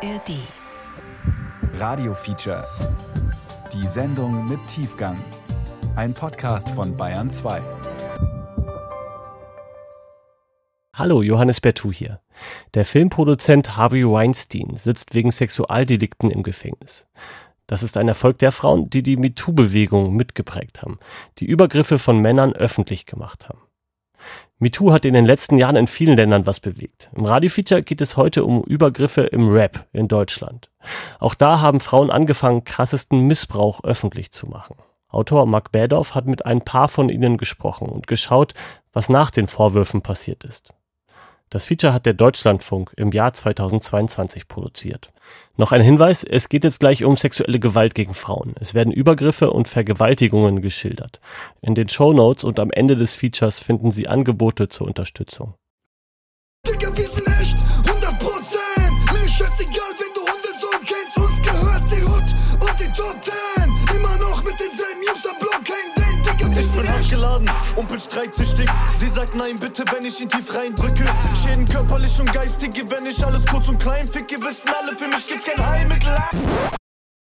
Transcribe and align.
ARD. 0.00 0.30
Radio 1.74 2.14
Feature. 2.14 2.64
Die 3.72 3.84
Sendung 3.88 4.48
mit 4.48 4.64
Tiefgang. 4.68 5.18
Ein 5.96 6.14
Podcast 6.14 6.70
von 6.70 6.96
Bayern 6.96 7.28
2. 7.28 7.60
Hallo, 10.94 11.22
Johannes 11.22 11.60
Bertou 11.60 11.90
hier. 11.90 12.20
Der 12.74 12.84
Filmproduzent 12.84 13.76
Harvey 13.76 14.04
Weinstein 14.04 14.76
sitzt 14.76 15.16
wegen 15.16 15.32
Sexualdelikten 15.32 16.30
im 16.30 16.44
Gefängnis. 16.44 17.08
Das 17.66 17.82
ist 17.82 17.96
ein 17.96 18.06
Erfolg 18.06 18.38
der 18.38 18.52
Frauen, 18.52 18.88
die 18.90 19.02
die 19.02 19.16
MeToo-Bewegung 19.16 20.14
mitgeprägt 20.14 20.80
haben, 20.82 21.00
die 21.38 21.46
Übergriffe 21.46 21.98
von 21.98 22.20
Männern 22.20 22.52
öffentlich 22.52 23.04
gemacht 23.04 23.48
haben. 23.48 23.67
MeToo 24.60 24.90
hat 24.90 25.04
in 25.04 25.14
den 25.14 25.24
letzten 25.24 25.56
Jahren 25.56 25.76
in 25.76 25.86
vielen 25.86 26.16
Ländern 26.16 26.44
was 26.44 26.58
bewegt. 26.58 27.10
Im 27.14 27.24
Radiofeature 27.24 27.84
geht 27.84 28.00
es 28.00 28.16
heute 28.16 28.44
um 28.44 28.64
Übergriffe 28.64 29.22
im 29.22 29.48
Rap 29.48 29.86
in 29.92 30.08
Deutschland. 30.08 30.68
Auch 31.20 31.34
da 31.34 31.60
haben 31.60 31.78
Frauen 31.78 32.10
angefangen, 32.10 32.64
krassesten 32.64 33.28
Missbrauch 33.28 33.84
öffentlich 33.84 34.32
zu 34.32 34.48
machen. 34.48 34.74
Autor 35.10 35.46
Mark 35.46 35.70
Badoff 35.70 36.16
hat 36.16 36.26
mit 36.26 36.44
ein 36.44 36.60
paar 36.60 36.88
von 36.88 37.08
ihnen 37.08 37.38
gesprochen 37.38 37.88
und 37.88 38.08
geschaut, 38.08 38.54
was 38.92 39.08
nach 39.08 39.30
den 39.30 39.46
Vorwürfen 39.46 40.02
passiert 40.02 40.42
ist. 40.42 40.74
Das 41.50 41.64
Feature 41.64 41.92
hat 41.92 42.04
der 42.04 42.12
Deutschlandfunk 42.12 42.92
im 42.96 43.10
Jahr 43.10 43.32
2022 43.32 44.48
produziert. 44.48 45.08
Noch 45.56 45.72
ein 45.72 45.80
Hinweis, 45.80 46.22
es 46.24 46.48
geht 46.48 46.64
jetzt 46.64 46.80
gleich 46.80 47.04
um 47.04 47.16
sexuelle 47.16 47.58
Gewalt 47.58 47.94
gegen 47.94 48.14
Frauen. 48.14 48.54
Es 48.60 48.74
werden 48.74 48.92
Übergriffe 48.92 49.50
und 49.50 49.68
Vergewaltigungen 49.68 50.60
geschildert. 50.60 51.20
In 51.62 51.74
den 51.74 51.88
Show 51.88 52.12
Notes 52.12 52.44
und 52.44 52.60
am 52.60 52.70
Ende 52.70 52.96
des 52.96 53.14
Features 53.14 53.60
finden 53.60 53.92
Sie 53.92 54.08
Angebote 54.08 54.68
zur 54.68 54.86
Unterstützung. 54.86 55.54
Bin 67.98 68.00
streitsüchtig. 68.00 68.68
Sie 68.94 69.08
sagt 69.08 69.34
nein, 69.34 69.56
bitte, 69.60 69.84
wenn 69.92 70.06
ich 70.06 70.20
ihn 70.20 70.28
tief 70.28 70.54
reindrücke. 70.54 71.04
Schäden 71.34 71.64
körperlich 71.64 72.18
und 72.20 72.32
geistige, 72.32 72.88
wenn 72.90 73.06
ich 73.06 73.24
alles 73.24 73.44
kurz 73.46 73.68
und 73.68 73.78
klein 73.78 74.06
ficke. 74.06 74.36
Wissen 74.36 74.70
alle, 74.80 74.96
für 74.96 75.08
mich 75.08 75.26
gibt's 75.26 75.44
kein 75.44 75.66
Heilmittel. 75.66 76.16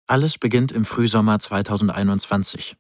Alles 0.07 0.39
beginnt 0.39 0.73
im 0.73 0.85
Frühsommer 0.85 1.39
2021. 1.39 2.77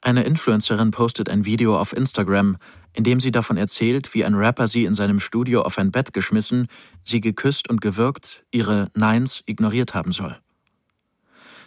Eine 0.00 0.22
Influencerin 0.22 0.90
postet 0.90 1.28
ein 1.28 1.44
Video 1.44 1.78
auf 1.78 1.94
Instagram, 1.94 2.56
in 2.94 3.04
dem 3.04 3.20
sie 3.20 3.30
davon 3.30 3.58
erzählt, 3.58 4.14
wie 4.14 4.24
ein 4.24 4.34
Rapper 4.34 4.66
sie 4.66 4.86
in 4.86 4.94
seinem 4.94 5.20
Studio 5.20 5.62
auf 5.62 5.76
ein 5.78 5.90
Bett 5.90 6.14
geschmissen, 6.14 6.68
sie 7.04 7.20
geküsst 7.20 7.68
und 7.68 7.80
gewürgt, 7.80 8.44
ihre 8.50 8.90
Neins 8.94 9.42
ignoriert 9.44 9.94
haben 9.94 10.12
soll. 10.12 10.38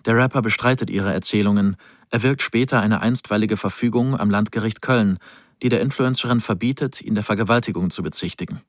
Der 0.05 0.17
Rapper 0.17 0.41
bestreitet 0.41 0.89
ihre 0.89 1.13
Erzählungen, 1.13 1.77
erwirkt 2.13 2.43
später 2.43 2.79
eine 2.79 3.01
einstweilige 3.01 3.57
Verfügung 3.57 4.17
am 4.17 4.29
Landgericht 4.29 4.81
Köln, 4.81 5.17
die 5.63 5.69
der 5.69 5.81
Influencerin 5.81 6.41
verbietet, 6.41 7.01
ihn 7.01 7.15
der 7.15 7.23
Vergewaltigung 7.23 7.89
zu 7.89 8.03
bezichtigen. 8.03 8.61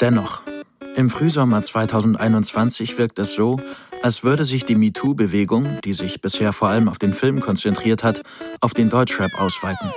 Dennoch, 0.00 0.42
im 0.96 1.08
Frühsommer 1.08 1.62
2021 1.62 2.98
wirkt 2.98 3.18
es 3.18 3.32
so, 3.32 3.58
als 4.02 4.22
würde 4.22 4.44
sich 4.44 4.64
die 4.64 4.74
MeToo-Bewegung, 4.74 5.80
die 5.82 5.94
sich 5.94 6.20
bisher 6.20 6.52
vor 6.52 6.68
allem 6.68 6.88
auf 6.88 6.98
den 6.98 7.14
Film 7.14 7.40
konzentriert 7.40 8.02
hat, 8.02 8.22
auf 8.60 8.74
den 8.74 8.90
Deutschrap 8.90 9.30
ausweiten. 9.38 9.92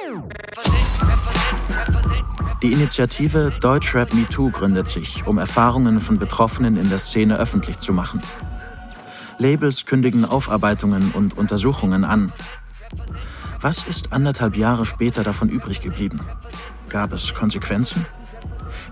Die 2.61 2.71
Initiative 2.71 3.51
Deutschrap 3.59 4.13
MeToo 4.13 4.49
gründet 4.49 4.87
sich, 4.87 5.25
um 5.27 5.37
Erfahrungen 5.37 5.99
von 5.99 6.17
Betroffenen 6.17 6.77
in 6.77 6.89
der 6.89 6.99
Szene 6.99 7.37
öffentlich 7.37 7.77
zu 7.77 7.91
machen. 7.91 8.21
Labels 9.43 9.85
kündigen 9.85 10.23
Aufarbeitungen 10.23 11.11
und 11.11 11.37
Untersuchungen 11.37 12.05
an. 12.05 12.31
Was 13.59 13.85
ist 13.87 14.13
anderthalb 14.13 14.55
Jahre 14.55 14.85
später 14.85 15.21
davon 15.21 15.49
übrig 15.49 15.81
geblieben? 15.81 16.21
Gab 16.87 17.11
es 17.11 17.33
Konsequenzen? 17.33 18.05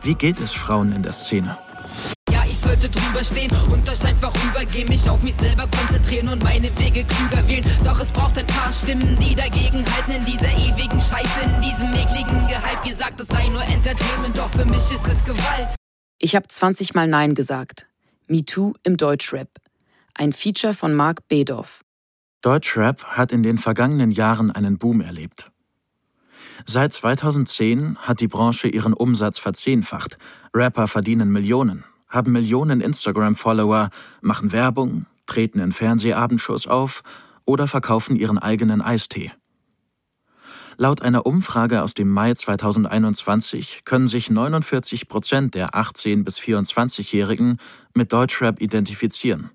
Wie 0.03 0.13
geht 0.13 0.41
es 0.41 0.51
Frauen 0.51 0.91
in 0.91 1.03
der 1.03 1.13
Szene? 1.13 1.57
Ja, 2.29 2.43
ich 2.45 2.57
sollte 2.57 2.89
drüber 2.89 3.23
stehen 3.23 3.51
und 3.71 3.89
euch 3.89 4.03
einfach 4.03 4.33
rübergehen, 4.43 4.89
mich 4.89 5.09
auf 5.09 5.23
mich 5.23 5.35
selber 5.35 5.67
konzentrieren 5.67 6.27
und 6.27 6.43
meine 6.43 6.67
Wege 6.77 7.05
klüger 7.05 7.47
wählen. 7.47 7.65
Doch 7.85 8.01
es 8.01 8.11
braucht 8.11 8.37
ein 8.37 8.47
paar 8.47 8.73
Stimmen, 8.73 9.17
die 9.21 9.33
dagegen 9.35 9.85
halten 9.95 10.11
in 10.11 10.25
dieser 10.25 10.51
ewigen 10.51 10.99
Scheiße, 10.99 11.39
in 11.45 11.61
diesem 11.61 11.93
ekligen 11.93 12.47
Gehype. 12.47 12.89
Ihr 12.89 12.95
sagt, 12.97 13.21
es 13.21 13.27
sei 13.27 13.47
nur 13.47 13.63
Entertainment, 13.63 14.37
doch 14.37 14.49
für 14.49 14.65
mich 14.65 14.91
ist 14.91 15.07
es 15.07 15.23
Gewalt. 15.23 15.75
Ich 16.19 16.35
habe 16.35 16.47
20 16.49 16.93
Mal 16.93 17.07
Nein 17.07 17.35
gesagt. 17.35 17.87
MeToo 18.27 18.73
im 18.83 18.97
Deutschrap. 18.97 19.60
Ein 20.13 20.33
Feature 20.33 20.73
von 20.73 20.93
Mark 20.93 21.27
Bedoff. 21.27 21.83
Deutschrap 22.41 23.03
hat 23.03 23.31
in 23.31 23.43
den 23.43 23.57
vergangenen 23.57 24.11
Jahren 24.11 24.51
einen 24.51 24.77
Boom 24.77 24.99
erlebt. 24.99 25.51
Seit 26.65 26.91
2010 26.93 27.97
hat 27.99 28.19
die 28.19 28.27
Branche 28.27 28.67
ihren 28.67 28.93
Umsatz 28.93 29.39
verzehnfacht. 29.39 30.17
Rapper 30.53 30.87
verdienen 30.87 31.31
Millionen, 31.31 31.85
haben 32.09 32.33
Millionen 32.33 32.81
Instagram-Follower, 32.81 33.89
machen 34.21 34.51
Werbung, 34.51 35.05
treten 35.27 35.59
in 35.59 35.71
Fernsehabendshows 35.71 36.67
auf 36.67 37.03
oder 37.45 37.67
verkaufen 37.67 38.15
ihren 38.15 38.37
eigenen 38.37 38.81
Eistee. 38.81 39.31
Laut 40.77 41.01
einer 41.01 41.25
Umfrage 41.25 41.83
aus 41.83 41.93
dem 41.93 42.09
Mai 42.09 42.33
2021 42.33 43.85
können 43.85 44.07
sich 44.07 44.29
49 44.29 45.07
Prozent 45.07 45.55
der 45.55 45.69
18- 45.69 46.23
bis 46.23 46.39
24-Jährigen 46.39 47.59
mit 47.93 48.11
Deutschrap 48.11 48.59
identifizieren. 48.61 49.51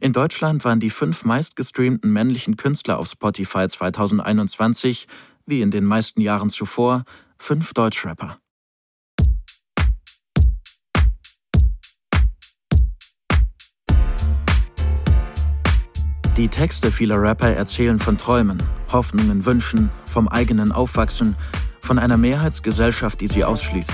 In 0.00 0.12
Deutschland 0.12 0.64
waren 0.64 0.78
die 0.78 0.90
fünf 0.90 1.24
meistgestreamten 1.24 2.12
männlichen 2.12 2.56
Künstler 2.56 2.98
auf 2.98 3.08
Spotify 3.08 3.66
2021, 3.66 5.08
wie 5.44 5.60
in 5.60 5.72
den 5.72 5.84
meisten 5.84 6.20
Jahren 6.20 6.50
zuvor, 6.50 7.02
fünf 7.36 7.74
Deutschrapper. 7.74 8.38
Die 16.36 16.46
Texte 16.46 16.92
vieler 16.92 17.20
Rapper 17.20 17.48
erzählen 17.48 17.98
von 17.98 18.16
Träumen, 18.16 18.62
Hoffnungen, 18.92 19.44
Wünschen, 19.44 19.90
vom 20.06 20.28
eigenen 20.28 20.70
Aufwachsen, 20.70 21.34
von 21.80 21.98
einer 21.98 22.16
Mehrheitsgesellschaft, 22.16 23.20
die 23.20 23.26
sie 23.26 23.44
ausschließt. 23.44 23.90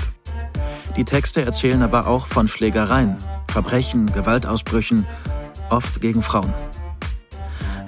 Die 0.95 1.03
Texte 1.03 1.41
erzählen 1.41 1.81
aber 1.81 2.05
auch 2.05 2.27
von 2.27 2.47
Schlägereien, 2.47 3.17
Verbrechen, 3.47 4.05
Gewaltausbrüchen, 4.11 5.07
oft 5.69 6.01
gegen 6.01 6.21
Frauen. 6.21 6.53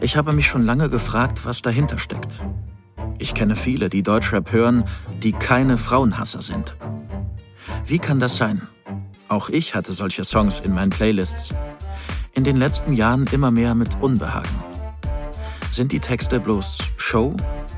Ich 0.02 0.16
habe 0.16 0.34
mich 0.34 0.48
schon 0.48 0.62
lange 0.62 0.90
gefragt, 0.90 1.46
was 1.46 1.62
dahinter 1.62 1.98
steckt. 1.98 2.44
Ich 3.20 3.34
kenne 3.34 3.56
viele, 3.56 3.90
die 3.90 4.04
Deutschrap 4.04 4.52
hören, 4.52 4.84
die 5.24 5.32
keine 5.32 5.78
Frauenhasser 5.78 6.42
sind. 6.42 6.76
Wie 7.86 8.00
kann 8.00 8.20
das 8.20 8.36
sein? 8.36 8.62
Auch 9.28 9.50
ich 9.50 9.76
hatte 9.76 9.94
solche 9.94 10.24
Songs 10.24 10.60
in 10.60 10.74
meinen 10.74 10.92
Playlists. 10.92 11.54
In 12.34 12.44
den 12.44 12.58
letzten 12.58 12.94
Jahren 12.94 13.26
immer 13.32 13.50
mehr 13.50 13.74
mit 13.74 14.00
Unbehagen. 14.02 14.50
Sind 15.72 15.92
die 15.92 16.00
Texte 16.00 16.40
bloß 16.40 16.78
Show? 16.98 17.36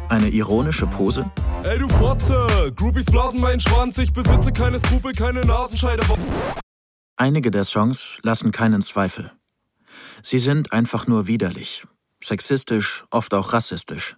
Eine 0.10 0.30
ironische 0.30 0.88
Pose? 0.88 1.30
Ey 1.64 1.80
du 1.80 1.88
Fotze, 1.88 2.48
Groupies 2.76 3.06
blasen 3.06 3.40
meinen 3.40 3.60
Schwanz, 3.60 3.98
ich 3.98 4.12
besitze 4.12 4.52
keine 4.52 4.80
Skrupel, 4.80 5.14
keine 5.14 5.42
Nasenscheide. 5.42 6.04
Einige 7.16 7.52
der 7.52 7.64
Songs 7.64 8.18
lassen 8.24 8.52
keinen 8.52 8.81
Zweifel. 8.81 9.31
Sie 10.24 10.40
sind 10.40 10.72
einfach 10.74 11.07
nur 11.07 11.28
widerlich, 11.28 11.85
sexistisch, 12.22 13.03
oft 13.12 13.34
auch 13.34 13.53
rassistisch. 13.53 14.18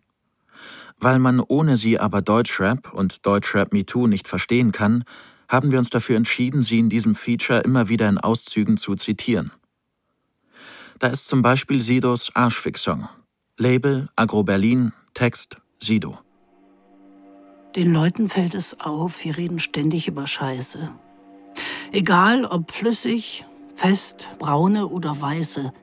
Weil 0.97 1.19
man 1.19 1.39
ohne 1.39 1.77
sie 1.77 1.99
aber 1.99 2.21
Deutschrap 2.21 2.93
und 2.93 3.25
Deutschrap 3.25 3.73
MeToo 3.73 4.07
nicht 4.07 4.27
verstehen 4.27 4.71
kann, 4.71 5.03
haben 5.47 5.71
wir 5.71 5.79
uns 5.79 5.89
dafür 5.89 6.15
entschieden, 6.15 6.63
sie 6.63 6.79
in 6.79 6.89
diesem 6.89 7.15
Feature 7.15 7.59
immer 7.61 7.89
wieder 7.89 8.07
in 8.07 8.17
Auszügen 8.17 8.77
zu 8.77 8.95
zitieren. 8.95 9.51
Da 10.99 11.07
ist 11.07 11.27
zum 11.27 11.41
Beispiel 11.41 11.81
Sidos 11.81 12.33
Arschfix-Song. 12.35 13.09
Label 13.57 14.07
Agro 14.15 14.43
Berlin, 14.43 14.93
Text 15.13 15.57
Sido. 15.79 16.19
Den 17.75 17.93
Leuten 17.93 18.29
fällt 18.29 18.53
es 18.53 18.79
auf, 18.79 19.23
wir 19.23 19.37
reden 19.37 19.59
ständig 19.59 20.07
über 20.07 20.27
Scheiße. 20.27 20.91
Egal 21.91 22.45
ob 22.45 22.71
flüssig, 22.71 23.45
fest, 23.75 24.29
braune 24.39 24.87
oder 24.87 25.19
weiße. 25.19 25.73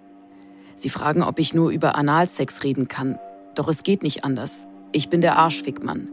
Sie 0.79 0.91
fragen, 0.91 1.25
ob 1.25 1.41
ich 1.41 1.55
nur 1.55 1.71
über 1.71 1.97
Analsex 1.97 2.63
reden 2.63 2.87
kann. 2.87 3.19
Doch 3.57 3.67
es 3.67 3.83
geht 3.83 4.05
nicht 4.05 4.23
anders. 4.23 4.69
Ich 4.93 5.09
bin 5.09 5.21
der 5.21 5.37
Arschfickmann. 5.37 6.11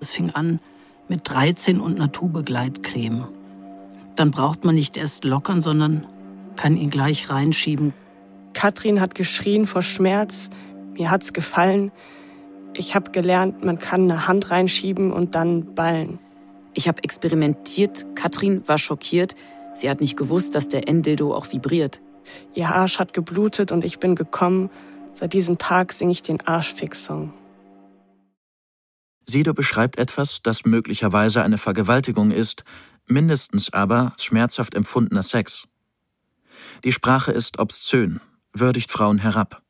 Es 0.00 0.10
fing 0.10 0.30
an 0.30 0.58
mit 1.06 1.20
13 1.22 1.80
und 1.80 1.94
einer 1.94 2.10
Tube 2.10 2.44
Gleitcreme. 2.44 3.28
Dann 4.16 4.32
braucht 4.32 4.64
man 4.64 4.74
nicht 4.74 4.96
erst 4.96 5.22
lockern, 5.22 5.60
sondern 5.60 6.04
kann 6.56 6.76
ihn 6.76 6.90
gleich 6.90 7.30
reinschieben. 7.30 7.92
Katrin 8.54 9.00
hat 9.00 9.14
geschrien 9.14 9.66
vor 9.66 9.82
Schmerz. 9.82 10.50
Mir 10.94 11.12
hat's 11.12 11.32
gefallen. 11.32 11.92
Ich 12.74 12.96
habe 12.96 13.12
gelernt, 13.12 13.64
man 13.64 13.78
kann 13.78 14.10
eine 14.10 14.26
Hand 14.26 14.50
reinschieben 14.50 15.12
und 15.12 15.36
dann 15.36 15.76
ballen. 15.76 16.18
Ich 16.74 16.88
habe 16.88 17.04
experimentiert, 17.04 18.04
Katrin 18.16 18.66
war 18.66 18.78
schockiert. 18.78 19.36
Sie 19.74 19.88
hat 19.88 20.00
nicht 20.00 20.16
gewusst, 20.16 20.56
dass 20.56 20.66
der 20.66 20.88
N-Dildo 20.88 21.32
auch 21.32 21.52
vibriert. 21.52 22.00
Ihr 22.54 22.68
Arsch 22.68 22.98
hat 22.98 23.12
geblutet 23.12 23.72
und 23.72 23.84
ich 23.84 23.98
bin 23.98 24.14
gekommen. 24.14 24.70
Seit 25.12 25.32
diesem 25.32 25.58
Tag 25.58 25.92
singe 25.92 26.12
ich 26.12 26.22
den 26.22 26.40
Arschfix-Song. 26.40 27.32
Sido 29.26 29.54
beschreibt 29.54 29.98
etwas, 29.98 30.42
das 30.42 30.64
möglicherweise 30.64 31.42
eine 31.42 31.58
Vergewaltigung 31.58 32.30
ist, 32.30 32.64
mindestens 33.06 33.72
aber 33.72 34.12
schmerzhaft 34.18 34.74
empfundener 34.74 35.22
Sex. 35.22 35.66
Die 36.84 36.92
Sprache 36.92 37.32
ist 37.32 37.58
obszön, 37.58 38.20
würdigt 38.52 38.90
Frauen 38.90 39.18
herab. 39.18 39.62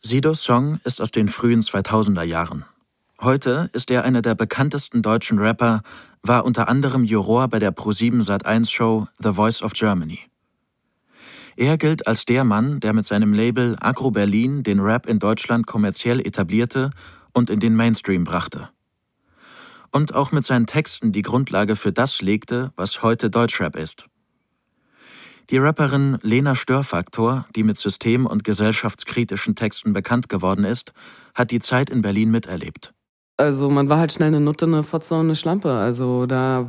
Sidos 0.00 0.42
Song 0.42 0.80
ist 0.84 1.00
aus 1.00 1.10
den 1.10 1.28
frühen 1.28 1.60
2000er 1.60 2.22
Jahren. 2.22 2.64
Heute 3.20 3.68
ist 3.72 3.90
er 3.90 4.04
einer 4.04 4.22
der 4.22 4.34
bekanntesten 4.34 5.02
deutschen 5.02 5.38
Rapper, 5.38 5.82
war 6.22 6.44
unter 6.44 6.68
anderem 6.68 7.04
Juror 7.04 7.48
bei 7.48 7.58
der 7.58 7.74
Pro7 7.74 8.22
Sat1 8.22 8.70
Show 8.70 9.08
The 9.18 9.32
Voice 9.32 9.62
of 9.62 9.72
Germany. 9.72 10.20
Er 11.60 11.76
gilt 11.76 12.06
als 12.06 12.24
der 12.24 12.44
Mann, 12.44 12.78
der 12.78 12.92
mit 12.92 13.04
seinem 13.04 13.34
Label 13.34 13.76
Agro 13.80 14.12
Berlin 14.12 14.62
den 14.62 14.78
Rap 14.78 15.06
in 15.06 15.18
Deutschland 15.18 15.66
kommerziell 15.66 16.20
etablierte 16.20 16.90
und 17.32 17.50
in 17.50 17.58
den 17.58 17.74
Mainstream 17.74 18.22
brachte. 18.22 18.68
Und 19.90 20.14
auch 20.14 20.30
mit 20.30 20.44
seinen 20.44 20.68
Texten 20.68 21.10
die 21.10 21.22
Grundlage 21.22 21.74
für 21.74 21.90
das 21.90 22.22
legte, 22.22 22.70
was 22.76 23.02
heute 23.02 23.28
Deutschrap 23.28 23.74
ist. 23.74 24.06
Die 25.50 25.58
Rapperin 25.58 26.18
Lena 26.22 26.54
Störfaktor, 26.54 27.44
die 27.56 27.64
mit 27.64 27.76
system- 27.76 28.26
und 28.26 28.44
gesellschaftskritischen 28.44 29.56
Texten 29.56 29.92
bekannt 29.92 30.28
geworden 30.28 30.62
ist, 30.62 30.92
hat 31.34 31.50
die 31.50 31.58
Zeit 31.58 31.90
in 31.90 32.02
Berlin 32.02 32.30
miterlebt. 32.30 32.94
Also 33.36 33.68
man 33.68 33.88
war 33.88 33.98
halt 33.98 34.12
schnell 34.12 34.28
eine 34.28 34.40
Nutte, 34.40 34.66
eine 34.66 34.84
Fotze 34.84 35.14
und 35.14 35.22
eine 35.22 35.34
Schlampe. 35.34 35.72
Also 35.72 36.26
da 36.26 36.68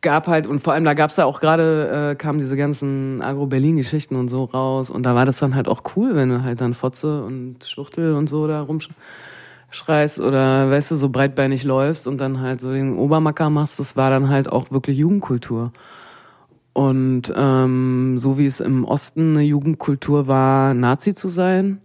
gab 0.00 0.26
halt, 0.28 0.46
und 0.46 0.62
vor 0.62 0.72
allem 0.72 0.84
da 0.84 0.94
gab 0.94 1.10
es 1.10 1.16
ja 1.16 1.24
auch 1.24 1.40
gerade, 1.40 2.12
äh, 2.12 2.14
kamen 2.14 2.38
diese 2.38 2.56
ganzen 2.56 3.22
Agro-Berlin-Geschichten 3.22 4.16
und 4.16 4.28
so 4.28 4.44
raus. 4.44 4.90
Und 4.90 5.04
da 5.04 5.14
war 5.14 5.26
das 5.26 5.38
dann 5.38 5.54
halt 5.54 5.68
auch 5.68 5.82
cool, 5.96 6.14
wenn 6.14 6.30
du 6.30 6.42
halt 6.42 6.60
dann 6.60 6.74
Fotze 6.74 7.22
und 7.24 7.64
Schwuchtel 7.64 8.14
und 8.14 8.28
so 8.28 8.46
da 8.46 8.62
rumschreist 8.62 10.20
oder, 10.20 10.70
weißt 10.70 10.92
du, 10.92 10.96
so 10.96 11.08
breitbeinig 11.10 11.64
läufst 11.64 12.06
und 12.06 12.18
dann 12.18 12.40
halt 12.40 12.60
so 12.60 12.72
den 12.72 12.96
Obermacker 12.98 13.50
machst. 13.50 13.78
Das 13.78 13.96
war 13.96 14.10
dann 14.10 14.28
halt 14.28 14.50
auch 14.50 14.70
wirklich 14.70 14.96
Jugendkultur. 14.98 15.72
Und 16.72 17.32
ähm, 17.36 18.18
so 18.18 18.38
wie 18.38 18.46
es 18.46 18.60
im 18.60 18.84
Osten 18.84 19.36
eine 19.36 19.42
Jugendkultur 19.42 20.28
war, 20.28 20.72
Nazi 20.72 21.14
zu 21.14 21.28
sein, 21.28 21.80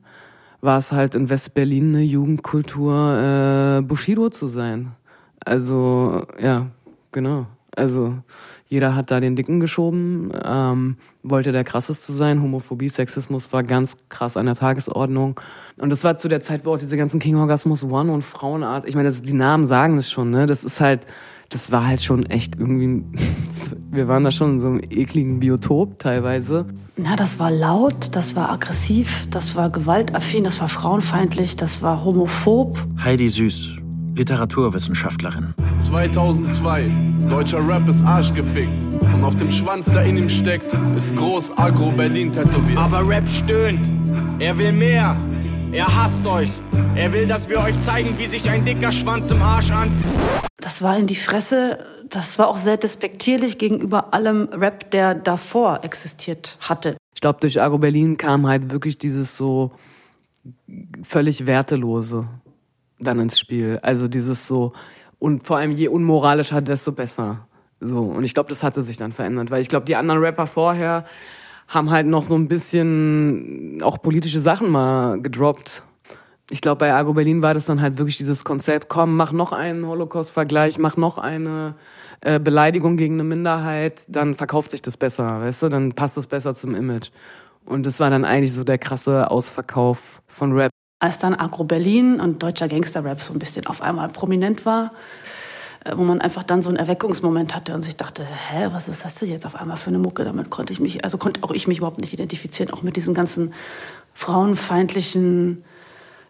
war 0.61 0.77
es 0.77 0.91
halt 0.91 1.15
in 1.15 1.29
West-Berlin 1.29 1.95
eine 1.95 2.03
Jugendkultur, 2.03 3.79
äh, 3.79 3.81
Bushido 3.81 4.29
zu 4.29 4.47
sein. 4.47 4.93
Also, 5.43 6.25
ja, 6.41 6.67
genau. 7.11 7.47
Also, 7.75 8.15
jeder 8.67 8.95
hat 8.95 9.11
da 9.11 9.19
den 9.19 9.35
Dicken 9.35 9.59
geschoben, 9.59 10.31
ähm, 10.43 10.97
wollte 11.23 11.51
der 11.51 11.63
krasseste 11.63 12.13
sein. 12.13 12.41
Homophobie, 12.41 12.89
Sexismus 12.89 13.53
war 13.53 13.63
ganz 13.63 13.97
krass 14.09 14.37
an 14.37 14.47
der 14.47 14.55
Tagesordnung. 14.55 15.39
Und 15.77 15.89
das 15.89 16.03
war 16.03 16.17
zu 16.17 16.27
der 16.27 16.39
Zeit, 16.39 16.65
wo 16.65 16.73
auch 16.73 16.77
diese 16.77 16.97
ganzen 16.97 17.19
King 17.19 17.35
Orgasmus 17.35 17.83
One 17.83 18.11
und 18.11 18.23
Frauenart, 18.23 18.87
ich 18.87 18.95
meine, 18.95 19.07
das, 19.07 19.21
die 19.21 19.33
Namen 19.33 19.67
sagen 19.67 19.97
es 19.97 20.09
schon, 20.09 20.31
ne? 20.31 20.45
Das 20.47 20.63
ist 20.63 20.81
halt, 20.81 21.05
das 21.49 21.71
war 21.71 21.85
halt 21.85 22.01
schon 22.01 22.25
echt 22.25 22.55
irgendwie, 22.57 23.03
wir 23.91 24.07
waren 24.07 24.23
da 24.23 24.31
schon 24.31 24.53
in 24.53 24.59
so 24.59 24.67
einem 24.67 24.81
ekligen 24.89 25.39
Biotop 25.39 25.99
teilweise. 25.99 26.65
Na, 26.97 27.15
das 27.15 27.39
war 27.39 27.51
laut, 27.51 28.15
das 28.15 28.35
war 28.35 28.51
aggressiv, 28.51 29.27
das 29.29 29.55
war 29.55 29.69
gewaltaffin, 29.69 30.43
das 30.43 30.59
war 30.61 30.69
frauenfeindlich, 30.69 31.55
das 31.55 31.81
war 31.81 32.03
homophob. 32.03 32.77
Heidi 33.03 33.29
Süß, 33.29 33.77
Literaturwissenschaftlerin. 34.15 35.53
2002, 35.81 36.89
deutscher 37.29 37.67
Rap 37.67 37.87
ist 37.89 38.03
arschgefickt. 38.03 38.85
Und 39.13 39.23
auf 39.23 39.35
dem 39.35 39.51
Schwanz, 39.51 39.87
der 39.87 40.03
in 40.03 40.17
ihm 40.17 40.29
steckt, 40.29 40.73
ist 40.95 41.15
groß 41.15 41.57
Agro 41.57 41.91
Berlin 41.91 42.31
tätowiert. 42.31 42.77
Aber 42.77 43.07
Rap 43.07 43.27
stöhnt. 43.27 43.79
Er 44.39 44.57
will 44.57 44.71
mehr. 44.71 45.17
Er 45.71 45.93
hasst 45.93 46.25
euch. 46.25 46.51
Er 46.95 47.11
will, 47.11 47.27
dass 47.27 47.49
wir 47.49 47.59
euch 47.59 47.79
zeigen, 47.81 48.17
wie 48.17 48.27
sich 48.27 48.49
ein 48.49 48.63
dicker 48.63 48.93
Schwanz 48.93 49.31
im 49.31 49.41
Arsch 49.41 49.71
anfühlt. 49.71 50.15
Das 50.57 50.81
war 50.81 50.97
in 50.97 51.07
die 51.07 51.15
Fresse, 51.15 51.79
das 52.09 52.39
war 52.39 52.47
auch 52.47 52.57
sehr 52.57 52.77
despektierlich 52.77 53.57
gegenüber 53.57 54.13
allem 54.13 54.47
Rap, 54.53 54.89
der 54.91 55.13
davor 55.13 55.83
existiert 55.83 56.57
hatte. 56.61 56.95
Ich 57.13 57.21
glaube, 57.21 57.39
durch 57.41 57.61
Agro 57.61 57.79
Berlin 57.79 58.15
kam 58.17 58.47
halt 58.47 58.71
wirklich 58.71 58.97
dieses 58.97 59.35
so 59.35 59.71
völlig 61.03 61.45
Wertelose 61.45 62.27
dann 62.99 63.19
ins 63.19 63.39
Spiel. 63.39 63.79
Also 63.81 64.07
dieses 64.07 64.47
so, 64.47 64.73
und 65.19 65.45
vor 65.45 65.57
allem 65.57 65.71
je 65.71 65.87
unmoralischer, 65.87 66.61
desto 66.61 66.91
besser. 66.91 67.47
So, 67.79 68.01
und 68.01 68.23
ich 68.23 68.33
glaube, 68.33 68.49
das 68.49 68.63
hatte 68.63 68.81
sich 68.81 68.97
dann 68.97 69.11
verändert, 69.11 69.51
weil 69.51 69.61
ich 69.61 69.69
glaube, 69.69 69.85
die 69.85 69.95
anderen 69.95 70.21
Rapper 70.21 70.47
vorher 70.47 71.05
haben 71.67 71.89
halt 71.89 72.07
noch 72.07 72.23
so 72.23 72.35
ein 72.35 72.47
bisschen 72.47 73.79
auch 73.83 74.01
politische 74.01 74.39
Sachen 74.39 74.69
mal 74.69 75.21
gedroppt. 75.21 75.83
Ich 76.51 76.61
glaube, 76.61 76.77
bei 76.77 76.93
Argo 76.93 77.13
Berlin 77.13 77.41
war 77.41 77.55
das 77.55 77.65
dann 77.65 77.81
halt 77.81 77.97
wirklich 77.97 78.17
dieses 78.17 78.43
Konzept, 78.43 78.87
komm, 78.87 79.17
mach 79.17 79.31
noch 79.31 79.51
einen 79.51 79.87
Holocaust-Vergleich, 79.87 80.77
mach 80.77 80.95
noch 80.95 81.17
eine 81.17 81.75
äh, 82.21 82.39
Beleidigung 82.39 82.97
gegen 82.97 83.15
eine 83.15 83.23
Minderheit, 83.23 84.05
dann 84.07 84.35
verkauft 84.35 84.71
sich 84.71 84.81
das 84.83 84.95
besser, 84.95 85.27
weißt 85.27 85.63
du, 85.63 85.69
dann 85.69 85.93
passt 85.93 86.17
das 86.17 86.27
besser 86.27 86.53
zum 86.53 86.75
Image. 86.75 87.09
Und 87.65 87.83
das 87.85 87.99
war 87.99 88.11
dann 88.11 88.25
eigentlich 88.25 88.53
so 88.53 88.63
der 88.63 88.77
krasse 88.77 89.31
Ausverkauf 89.31 90.21
von 90.27 90.51
Rap. 90.53 90.69
Als 90.99 91.19
dann 91.19 91.35
Agro 91.35 91.63
Berlin 91.63 92.19
und 92.19 92.41
deutscher 92.41 92.67
Gangster-Rap 92.67 93.19
so 93.19 93.33
ein 93.33 93.39
bisschen 93.39 93.67
auf 93.67 93.81
einmal 93.81 94.07
prominent 94.09 94.65
war, 94.65 94.91
wo 95.93 96.03
man 96.03 96.21
einfach 96.21 96.43
dann 96.43 96.61
so 96.61 96.69
einen 96.69 96.77
Erweckungsmoment 96.77 97.53
hatte 97.53 97.75
und 97.75 97.83
sich 97.83 97.95
dachte, 97.95 98.25
hä, 98.25 98.69
was 98.71 98.87
ist 98.87 99.05
das 99.05 99.15
denn 99.15 99.29
jetzt 99.29 99.45
auf 99.45 99.55
einmal 99.55 99.77
für 99.77 99.89
eine 99.89 99.99
Mucke? 99.99 100.23
Damit 100.23 100.49
konnte 100.49 100.73
ich 100.73 100.79
mich, 100.79 101.03
also 101.03 101.17
konnte 101.17 101.43
auch 101.43 101.51
ich 101.51 101.67
mich 101.67 101.77
überhaupt 101.79 102.01
nicht 102.01 102.13
identifizieren, 102.13 102.73
auch 102.73 102.81
mit 102.81 102.95
diesen 102.95 103.13
ganzen 103.13 103.53
frauenfeindlichen 104.13 105.63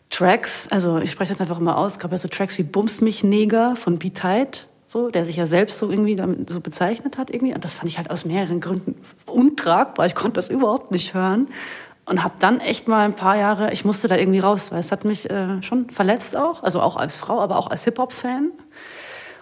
Tracks. 0.09 0.67
Also 0.71 0.97
ich 0.97 1.11
spreche 1.11 1.31
jetzt 1.31 1.41
einfach 1.41 1.59
mal 1.59 1.75
aus. 1.75 1.93
Es 1.93 1.99
gab 1.99 2.11
ja 2.11 2.17
so 2.17 2.27
Tracks 2.27 2.57
wie 2.57 2.63
Bums 2.63 3.01
mich 3.01 3.23
Neger 3.23 3.75
von 3.75 3.97
B-Tide, 3.97 4.51
so, 4.87 5.09
der 5.09 5.25
sich 5.25 5.37
ja 5.37 5.45
selbst 5.45 5.79
so 5.79 5.89
irgendwie 5.89 6.15
damit 6.15 6.49
so 6.49 6.59
bezeichnet 6.59 7.17
hat 7.17 7.29
irgendwie. 7.29 7.53
Und 7.53 7.63
das 7.63 7.73
fand 7.73 7.89
ich 7.89 7.97
halt 7.97 8.09
aus 8.09 8.25
mehreren 8.25 8.59
Gründen 8.59 8.95
untragbar. 9.25 10.05
Ich 10.05 10.15
konnte 10.15 10.35
das 10.35 10.49
überhaupt 10.49 10.91
nicht 10.91 11.13
hören 11.13 11.47
und 12.05 12.23
habe 12.23 12.35
dann 12.39 12.59
echt 12.59 12.87
mal 12.87 13.05
ein 13.05 13.15
paar 13.15 13.37
Jahre, 13.37 13.73
ich 13.73 13.85
musste 13.85 14.07
da 14.07 14.15
irgendwie 14.15 14.39
raus, 14.39 14.71
weil 14.71 14.79
es 14.79 14.91
hat 14.91 15.05
mich 15.05 15.29
äh, 15.29 15.61
schon 15.61 15.89
verletzt 15.89 16.35
auch, 16.35 16.63
also 16.63 16.81
auch 16.81 16.95
als 16.95 17.17
Frau, 17.17 17.41
aber 17.41 17.57
auch 17.57 17.67
als 17.67 17.83
Hip-Hop-Fan 17.83 18.51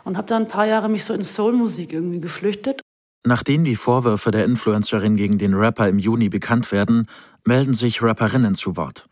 und 0.03 0.17
habe 0.17 0.27
dann 0.27 0.43
ein 0.43 0.47
paar 0.47 0.65
Jahre 0.65 0.89
mich 0.89 1.05
so 1.05 1.13
in 1.13 1.23
Soulmusik 1.23 1.93
irgendwie 1.93 2.19
geflüchtet. 2.19 2.81
Nachdem 3.25 3.63
die 3.63 3.75
Vorwürfe 3.75 4.31
der 4.31 4.45
Influencerin 4.45 5.15
gegen 5.15 5.37
den 5.37 5.53
Rapper 5.53 5.87
im 5.87 5.99
Juni 5.99 6.29
bekannt 6.29 6.71
werden, 6.71 7.07
melden 7.45 7.73
sich 7.73 8.01
Rapperinnen 8.01 8.55
zu 8.55 8.75
Wort. 8.75 9.07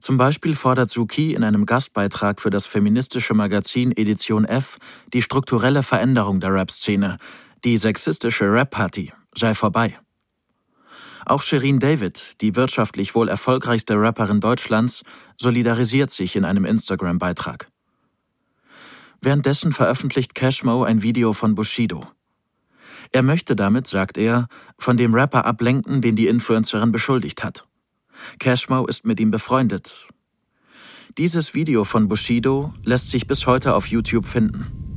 Zum 0.00 0.16
Beispiel 0.16 0.56
fordert 0.56 0.90
Suki 0.90 1.34
in 1.34 1.44
einem 1.44 1.66
Gastbeitrag 1.66 2.40
für 2.40 2.50
das 2.50 2.66
feministische 2.66 3.34
Magazin 3.34 3.92
Edition 3.92 4.44
F 4.44 4.76
die 5.12 5.22
strukturelle 5.22 5.82
Veränderung 5.82 6.40
der 6.40 6.52
Rap-Szene. 6.52 7.18
Die 7.64 7.78
sexistische 7.78 8.52
Rap-Party 8.52 9.12
sei 9.34 9.54
vorbei. 9.54 9.98
Auch 11.24 11.42
Shirin 11.42 11.78
David, 11.78 12.40
die 12.40 12.56
wirtschaftlich 12.56 13.14
wohl 13.14 13.28
erfolgreichste 13.28 13.94
Rapperin 13.94 14.40
Deutschlands, 14.40 15.02
solidarisiert 15.36 16.10
sich 16.10 16.36
in 16.36 16.44
einem 16.44 16.64
Instagram-Beitrag. 16.64 17.68
Währenddessen 19.20 19.72
veröffentlicht 19.72 20.34
Cashmo 20.34 20.82
ein 20.82 21.02
Video 21.02 21.32
von 21.32 21.54
Bushido. 21.54 22.06
Er 23.12 23.22
möchte 23.22 23.54
damit, 23.54 23.86
sagt 23.86 24.18
er, 24.18 24.48
von 24.78 24.96
dem 24.96 25.14
Rapper 25.14 25.44
ablenken, 25.44 26.00
den 26.00 26.16
die 26.16 26.26
Influencerin 26.26 26.92
beschuldigt 26.92 27.44
hat. 27.44 27.66
Cashmo 28.38 28.86
ist 28.86 29.04
mit 29.04 29.20
ihm 29.20 29.30
befreundet. 29.30 30.08
Dieses 31.18 31.54
Video 31.54 31.84
von 31.84 32.08
Bushido 32.08 32.72
lässt 32.84 33.10
sich 33.10 33.26
bis 33.26 33.46
heute 33.46 33.74
auf 33.74 33.86
YouTube 33.86 34.24
finden. 34.24 34.91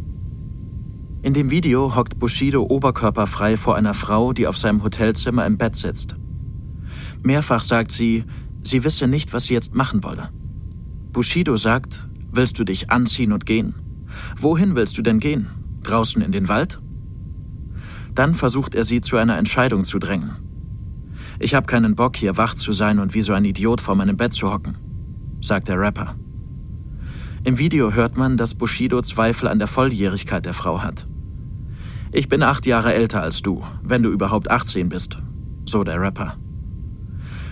In 1.25 1.33
dem 1.33 1.49
Video 1.49 1.95
hockt 1.95 2.19
Bushido 2.19 2.61
oberkörperfrei 2.61 3.57
vor 3.57 3.75
einer 3.75 3.95
Frau, 3.95 4.31
die 4.31 4.45
auf 4.45 4.59
seinem 4.59 4.83
Hotelzimmer 4.83 5.43
im 5.47 5.57
Bett 5.57 5.75
sitzt. 5.75 6.15
Mehrfach 7.23 7.63
sagt 7.63 7.91
sie, 7.91 8.25
sie 8.61 8.83
wisse 8.83 9.07
nicht, 9.07 9.33
was 9.33 9.45
sie 9.45 9.55
jetzt 9.55 9.73
machen 9.73 10.03
wolle. 10.03 10.29
Bushido 11.11 11.55
sagt, 11.57 12.05
willst 12.31 12.59
du 12.59 12.63
dich 12.63 12.91
anziehen 12.91 13.31
und 13.31 13.47
gehen? 13.47 13.73
Wohin 14.39 14.75
willst 14.75 14.99
du 14.99 15.01
denn 15.01 15.19
gehen? 15.19 15.47
Draußen 15.81 16.21
in 16.21 16.31
den 16.31 16.47
Wald? 16.47 16.79
Dann 18.13 18.35
versucht 18.35 18.75
er 18.75 18.83
sie 18.83 19.01
zu 19.01 19.17
einer 19.17 19.39
Entscheidung 19.39 19.83
zu 19.83 19.97
drängen. 19.97 20.35
Ich 21.39 21.55
habe 21.55 21.65
keinen 21.65 21.95
Bock, 21.95 22.17
hier 22.17 22.37
wach 22.37 22.53
zu 22.53 22.71
sein 22.71 22.99
und 22.99 23.15
wie 23.15 23.23
so 23.23 23.33
ein 23.33 23.45
Idiot 23.45 23.81
vor 23.81 23.95
meinem 23.95 24.15
Bett 24.15 24.33
zu 24.33 24.51
hocken, 24.51 24.77
sagt 25.41 25.69
der 25.69 25.79
Rapper. 25.79 26.13
Im 27.43 27.57
Video 27.57 27.93
hört 27.93 28.15
man, 28.15 28.37
dass 28.37 28.53
Bushido 28.53 29.01
Zweifel 29.01 29.47
an 29.47 29.57
der 29.57 29.67
Volljährigkeit 29.67 30.45
der 30.45 30.53
Frau 30.53 30.83
hat. 30.83 31.07
Ich 32.17 32.29
bin 32.29 32.43
acht 32.43 32.65
Jahre 32.65 32.93
älter 32.93 33.21
als 33.21 33.41
du, 33.41 33.65
wenn 33.83 34.01
du 34.01 34.09
überhaupt 34.09 34.49
18 34.49 34.87
bist, 34.87 35.17
so 35.65 35.83
der 35.83 35.99
Rapper. 35.99 36.37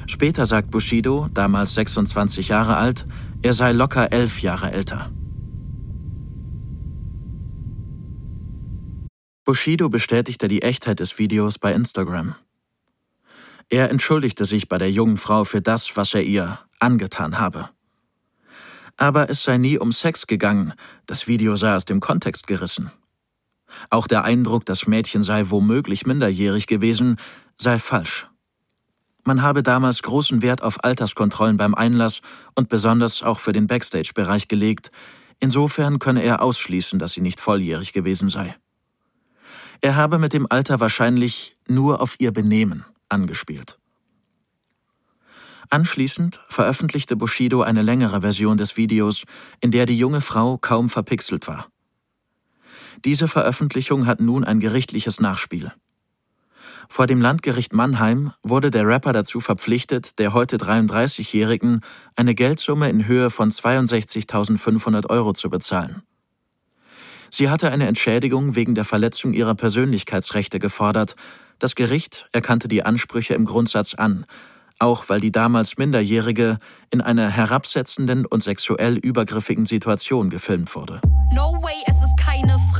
Später 0.08 0.46
sagt 0.46 0.72
Bushido, 0.72 1.27
damals 1.34 1.74
26 1.74 2.48
Jahre 2.48 2.77
alt, 2.77 3.05
er 3.41 3.53
sei 3.53 3.74
locker 3.74 4.13
elf 4.13 4.41
Jahre 4.41 4.72
älter. 4.72 5.12
Bushido 9.43 9.89
bestätigte 9.89 10.48
die 10.48 10.62
Echtheit 10.62 11.01
des 11.01 11.20
Videos 11.20 11.60
bei 11.60 11.74
Instagram. 11.74 12.36
Er 13.67 13.89
entschuldigte 13.89 14.46
sich 14.46 14.70
bei 14.70 14.77
der 14.77 14.91
jungen 14.91 15.17
Frau 15.17 15.43
für 15.43 15.62
das, 15.62 15.98
was 15.98 16.13
er 16.13 16.24
ihr 16.24 16.58
angetan 16.79 17.38
habe. 17.38 17.70
Aber 18.96 19.29
es 19.29 19.43
sei 19.43 19.58
nie 19.58 19.77
um 19.77 19.91
Sex 19.91 20.25
gegangen, 20.25 20.72
das 21.05 21.27
Video 21.27 21.58
sei 21.58 21.75
aus 21.75 21.84
dem 21.84 22.00
Kontext 22.00 22.48
gerissen. 22.48 22.93
Auch 23.89 24.08
der 24.08 24.24
Eindruck, 24.24 24.65
das 24.65 24.88
Mädchen 24.88 25.24
sei 25.24 25.46
womöglich 25.50 26.06
minderjährig 26.06 26.68
gewesen, 26.68 27.18
sei 27.58 27.80
falsch. 27.80 28.27
Man 29.24 29.42
habe 29.42 29.63
damals 29.63 30.01
großen 30.01 30.42
Wert 30.42 30.62
auf 30.62 30.84
Alterskontrollen 30.84 31.58
beim 31.58 31.75
Einlass 31.75 32.22
und 32.56 32.68
besonders 32.68 33.24
auch 33.24 33.39
für 33.39 33.53
den 33.53 33.68
Backstage-Bereich 33.68 34.50
gelegt, 34.50 34.92
insofern 35.39 36.00
könne 36.00 36.24
er 36.24 36.42
ausschließen, 36.42 37.00
dass 37.00 37.13
sie 37.13 37.22
nicht 37.22 37.39
volljährig 37.39 37.94
gewesen 37.94 38.27
sei. 38.27 38.56
Er 39.80 39.96
habe 39.96 40.18
mit 40.18 40.34
dem 40.34 40.48
Alter 40.50 40.80
wahrscheinlich 40.80 41.58
nur 41.68 42.01
auf 42.01 42.15
ihr 42.20 42.32
Benehmen 42.32 42.86
angespielt. 43.10 43.77
Anschließend 45.70 46.39
veröffentlichte 46.50 47.15
Bushido 47.15 47.62
eine 47.62 47.82
längere 47.82 48.22
Version 48.22 48.58
des 48.58 48.77
Videos, 48.77 49.24
in 49.60 49.72
der 49.72 49.86
die 49.86 49.98
junge 49.98 50.22
Frau 50.22 50.58
kaum 50.58 50.89
verpixelt 50.89 51.48
war. 51.48 51.68
Diese 53.05 53.27
Veröffentlichung 53.27 54.05
hat 54.05 54.22
nun 54.22 54.43
ein 54.43 54.60
gerichtliches 54.60 55.19
Nachspiel. 55.19 55.74
Vor 56.89 57.07
dem 57.07 57.22
Landgericht 57.22 57.74
Mannheim 57.74 58.33
wurde 58.43 58.69
der 58.69 58.88
Rapper 58.88 59.13
dazu 59.13 59.39
verpflichtet, 59.39 60.19
der 60.19 60.33
heute 60.33 60.57
33-Jährigen 60.57 61.81
eine 62.15 62.36
Geldsumme 62.36 62.89
in 62.89 63.07
Höhe 63.07 63.29
von 63.29 63.51
62.500 63.51 65.10
Euro 65.10 65.33
zu 65.33 65.50
bezahlen. 65.50 66.03
Sie 67.29 67.50
hatte 67.50 67.72
eine 67.72 67.88
Entschädigung 67.88 68.55
wegen 68.55 68.75
der 68.75 68.86
Verletzung 68.86 69.33
ihrer 69.33 69.55
Persönlichkeitsrechte 69.55 70.60
gefordert. 70.60 71.15
Das 71.57 71.74
Gericht 71.74 72.27
erkannte 72.31 72.67
die 72.67 72.86
Ansprüche 72.86 73.33
im 73.33 73.45
Grundsatz 73.45 73.95
an, 73.95 74.25
auch 74.77 75.10
weil 75.10 75.19
die 75.19 75.31
damals 75.31 75.77
Minderjährige 75.77 76.60
in 76.91 77.01
einer 77.01 77.29
herabsetzenden 77.29 78.25
und 78.25 78.43
sexuell 78.43 78.98
übergriffigen 78.98 79.65
Situation 79.65 80.29
gefilmt 80.29 80.75
wurde. 80.75 81.01
No 81.33 81.53
way, 81.63 81.92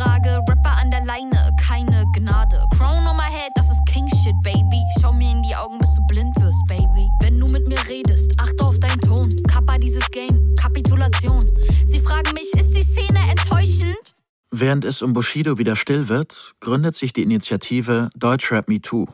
Frage. 0.04 0.40
Rapper 0.50 0.78
an 0.82 0.92
der 0.92 1.06
Leine, 1.06 1.56
keine 1.66 2.06
Gnade. 2.14 2.66
Crown 2.78 3.08
on 3.08 3.16
my 3.16 3.30
head, 3.30 3.52
das 3.56 3.72
ist 3.72 3.86
King 3.86 4.08
Shit, 4.10 4.36
Baby. 4.44 4.84
Schau 5.00 5.14
mir 5.14 5.32
in 5.32 5.42
die 5.44 5.56
Augen, 5.56 5.80
bis 5.80 5.94
du 5.96 6.06
blind 6.08 6.36
wirst, 6.42 6.66
Baby. 6.68 7.08
Wenn 7.22 7.40
du 7.40 7.48
mit 7.48 7.68
mir 7.68 7.80
redest, 7.88 8.32
achte 8.40 8.66
auf 8.66 8.78
deinen 8.80 9.00
Ton. 9.00 9.28
Kappa 9.48 9.78
dieses 9.78 10.10
Game, 10.12 10.56
Kapitulation. 10.60 11.40
Sie 11.88 12.00
fragen 12.00 12.34
mich, 12.34 12.52
ist 12.54 12.76
die 12.76 12.82
Szene 12.82 13.20
enttäuschend? 13.30 14.16
Während 14.52 14.84
es 14.84 15.02
um 15.02 15.14
Bushido 15.14 15.58
wieder 15.58 15.76
still 15.76 16.10
wird, 16.10 16.54
gründet 16.60 16.96
sich 16.96 17.14
die 17.14 17.24
Initiative 17.24 18.10
Deutschrap 18.16 18.68
Me 18.68 18.82
Too. 18.82 19.08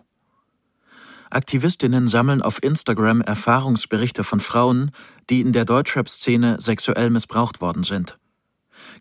Aktivistinnen 1.29 2.07
sammeln 2.07 2.41
auf 2.41 2.63
Instagram 2.63 3.21
Erfahrungsberichte 3.21 4.23
von 4.23 4.39
Frauen, 4.39 4.91
die 5.29 5.41
in 5.41 5.53
der 5.53 5.65
Deutschrap-Szene 5.65 6.59
sexuell 6.59 7.11
missbraucht 7.11 7.61
worden 7.61 7.83
sind. 7.83 8.17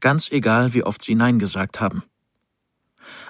Ganz 0.00 0.30
egal, 0.30 0.74
wie 0.74 0.84
oft 0.84 1.02
sie 1.02 1.14
Nein 1.14 1.38
gesagt 1.38 1.80
haben. 1.80 2.02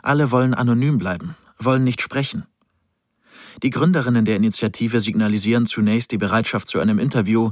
Alle 0.02 0.30
wollen 0.30 0.54
anonym 0.54 0.98
bleiben, 0.98 1.36
wollen 1.58 1.84
nicht 1.84 2.00
sprechen. 2.02 2.46
Die 3.62 3.70
Gründerinnen 3.70 4.24
der 4.24 4.36
Initiative 4.36 5.00
signalisieren 5.00 5.66
zunächst 5.66 6.12
die 6.12 6.18
Bereitschaft 6.18 6.68
zu 6.68 6.78
einem 6.78 6.98
Interview, 6.98 7.50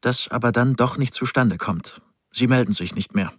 das 0.00 0.28
aber 0.28 0.52
dann 0.52 0.74
doch 0.74 0.98
nicht 0.98 1.14
zustande 1.14 1.56
kommt. 1.56 2.00
Sie 2.32 2.46
melden 2.46 2.72
sich 2.72 2.94
nicht 2.94 3.14
mehr. 3.14 3.32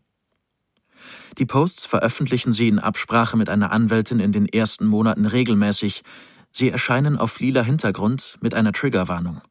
Die 1.38 1.46
Posts 1.46 1.86
veröffentlichen 1.86 2.52
sie 2.52 2.68
in 2.68 2.80
Absprache 2.80 3.38
mit 3.38 3.50
einer 3.50 3.72
Anwältin 3.72 4.20
in 4.20 4.32
den 4.32 4.48
ersten 4.48 4.88
Monaten 4.88 5.26
regelmäßig, 5.26 6.04
Sie 6.52 6.72
erscheinen 6.72 7.18
auf 7.18 7.40
lila 7.40 7.62
Hintergrund 7.62 8.38
mit 8.42 8.56
einer 8.56 8.72
Triggerwarnung. 8.72 9.42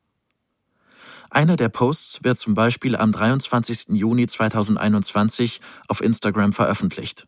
Einer 1.36 1.56
der 1.56 1.68
Posts 1.68 2.24
wird 2.24 2.38
zum 2.38 2.54
Beispiel 2.54 2.96
am 2.96 3.12
23. 3.12 3.88
Juni 3.90 4.26
2021 4.26 5.60
auf 5.86 6.00
Instagram 6.00 6.54
veröffentlicht. 6.54 7.26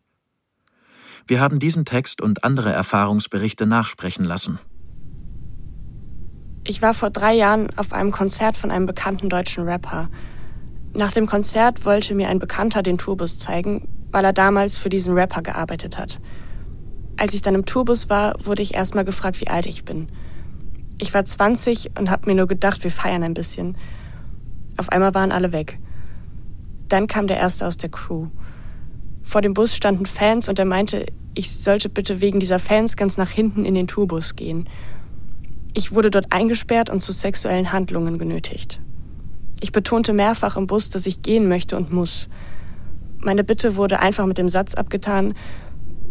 Wir 1.27 1.39
haben 1.39 1.59
diesen 1.59 1.85
Text 1.85 2.19
und 2.19 2.43
andere 2.43 2.71
Erfahrungsberichte 2.73 3.67
nachsprechen 3.67 4.25
lassen. 4.25 4.57
Ich 6.65 6.81
war 6.81 6.95
vor 6.95 7.11
drei 7.11 7.35
Jahren 7.35 7.69
auf 7.77 7.93
einem 7.93 8.09
Konzert 8.09 8.57
von 8.57 8.71
einem 8.71 8.87
bekannten 8.87 9.29
deutschen 9.29 9.65
Rapper. 9.65 10.09
Nach 10.95 11.11
dem 11.11 11.27
Konzert 11.27 11.85
wollte 11.85 12.15
mir 12.15 12.29
ein 12.29 12.39
Bekannter 12.39 12.81
den 12.81 12.97
Tourbus 12.97 13.37
zeigen, 13.37 13.87
weil 14.11 14.25
er 14.25 14.33
damals 14.33 14.79
für 14.79 14.89
diesen 14.89 15.13
Rapper 15.13 15.43
gearbeitet 15.43 15.99
hat. 15.99 16.19
Als 17.15 17.35
ich 17.35 17.43
dann 17.43 17.53
im 17.53 17.65
Tourbus 17.65 18.09
war, 18.09 18.43
wurde 18.43 18.63
ich 18.63 18.73
erstmal 18.73 19.05
gefragt, 19.05 19.39
wie 19.39 19.49
alt 19.49 19.67
ich 19.67 19.85
bin. 19.85 20.07
Ich 20.99 21.13
war 21.13 21.23
20 21.23 21.91
und 21.99 22.09
habe 22.09 22.25
mir 22.25 22.35
nur 22.35 22.47
gedacht, 22.47 22.83
wir 22.83 22.91
feiern 22.91 23.21
ein 23.21 23.35
bisschen. 23.35 23.77
Auf 24.79 24.89
einmal 24.93 25.13
waren 25.13 25.33
alle 25.33 25.51
weg. 25.51 25.77
Dann 26.87 27.07
kam 27.07 27.27
der 27.27 27.35
erste 27.37 27.67
aus 27.67 27.75
der 27.75 27.89
Crew. 27.89 28.27
Vor 29.21 29.41
dem 29.41 29.53
Bus 29.53 29.75
standen 29.75 30.05
Fans 30.05 30.47
und 30.47 30.57
er 30.57 30.63
meinte, 30.63 31.05
ich 31.35 31.51
sollte 31.51 31.89
bitte 31.89 32.21
wegen 32.21 32.39
dieser 32.39 32.59
Fans 32.59 32.95
ganz 32.95 33.17
nach 33.17 33.29
hinten 33.29 33.65
in 33.65 33.75
den 33.75 33.87
Tourbus 33.87 34.37
gehen. 34.37 34.69
Ich 35.73 35.91
wurde 35.91 36.09
dort 36.09 36.31
eingesperrt 36.31 36.89
und 36.89 37.01
zu 37.01 37.11
sexuellen 37.11 37.73
Handlungen 37.73 38.17
genötigt. 38.17 38.79
Ich 39.59 39.73
betonte 39.73 40.13
mehrfach 40.13 40.55
im 40.55 40.65
Bus, 40.65 40.89
dass 40.89 41.05
ich 41.05 41.23
gehen 41.23 41.49
möchte 41.49 41.75
und 41.75 41.91
muss. 41.91 42.29
Meine 43.17 43.43
Bitte 43.43 43.75
wurde 43.75 43.99
einfach 43.99 44.25
mit 44.27 44.37
dem 44.37 44.47
Satz 44.47 44.75
abgetan, 44.75 45.33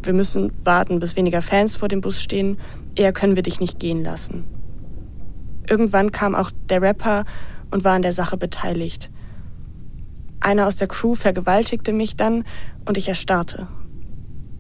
wir 0.02 0.12
müssen 0.12 0.52
warten, 0.62 1.00
bis 1.00 1.16
weniger 1.16 1.40
Fans 1.40 1.74
vor 1.74 1.88
dem 1.88 2.02
Bus 2.02 2.20
stehen, 2.20 2.58
eher 2.96 3.14
können 3.14 3.34
wir 3.34 3.42
dich 3.42 3.60
nicht 3.60 3.80
gehen 3.80 4.04
lassen. 4.04 4.44
Irgendwann 5.66 6.12
kam 6.12 6.34
auch 6.34 6.50
der 6.68 6.82
Rapper 6.82 7.24
und 7.70 7.84
war 7.84 7.94
an 7.94 8.02
der 8.02 8.12
Sache 8.12 8.36
beteiligt. 8.36 9.10
Einer 10.40 10.66
aus 10.66 10.76
der 10.76 10.88
Crew 10.88 11.14
vergewaltigte 11.14 11.92
mich 11.92 12.16
dann 12.16 12.44
und 12.84 12.96
ich 12.96 13.08
erstarrte. 13.08 13.68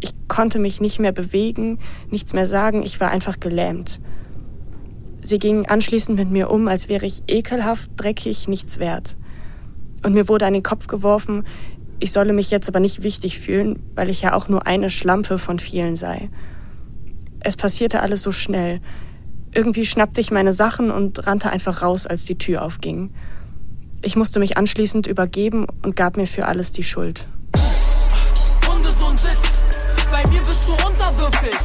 Ich 0.00 0.12
konnte 0.28 0.58
mich 0.58 0.80
nicht 0.80 0.98
mehr 0.98 1.12
bewegen, 1.12 1.78
nichts 2.10 2.32
mehr 2.32 2.46
sagen, 2.46 2.82
ich 2.82 3.00
war 3.00 3.10
einfach 3.10 3.40
gelähmt. 3.40 4.00
Sie 5.20 5.38
gingen 5.38 5.66
anschließend 5.66 6.18
mit 6.18 6.30
mir 6.30 6.50
um, 6.50 6.68
als 6.68 6.88
wäre 6.88 7.06
ich 7.06 7.22
ekelhaft, 7.26 7.90
dreckig, 7.96 8.48
nichts 8.48 8.78
wert. 8.78 9.16
Und 10.04 10.14
mir 10.14 10.28
wurde 10.28 10.46
an 10.46 10.52
den 10.52 10.62
Kopf 10.62 10.86
geworfen, 10.86 11.44
ich 12.00 12.12
solle 12.12 12.32
mich 12.32 12.50
jetzt 12.50 12.68
aber 12.68 12.78
nicht 12.78 13.02
wichtig 13.02 13.40
fühlen, 13.40 13.80
weil 13.96 14.08
ich 14.08 14.22
ja 14.22 14.34
auch 14.34 14.48
nur 14.48 14.66
eine 14.66 14.88
Schlampe 14.88 15.38
von 15.38 15.58
vielen 15.58 15.96
sei. 15.96 16.30
Es 17.40 17.56
passierte 17.56 18.00
alles 18.00 18.22
so 18.22 18.30
schnell. 18.30 18.80
Irgendwie 19.52 19.86
schnappte 19.86 20.20
ich 20.20 20.30
meine 20.30 20.52
Sachen 20.52 20.90
und 20.90 21.26
rannte 21.26 21.50
einfach 21.50 21.82
raus, 21.82 22.06
als 22.06 22.24
die 22.24 22.38
Tür 22.38 22.62
aufging. 22.62 23.12
Ich 24.02 24.14
musste 24.14 24.38
mich 24.38 24.56
anschließend 24.56 25.06
übergeben 25.06 25.66
und 25.82 25.96
gab 25.96 26.16
mir 26.16 26.26
für 26.26 26.46
alles 26.46 26.70
die 26.72 26.84
Schuld. 26.84 27.26
Hundesohn 28.68 29.16
Sitz, 29.16 29.62
bei 30.10 30.22
mir 30.30 30.40
bist 30.42 30.68
du 30.68 30.72
unterwürfig. 30.72 31.56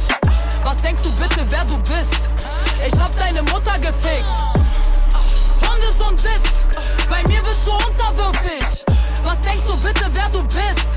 Was 0.64 0.82
denkst 0.82 1.02
du 1.04 1.12
bitte, 1.12 1.44
wer 1.50 1.64
du 1.64 1.76
bist? 1.78 2.30
Ich 2.86 3.00
hab 3.00 3.12
deine 3.16 3.42
Mutter 3.42 3.78
gefickt. 3.80 4.26
Hundesohn 5.62 6.16
Sitz, 6.16 6.62
bei 7.08 7.22
mir 7.28 7.40
bist 7.42 7.66
du 7.66 7.70
unterwürfig. 7.70 8.84
Was 9.22 9.40
denkst 9.40 9.64
du 9.68 9.76
bitte, 9.76 10.04
wer 10.12 10.28
du 10.30 10.42
bist? 10.42 10.94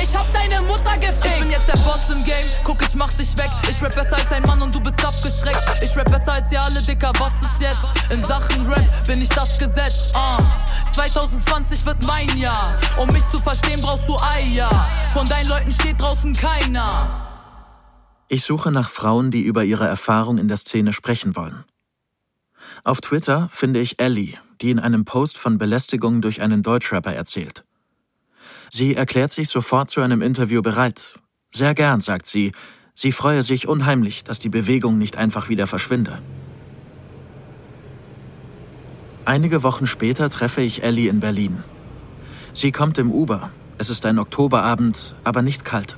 Ich 0.00 0.14
hab 0.16 0.32
deine 0.32 0.62
Mutter 0.62 0.96
gefickt. 0.98 1.26
Ich 1.26 1.40
bin 1.40 1.50
jetzt 1.50 1.66
der 1.66 1.78
Boss 1.78 2.08
im 2.10 2.22
Game. 2.24 2.46
Guck, 2.62 2.80
ich 2.82 2.94
mach 2.94 3.12
dich 3.12 3.36
weg. 3.36 3.50
Ich 3.68 3.82
rap 3.82 3.94
besser 3.94 4.16
als 4.16 4.30
ein 4.30 4.42
Mann 4.44 4.62
und 4.62 4.74
du 4.74 4.80
bist 4.80 5.04
abgeschreckt. 5.04 5.60
Ich 5.82 5.96
rap 5.96 6.10
besser 6.10 6.34
als 6.34 6.52
ihr 6.52 6.62
alle, 6.62 6.82
Dicker. 6.82 7.12
Was 7.18 7.32
ist 7.40 7.60
jetzt? 7.60 8.10
In 8.10 8.22
Sachen 8.22 8.66
Rap 8.68 9.06
bin 9.06 9.22
ich 9.22 9.28
das 9.30 9.58
Gesetz. 9.58 10.08
Uh. 10.14 10.42
2020 10.92 11.86
wird 11.86 12.06
mein 12.06 12.38
Jahr. 12.38 12.78
Um 12.98 13.08
mich 13.08 13.26
zu 13.28 13.38
verstehen, 13.38 13.80
brauchst 13.80 14.08
du 14.08 14.16
Eier. 14.18 14.70
Von 15.12 15.26
deinen 15.26 15.48
Leuten 15.48 15.72
steht 15.72 16.00
draußen 16.00 16.32
keiner. 16.32 17.26
Ich 18.28 18.44
suche 18.44 18.70
nach 18.70 18.90
Frauen, 18.90 19.30
die 19.30 19.42
über 19.42 19.64
ihre 19.64 19.86
Erfahrung 19.86 20.38
in 20.38 20.48
der 20.48 20.58
Szene 20.58 20.92
sprechen 20.92 21.34
wollen. 21.34 21.64
Auf 22.84 23.00
Twitter 23.00 23.48
finde 23.52 23.80
ich 23.80 24.00
Ellie, 24.00 24.34
die 24.60 24.70
in 24.70 24.78
einem 24.78 25.04
Post 25.04 25.38
von 25.38 25.58
Belästigung 25.58 26.20
durch 26.20 26.40
einen 26.40 26.62
Deutschrapper 26.62 27.12
erzählt. 27.12 27.64
Sie 28.70 28.94
erklärt 28.94 29.30
sich 29.30 29.48
sofort 29.48 29.90
zu 29.90 30.00
einem 30.00 30.22
Interview 30.22 30.62
bereit. 30.62 31.18
Sehr 31.54 31.74
gern, 31.74 32.00
sagt 32.00 32.26
sie. 32.26 32.52
Sie 32.94 33.12
freue 33.12 33.42
sich 33.42 33.68
unheimlich, 33.68 34.24
dass 34.24 34.38
die 34.38 34.48
Bewegung 34.48 34.98
nicht 34.98 35.16
einfach 35.16 35.48
wieder 35.48 35.66
verschwinde. 35.66 36.20
Einige 39.24 39.62
Wochen 39.62 39.86
später 39.86 40.30
treffe 40.30 40.62
ich 40.62 40.82
Ellie 40.82 41.08
in 41.08 41.20
Berlin. 41.20 41.62
Sie 42.52 42.72
kommt 42.72 42.98
im 42.98 43.12
Uber. 43.12 43.50
Es 43.76 43.90
ist 43.90 44.04
ein 44.06 44.18
Oktoberabend, 44.18 45.14
aber 45.22 45.42
nicht 45.42 45.64
kalt. 45.64 45.96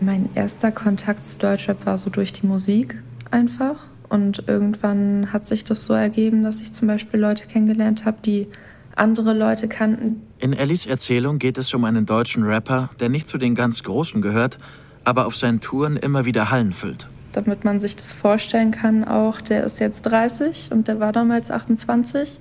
Mein 0.00 0.34
erster 0.34 0.72
Kontakt 0.72 1.26
zu 1.26 1.38
Deutschrap 1.38 1.84
war 1.84 1.98
so 1.98 2.10
durch 2.10 2.32
die 2.32 2.46
Musik 2.46 3.02
einfach. 3.30 3.86
Und 4.08 4.44
irgendwann 4.48 5.32
hat 5.32 5.46
sich 5.46 5.64
das 5.64 5.84
so 5.84 5.94
ergeben, 5.94 6.42
dass 6.42 6.60
ich 6.60 6.72
zum 6.72 6.88
Beispiel 6.88 7.20
Leute 7.20 7.46
kennengelernt 7.46 8.06
habe, 8.06 8.18
die 8.24 8.48
andere 8.96 9.32
Leute 9.32 9.68
kannten. 9.68 10.22
In 10.38 10.52
Ellis 10.52 10.86
Erzählung 10.86 11.38
geht 11.38 11.58
es 11.58 11.72
um 11.74 11.84
einen 11.84 12.06
deutschen 12.06 12.42
Rapper, 12.44 12.90
der 13.00 13.08
nicht 13.08 13.26
zu 13.26 13.38
den 13.38 13.54
ganz 13.54 13.82
Großen 13.82 14.22
gehört, 14.22 14.58
aber 15.04 15.26
auf 15.26 15.36
seinen 15.36 15.60
Touren 15.60 15.96
immer 15.96 16.24
wieder 16.24 16.50
Hallen 16.50 16.72
füllt. 16.72 17.08
Damit 17.32 17.64
man 17.64 17.78
sich 17.78 17.96
das 17.96 18.12
vorstellen 18.12 18.72
kann, 18.72 19.04
auch 19.04 19.40
der 19.40 19.64
ist 19.64 19.78
jetzt 19.78 20.02
30 20.02 20.70
und 20.72 20.88
der 20.88 20.98
war 20.98 21.12
damals 21.12 21.50
28. 21.50 22.38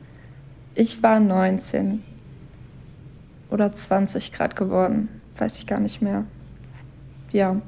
Ich 0.75 1.03
war 1.03 1.19
19 1.19 2.03
oder 3.49 3.71
20 3.71 4.31
Grad 4.31 4.55
geworden, 4.55 5.09
weiß 5.37 5.59
ich 5.59 5.67
gar 5.67 5.79
nicht 5.79 6.01
mehr. 6.01 6.25
Ja. 7.31 7.61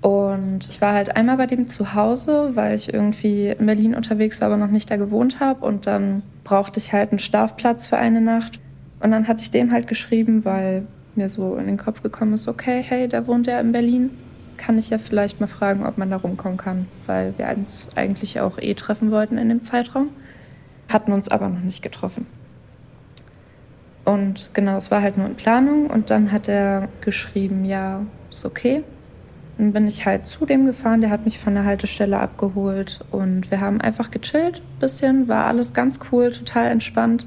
Und 0.00 0.68
ich 0.68 0.80
war 0.80 0.92
halt 0.92 1.16
einmal 1.16 1.36
bei 1.36 1.46
dem 1.46 1.66
zu 1.66 1.94
Hause, 1.94 2.52
weil 2.54 2.76
ich 2.76 2.92
irgendwie 2.92 3.48
in 3.48 3.66
Berlin 3.66 3.94
unterwegs 3.94 4.40
war, 4.40 4.46
aber 4.46 4.56
noch 4.56 4.70
nicht 4.70 4.90
da 4.90 4.96
gewohnt 4.96 5.40
habe. 5.40 5.64
Und 5.64 5.86
dann 5.86 6.22
brauchte 6.46 6.78
ich 6.78 6.92
halt 6.92 7.10
einen 7.10 7.18
Schlafplatz 7.18 7.88
für 7.88 7.98
eine 7.98 8.20
Nacht. 8.20 8.60
Und 9.00 9.10
dann 9.10 9.26
hatte 9.26 9.42
ich 9.42 9.50
dem 9.50 9.72
halt 9.72 9.88
geschrieben, 9.88 10.44
weil 10.44 10.86
mir 11.16 11.28
so 11.28 11.56
in 11.56 11.66
den 11.66 11.76
Kopf 11.76 12.02
gekommen 12.02 12.34
ist, 12.34 12.46
okay, 12.46 12.82
hey, 12.86 13.08
da 13.08 13.26
wohnt 13.26 13.48
er 13.48 13.60
in 13.60 13.72
Berlin. 13.72 14.10
Kann 14.56 14.78
ich 14.78 14.88
ja 14.90 14.98
vielleicht 14.98 15.40
mal 15.40 15.48
fragen, 15.48 15.84
ob 15.84 15.98
man 15.98 16.08
da 16.08 16.16
rumkommen 16.16 16.56
kann, 16.56 16.86
weil 17.04 17.34
wir 17.36 17.48
uns 17.48 17.88
eigentlich 17.96 18.40
auch 18.40 18.58
eh 18.58 18.74
treffen 18.74 19.10
wollten 19.10 19.38
in 19.38 19.48
dem 19.48 19.60
Zeitraum. 19.60 20.10
Hatten 20.88 21.12
uns 21.12 21.28
aber 21.28 21.48
noch 21.48 21.60
nicht 21.60 21.82
getroffen. 21.82 22.26
Und 24.04 24.50
genau, 24.54 24.76
es 24.76 24.92
war 24.92 25.02
halt 25.02 25.18
nur 25.18 25.26
in 25.26 25.34
Planung. 25.34 25.90
Und 25.90 26.10
dann 26.10 26.30
hat 26.30 26.46
er 26.48 26.88
geschrieben, 27.00 27.64
ja, 27.64 28.02
ist 28.30 28.44
okay. 28.44 28.84
Dann 29.58 29.72
bin 29.72 29.86
ich 29.86 30.04
halt 30.04 30.26
zu 30.26 30.44
dem 30.44 30.66
gefahren, 30.66 31.00
der 31.00 31.10
hat 31.10 31.24
mich 31.24 31.38
von 31.38 31.54
der 31.54 31.64
Haltestelle 31.64 32.18
abgeholt 32.18 33.04
und 33.10 33.50
wir 33.50 33.60
haben 33.60 33.80
einfach 33.80 34.10
gechillt, 34.10 34.60
bisschen, 34.80 35.28
war 35.28 35.46
alles 35.46 35.72
ganz 35.72 35.98
cool, 36.12 36.30
total 36.30 36.66
entspannt. 36.66 37.26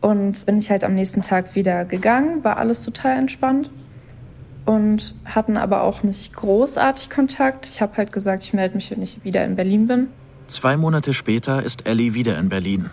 Und 0.00 0.46
bin 0.46 0.58
ich 0.58 0.70
halt 0.70 0.84
am 0.84 0.94
nächsten 0.94 1.22
Tag 1.22 1.54
wieder 1.54 1.84
gegangen, 1.84 2.42
war 2.42 2.56
alles 2.56 2.82
total 2.84 3.18
entspannt 3.18 3.70
und 4.64 5.14
hatten 5.24 5.56
aber 5.56 5.82
auch 5.82 6.02
nicht 6.02 6.34
großartig 6.34 7.10
Kontakt. 7.10 7.66
Ich 7.66 7.80
habe 7.80 7.96
halt 7.96 8.12
gesagt, 8.12 8.42
ich 8.42 8.52
melde 8.52 8.74
mich, 8.74 8.90
wenn 8.90 9.02
ich 9.02 9.22
wieder 9.24 9.44
in 9.44 9.54
Berlin 9.54 9.86
bin. 9.86 10.08
Zwei 10.46 10.76
Monate 10.76 11.14
später 11.14 11.62
ist 11.62 11.86
Ellie 11.86 12.14
wieder 12.14 12.38
in 12.38 12.48
Berlin. 12.48 12.90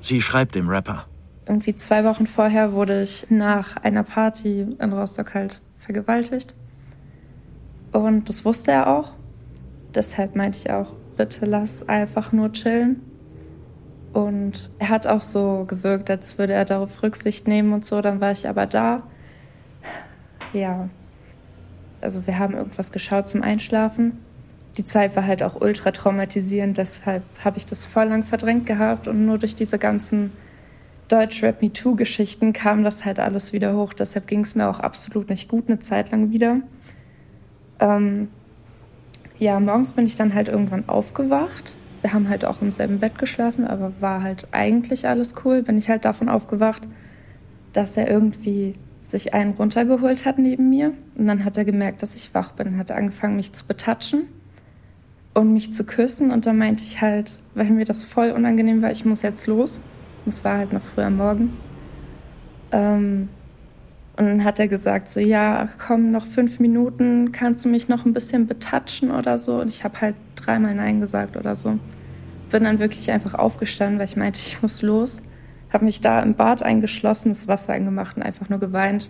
Sie 0.00 0.20
schreibt 0.20 0.54
dem 0.54 0.68
Rapper. 0.68 1.06
Irgendwie 1.46 1.74
zwei 1.76 2.04
Wochen 2.04 2.26
vorher 2.26 2.72
wurde 2.72 3.02
ich 3.02 3.26
nach 3.28 3.76
einer 3.76 4.02
Party 4.02 4.66
in 4.78 4.92
Rostock 4.92 5.34
halt 5.34 5.62
vergewaltigt. 5.78 6.54
Und 7.92 8.28
das 8.28 8.44
wusste 8.44 8.72
er 8.72 8.88
auch. 8.88 9.12
Deshalb 9.94 10.36
meinte 10.36 10.58
ich 10.58 10.70
auch, 10.70 10.92
bitte 11.16 11.46
lass 11.46 11.88
einfach 11.88 12.32
nur 12.32 12.52
chillen. 12.52 13.02
Und 14.12 14.70
er 14.78 14.88
hat 14.88 15.06
auch 15.06 15.20
so 15.20 15.64
gewirkt, 15.66 16.10
als 16.10 16.38
würde 16.38 16.52
er 16.52 16.64
darauf 16.64 17.02
Rücksicht 17.02 17.46
nehmen 17.46 17.72
und 17.72 17.84
so. 17.84 18.00
Dann 18.00 18.20
war 18.20 18.32
ich 18.32 18.48
aber 18.48 18.66
da. 18.66 19.02
Ja. 20.52 20.88
Also 22.00 22.26
wir 22.26 22.38
haben 22.38 22.54
irgendwas 22.54 22.92
geschaut 22.92 23.28
zum 23.28 23.42
Einschlafen. 23.42 24.18
Die 24.76 24.84
Zeit 24.84 25.16
war 25.16 25.26
halt 25.26 25.42
auch 25.42 25.60
ultra 25.60 25.90
traumatisierend, 25.90 26.78
deshalb 26.78 27.24
habe 27.44 27.58
ich 27.58 27.66
das 27.66 27.86
voll 27.86 28.04
lang 28.04 28.22
verdrängt 28.22 28.66
gehabt 28.66 29.08
und 29.08 29.26
nur 29.26 29.36
durch 29.38 29.54
diese 29.54 29.78
ganzen 29.78 30.32
Deutschrap 31.08 31.60
MeToo 31.60 31.96
Geschichten 31.96 32.52
kam 32.52 32.84
das 32.84 33.04
halt 33.04 33.18
alles 33.18 33.52
wieder 33.52 33.74
hoch. 33.74 33.92
Deshalb 33.92 34.28
ging 34.28 34.40
es 34.40 34.54
mir 34.54 34.68
auch 34.68 34.78
absolut 34.78 35.28
nicht 35.28 35.48
gut 35.48 35.64
eine 35.68 35.80
Zeit 35.80 36.12
lang 36.12 36.30
wieder. 36.30 36.58
Ähm, 37.80 38.28
ja, 39.38 39.58
morgens 39.58 39.94
bin 39.94 40.06
ich 40.06 40.16
dann 40.16 40.34
halt 40.34 40.48
irgendwann 40.48 40.88
aufgewacht. 40.88 41.76
Wir 42.02 42.12
haben 42.12 42.28
halt 42.28 42.44
auch 42.44 42.62
im 42.62 42.72
selben 42.72 43.00
Bett 43.00 43.18
geschlafen, 43.18 43.66
aber 43.66 43.92
war 44.00 44.22
halt 44.22 44.48
eigentlich 44.52 45.08
alles 45.08 45.34
cool. 45.44 45.62
Bin 45.62 45.78
ich 45.78 45.88
halt 45.88 46.04
davon 46.04 46.28
aufgewacht, 46.28 46.86
dass 47.72 47.96
er 47.96 48.08
irgendwie 48.08 48.74
sich 49.00 49.34
einen 49.34 49.52
runtergeholt 49.52 50.24
hat 50.26 50.38
neben 50.38 50.68
mir. 50.68 50.92
Und 51.16 51.26
dann 51.26 51.44
hat 51.44 51.56
er 51.56 51.64
gemerkt, 51.64 52.02
dass 52.02 52.14
ich 52.14 52.34
wach 52.34 52.52
bin, 52.52 52.76
hat 52.76 52.90
angefangen, 52.90 53.36
mich 53.36 53.52
zu 53.52 53.66
betatschen 53.66 54.24
und 55.34 55.52
mich 55.52 55.72
zu 55.72 55.84
küssen. 55.84 56.30
Und 56.30 56.46
dann 56.46 56.58
meinte 56.58 56.84
ich 56.84 57.00
halt, 57.00 57.38
weil 57.54 57.70
mir 57.70 57.84
das 57.84 58.04
voll 58.04 58.30
unangenehm 58.30 58.82
war, 58.82 58.90
ich 58.90 59.04
muss 59.04 59.22
jetzt 59.22 59.46
los. 59.46 59.80
Das 60.26 60.44
war 60.44 60.58
halt 60.58 60.72
noch 60.72 60.82
früh 60.82 61.02
am 61.02 61.16
Morgen. 61.16 61.56
Ähm, 62.72 63.28
und 64.20 64.26
dann 64.26 64.44
hat 64.44 64.58
er 64.58 64.68
gesagt, 64.68 65.08
so 65.08 65.18
ja, 65.18 65.66
komm, 65.78 66.10
noch 66.10 66.26
fünf 66.26 66.60
Minuten, 66.60 67.32
kannst 67.32 67.64
du 67.64 67.70
mich 67.70 67.88
noch 67.88 68.04
ein 68.04 68.12
bisschen 68.12 68.46
betatschen 68.46 69.10
oder 69.10 69.38
so. 69.38 69.62
Und 69.62 69.68
ich 69.68 69.82
habe 69.82 69.98
halt 69.98 70.14
dreimal 70.36 70.74
Nein 70.74 71.00
gesagt 71.00 71.38
oder 71.38 71.56
so. 71.56 71.78
Bin 72.50 72.64
dann 72.64 72.80
wirklich 72.80 73.10
einfach 73.10 73.32
aufgestanden, 73.32 73.98
weil 73.98 74.04
ich 74.04 74.18
meinte, 74.18 74.38
ich 74.38 74.60
muss 74.60 74.82
los. 74.82 75.22
Habe 75.72 75.86
mich 75.86 76.02
da 76.02 76.20
im 76.20 76.34
Bad 76.34 76.62
eingeschlossen, 76.62 77.30
das 77.30 77.48
Wasser 77.48 77.72
angemacht 77.72 78.18
und 78.18 78.22
einfach 78.22 78.50
nur 78.50 78.58
geweint, 78.58 79.08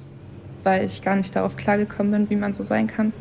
weil 0.62 0.84
ich 0.84 1.02
gar 1.02 1.16
nicht 1.16 1.34
darauf 1.34 1.56
klargekommen 1.56 2.12
bin, 2.12 2.30
wie 2.30 2.36
man 2.36 2.54
so 2.54 2.62
sein 2.62 2.86
kann. 2.86 3.12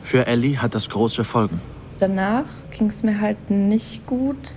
Für 0.00 0.26
Ellie 0.26 0.60
hat 0.60 0.74
das 0.74 0.88
große 0.88 1.22
Folgen. 1.22 1.60
Danach 2.00 2.48
ging 2.76 2.88
es 2.88 3.04
mir 3.04 3.20
halt 3.20 3.50
nicht 3.50 4.04
gut, 4.04 4.54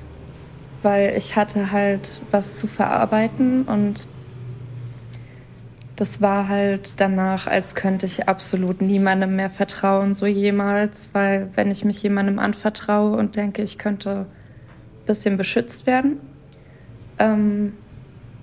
weil 0.81 1.15
ich 1.15 1.36
hatte 1.36 1.71
halt 1.71 2.19
was 2.31 2.57
zu 2.57 2.65
verarbeiten 2.65 3.62
und 3.65 4.07
das 5.97 6.21
war 6.21 6.47
halt 6.47 6.93
danach, 6.97 7.47
als 7.47 7.73
könnte 7.73 8.05
ich 8.05 8.29
absolut 8.29 8.81
niemandem 8.81 9.36
mehr 9.36 9.49
vertrauen, 9.49 10.13
so 10.13 10.27
jemals, 10.27 11.10
weil 11.13 11.49
wenn 11.55 11.71
ich 11.71 11.83
mich 11.83 12.03
jemandem 12.03 12.38
anvertraue 12.38 13.17
und 13.17 13.36
denke, 13.36 13.63
ich 13.63 13.79
könnte 13.79 14.27
ein 14.27 15.05
bisschen 15.07 15.38
beschützt 15.38 15.88
werden, 15.88 16.19
ähm, 17.17 17.73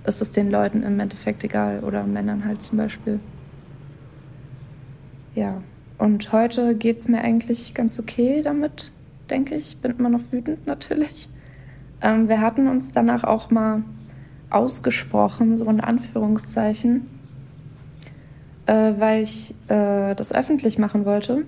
ist 0.05 0.21
es 0.21 0.33
den 0.33 0.51
Leuten 0.51 0.83
im 0.83 0.99
Endeffekt 0.99 1.45
egal 1.45 1.85
oder 1.85 2.03
Männern 2.03 2.45
halt 2.45 2.61
zum 2.61 2.79
Beispiel. 2.79 3.21
Ja, 5.37 5.63
und 5.97 6.33
heute 6.33 6.75
geht 6.75 6.99
es 6.99 7.09
mir 7.09 7.21
eigentlich 7.21 7.73
ganz 7.73 8.01
okay 8.01 8.43
damit, 8.43 8.91
denke 9.31 9.55
ich. 9.55 9.77
Bin 9.77 9.97
immer 9.97 10.11
noch 10.11 10.33
wütend 10.33 10.67
natürlich. 10.67 11.29
Ähm, 12.03 12.29
wir 12.29 12.41
hatten 12.41 12.67
uns 12.67 12.91
danach 12.91 13.23
auch 13.23 13.53
mal 13.53 13.85
ausgesprochen, 14.51 15.57
so 15.57 15.65
in 15.67 15.81
Anführungszeichen 15.81 17.14
äh, 18.67 18.93
weil 18.99 19.23
ich 19.23 19.55
äh, 19.69 20.15
das 20.15 20.33
öffentlich 20.33 20.79
machen 20.79 21.05
wollte 21.05 21.45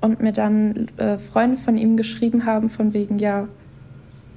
und 0.00 0.20
mir 0.20 0.32
dann 0.32 0.88
äh, 0.96 1.18
Freunde 1.18 1.56
von 1.56 1.76
ihm 1.76 1.96
geschrieben 1.96 2.46
haben, 2.46 2.70
von 2.70 2.92
wegen, 2.92 3.18
ja, 3.18 3.48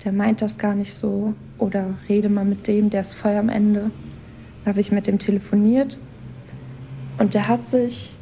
der 0.03 0.11
meint 0.11 0.41
das 0.41 0.57
gar 0.57 0.75
nicht 0.75 0.93
so 0.93 1.33
oder 1.57 1.95
rede 2.09 2.29
mal 2.29 2.45
mit 2.45 2.67
dem, 2.67 2.89
der 2.89 3.01
ist 3.01 3.13
voll 3.13 3.35
am 3.35 3.49
Ende. 3.49 3.91
Da 4.63 4.69
habe 4.69 4.81
ich 4.81 4.91
mit 4.91 5.07
dem 5.07 5.19
telefoniert 5.19 5.97
und 7.17 7.33
der 7.33 7.47
hat 7.47 7.67
sich 7.67 8.17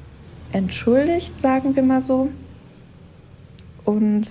entschuldigt, 0.52 1.38
sagen 1.40 1.76
wir 1.76 1.84
mal 1.84 2.02
so, 2.02 2.30
und 3.86 4.28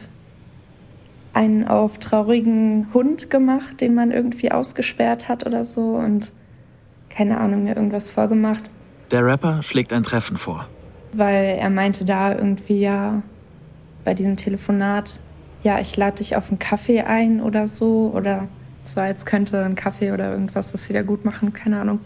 einen 1.33 1.67
auf 1.67 1.99
traurigen 1.99 2.93
Hund 2.93 3.31
gemacht, 3.31 3.81
den 3.81 3.95
man 3.95 4.11
irgendwie 4.11 4.53
ausgesperrt 4.53 5.29
hat 5.29 5.47
oder 5.47 5.65
so 5.65 5.97
und 5.97 6.33
keine 7.09 7.39
Ahnung, 7.39 7.65
mir 7.65 7.77
irgendwas 7.77 8.11
vorgemacht. 8.11 8.71
Der 9.11 9.25
Rapper 9.25 9.63
schlägt 9.63 9.93
ein 9.93 10.03
Treffen 10.03 10.37
vor. 10.37 10.69
Weil 11.13 11.57
er 11.59 11.71
meinte 11.71 12.05
da 12.05 12.33
irgendwie, 12.33 12.81
ja, 12.81 13.23
bei 14.05 14.15
diesem 14.15 14.37
Telefonat, 14.37 15.19
ja, 15.63 15.81
ich 15.81 15.97
lade 15.97 16.17
dich 16.17 16.37
auf 16.37 16.49
einen 16.49 16.59
Kaffee 16.59 17.03
ein 17.03 17.41
oder 17.41 17.67
so. 17.67 18.13
Oder 18.15 18.49
so, 18.85 19.01
als 19.01 19.27
könnte 19.27 19.65
ein 19.65 19.75
Kaffee 19.75 20.13
oder 20.13 20.31
irgendwas 20.31 20.73
das 20.73 20.89
wieder 20.89 21.03
gut 21.03 21.25
machen, 21.25 21.53
keine 21.53 21.81
Ahnung. 21.81 22.01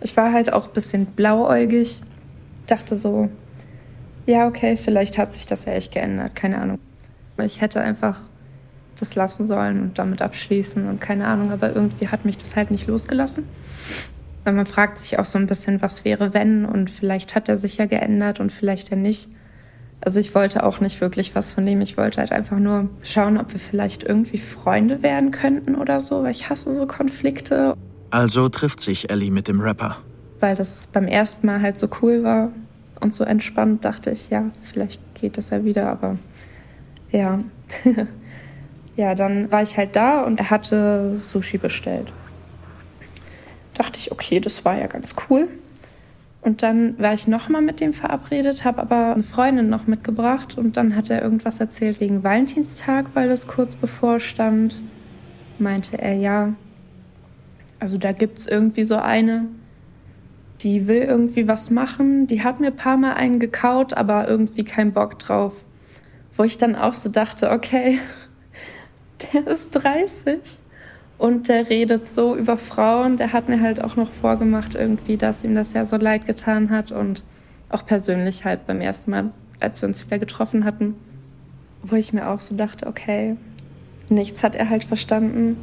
Ich 0.00 0.16
war 0.16 0.32
halt 0.32 0.52
auch 0.52 0.66
ein 0.66 0.72
bisschen 0.72 1.06
blauäugig, 1.06 2.00
dachte 2.66 2.96
so, 2.96 3.30
ja, 4.26 4.46
okay, 4.46 4.76
vielleicht 4.76 5.18
hat 5.18 5.32
sich 5.32 5.46
das 5.46 5.64
ja 5.64 5.72
echt 5.72 5.92
geändert, 5.92 6.34
keine 6.34 6.58
Ahnung. 6.58 6.78
Ich 7.38 7.60
hätte 7.60 7.80
einfach 7.80 8.20
das 8.98 9.14
lassen 9.14 9.46
sollen 9.46 9.80
und 9.80 9.98
damit 9.98 10.22
abschließen 10.22 10.88
und 10.88 11.00
keine 11.00 11.26
Ahnung, 11.26 11.52
aber 11.52 11.74
irgendwie 11.74 12.08
hat 12.08 12.24
mich 12.24 12.36
das 12.36 12.56
halt 12.56 12.70
nicht 12.70 12.86
losgelassen. 12.86 13.44
Man 14.52 14.66
fragt 14.66 14.98
sich 14.98 15.18
auch 15.18 15.24
so 15.24 15.38
ein 15.38 15.46
bisschen, 15.46 15.82
was 15.82 16.04
wäre, 16.04 16.32
wenn 16.32 16.64
und 16.64 16.90
vielleicht 16.90 17.34
hat 17.34 17.48
er 17.48 17.56
sich 17.56 17.78
ja 17.78 17.86
geändert 17.86 18.40
und 18.40 18.52
vielleicht 18.52 18.90
ja 18.90 18.96
nicht. 18.96 19.28
Also 20.00 20.20
ich 20.20 20.34
wollte 20.34 20.64
auch 20.64 20.80
nicht 20.80 21.00
wirklich 21.00 21.34
was 21.34 21.52
von 21.52 21.66
dem. 21.66 21.80
Ich 21.80 21.96
wollte 21.96 22.18
halt 22.20 22.32
einfach 22.32 22.58
nur 22.58 22.88
schauen, 23.02 23.38
ob 23.38 23.52
wir 23.52 23.60
vielleicht 23.60 24.04
irgendwie 24.04 24.38
Freunde 24.38 25.02
werden 25.02 25.30
könnten 25.30 25.74
oder 25.74 26.00
so, 26.00 26.22
weil 26.22 26.30
ich 26.30 26.48
hasse 26.48 26.72
so 26.74 26.86
Konflikte. 26.86 27.74
Also 28.10 28.48
trifft 28.48 28.80
sich 28.80 29.10
Ellie 29.10 29.30
mit 29.30 29.48
dem 29.48 29.60
Rapper. 29.60 29.96
Weil 30.38 30.54
das 30.54 30.86
beim 30.86 31.08
ersten 31.08 31.46
Mal 31.46 31.62
halt 31.62 31.78
so 31.78 31.88
cool 32.02 32.22
war 32.22 32.50
und 33.00 33.14
so 33.14 33.24
entspannt, 33.24 33.84
dachte 33.84 34.10
ich, 34.10 34.30
ja, 34.30 34.44
vielleicht 34.62 35.00
geht 35.14 35.38
das 35.38 35.50
ja 35.50 35.64
wieder, 35.64 35.88
aber 35.88 36.18
ja. 37.10 37.40
ja, 38.96 39.14
dann 39.14 39.50
war 39.50 39.62
ich 39.62 39.76
halt 39.76 39.96
da 39.96 40.22
und 40.22 40.38
er 40.38 40.50
hatte 40.50 41.16
Sushi 41.18 41.58
bestellt 41.58 42.12
dachte 43.78 43.98
ich, 43.98 44.12
okay, 44.12 44.40
das 44.40 44.64
war 44.64 44.78
ja 44.78 44.86
ganz 44.86 45.14
cool. 45.28 45.48
Und 46.40 46.62
dann 46.62 46.96
war 47.00 47.12
ich 47.12 47.26
nochmal 47.26 47.62
mit 47.62 47.80
dem 47.80 47.92
verabredet, 47.92 48.64
habe 48.64 48.80
aber 48.80 49.14
eine 49.14 49.24
Freundin 49.24 49.68
noch 49.68 49.88
mitgebracht 49.88 50.56
und 50.56 50.76
dann 50.76 50.94
hat 50.94 51.10
er 51.10 51.20
irgendwas 51.20 51.58
erzählt 51.58 52.00
wegen 52.00 52.22
Valentinstag, 52.22 53.06
weil 53.14 53.28
das 53.28 53.48
kurz 53.48 53.74
bevorstand. 53.74 54.80
Meinte 55.58 55.98
er, 55.98 56.14
ja, 56.14 56.54
also 57.80 57.98
da 57.98 58.12
gibt 58.12 58.38
es 58.38 58.46
irgendwie 58.46 58.84
so 58.84 58.96
eine. 58.96 59.46
die 60.62 60.86
will 60.86 61.02
irgendwie 61.02 61.48
was 61.48 61.70
machen, 61.70 62.26
die 62.28 62.42
hat 62.42 62.60
mir 62.60 62.68
ein 62.68 62.76
paar 62.76 62.96
Mal 62.96 63.14
einen 63.14 63.40
gekaut, 63.40 63.92
aber 63.92 64.26
irgendwie 64.26 64.64
keinen 64.64 64.92
Bock 64.92 65.18
drauf. 65.18 65.64
Wo 66.36 66.44
ich 66.44 66.58
dann 66.58 66.76
auch 66.76 66.94
so 66.94 67.10
dachte, 67.10 67.50
okay, 67.50 67.98
der 69.32 69.46
ist 69.48 69.70
30 69.70 70.38
und 71.18 71.48
der 71.48 71.70
redet 71.70 72.08
so 72.08 72.36
über 72.36 72.58
Frauen. 72.58 73.16
Der 73.16 73.32
hat 73.32 73.48
mir 73.48 73.60
halt 73.60 73.82
auch 73.82 73.96
noch 73.96 74.10
vorgemacht 74.10 74.74
irgendwie, 74.74 75.16
dass 75.16 75.44
ihm 75.44 75.54
das 75.54 75.72
ja 75.72 75.84
so 75.84 75.96
leid 75.96 76.26
getan 76.26 76.70
hat 76.70 76.92
und 76.92 77.24
auch 77.68 77.86
persönlich 77.86 78.44
halt 78.44 78.66
beim 78.66 78.80
ersten 78.80 79.10
Mal, 79.10 79.30
als 79.60 79.80
wir 79.82 79.88
uns 79.88 80.04
wieder 80.04 80.18
getroffen 80.18 80.64
hatten, 80.64 80.94
wo 81.82 81.96
ich 81.96 82.12
mir 82.12 82.28
auch 82.28 82.40
so 82.40 82.56
dachte, 82.56 82.86
okay, 82.86 83.36
nichts 84.08 84.44
hat 84.44 84.54
er 84.54 84.68
halt 84.68 84.84
verstanden, 84.84 85.56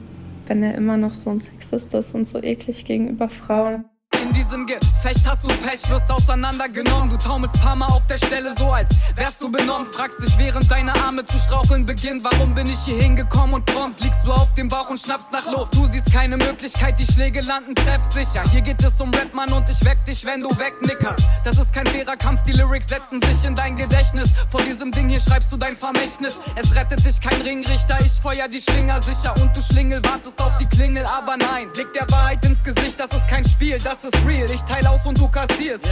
wenn 0.48 0.64
er 0.64 0.76
immer 0.76 0.98
noch 0.98 1.14
so 1.14 1.30
ein 1.30 1.40
Sexist 1.40 1.94
ist 1.94 2.16
und 2.16 2.28
so 2.28 2.42
eklig 2.42 2.86
gegenüber 2.86 3.30
Frauen. 3.30 3.86
In 4.24 4.32
diesem 4.32 4.66
Gefecht 4.66 5.28
hast 5.28 5.44
du 5.44 5.50
Pech, 5.50 5.90
wirst 5.90 6.10
auseinandergenommen. 6.10 7.10
Du 7.10 7.18
taumelst 7.18 7.60
paar 7.62 7.76
Mal 7.76 7.88
auf 7.88 8.08
der 8.08 8.16
Stelle 8.16 8.56
so, 8.58 8.72
als 8.72 8.90
wärst 9.16 9.42
du 9.42 9.52
benommen. 9.52 9.86
Fragst 9.86 10.24
dich, 10.24 10.38
während 10.38 10.72
deine 10.72 10.96
Arme 10.96 11.26
zu 11.26 11.38
straucheln 11.38 11.86
beginnen, 11.86 12.24
warum 12.24 12.56
bin 12.56 12.68
ich 12.68 12.80
hier 12.80 12.96
hingekommen 12.96 13.56
und 13.56 13.66
prompt 13.66 14.00
liegst 14.00 14.26
du 14.26 14.32
auf 14.32 14.54
dem 14.54 14.70
Bauch 14.70 14.90
und 14.90 14.98
schnappst 14.98 15.30
nach 15.34 15.46
Luft. 15.52 15.76
Du 15.76 15.86
siehst 15.88 16.14
keine 16.14 16.38
Möglichkeit, 16.38 16.98
die 17.00 17.04
Schläge 17.04 17.42
landen 17.42 17.76
treffsicher. 17.76 18.44
Hier 18.50 18.62
geht 18.62 18.82
es 18.82 19.02
um 19.02 19.14
Rap, 19.14 19.34
Mann, 19.34 19.52
und 19.52 19.70
ich 19.70 19.84
weck 19.84 20.06
dich, 20.06 20.24
wenn 20.24 20.40
du 20.40 20.50
wegnickerst. 20.58 21.22
Das 21.44 21.58
ist 21.58 21.74
kein 21.74 21.86
fairer 21.86 22.16
Kampf, 22.16 22.44
die 22.44 22.54
Lyrics 22.54 22.88
setzen 22.88 23.22
sich 23.24 23.44
in 23.44 23.56
dein 23.56 23.76
Gedächtnis. 23.76 24.30
Vor 24.50 24.62
diesem 24.62 24.94
Ding 24.94 25.10
hier 25.10 25.20
schreibst 25.20 25.52
du 25.52 25.58
dein 25.58 25.76
Vermächtnis. 25.76 26.36
Es 26.56 26.74
rettet 26.74 27.06
dich 27.06 27.20
kein 27.20 27.42
Ringrichter, 27.42 27.98
ich 28.00 28.14
feuer 28.14 28.48
die 28.48 28.62
Schlinger 28.62 29.02
sicher. 29.02 29.36
Und 29.42 29.56
du 29.58 29.62
Schlingel 29.62 30.02
wartest 30.06 30.40
auf 30.42 30.56
die 30.56 30.66
Klingel, 30.66 31.06
aber 31.06 31.36
nein. 31.36 31.70
Blick 31.74 31.92
der 31.92 32.10
Wahrheit 32.10 32.46
ins 32.46 32.64
Gesicht, 32.64 32.98
das 32.98 33.12
ist 33.12 33.28
kein 33.28 33.44
Spiel, 33.44 33.78
das 33.84 34.06
ist 34.06 34.13
real. 34.26 34.50
Ich 34.52 34.62
teile 34.62 34.90
aus 34.90 35.06
und 35.06 35.20
du 35.20 35.28
kassierst. 35.28 35.86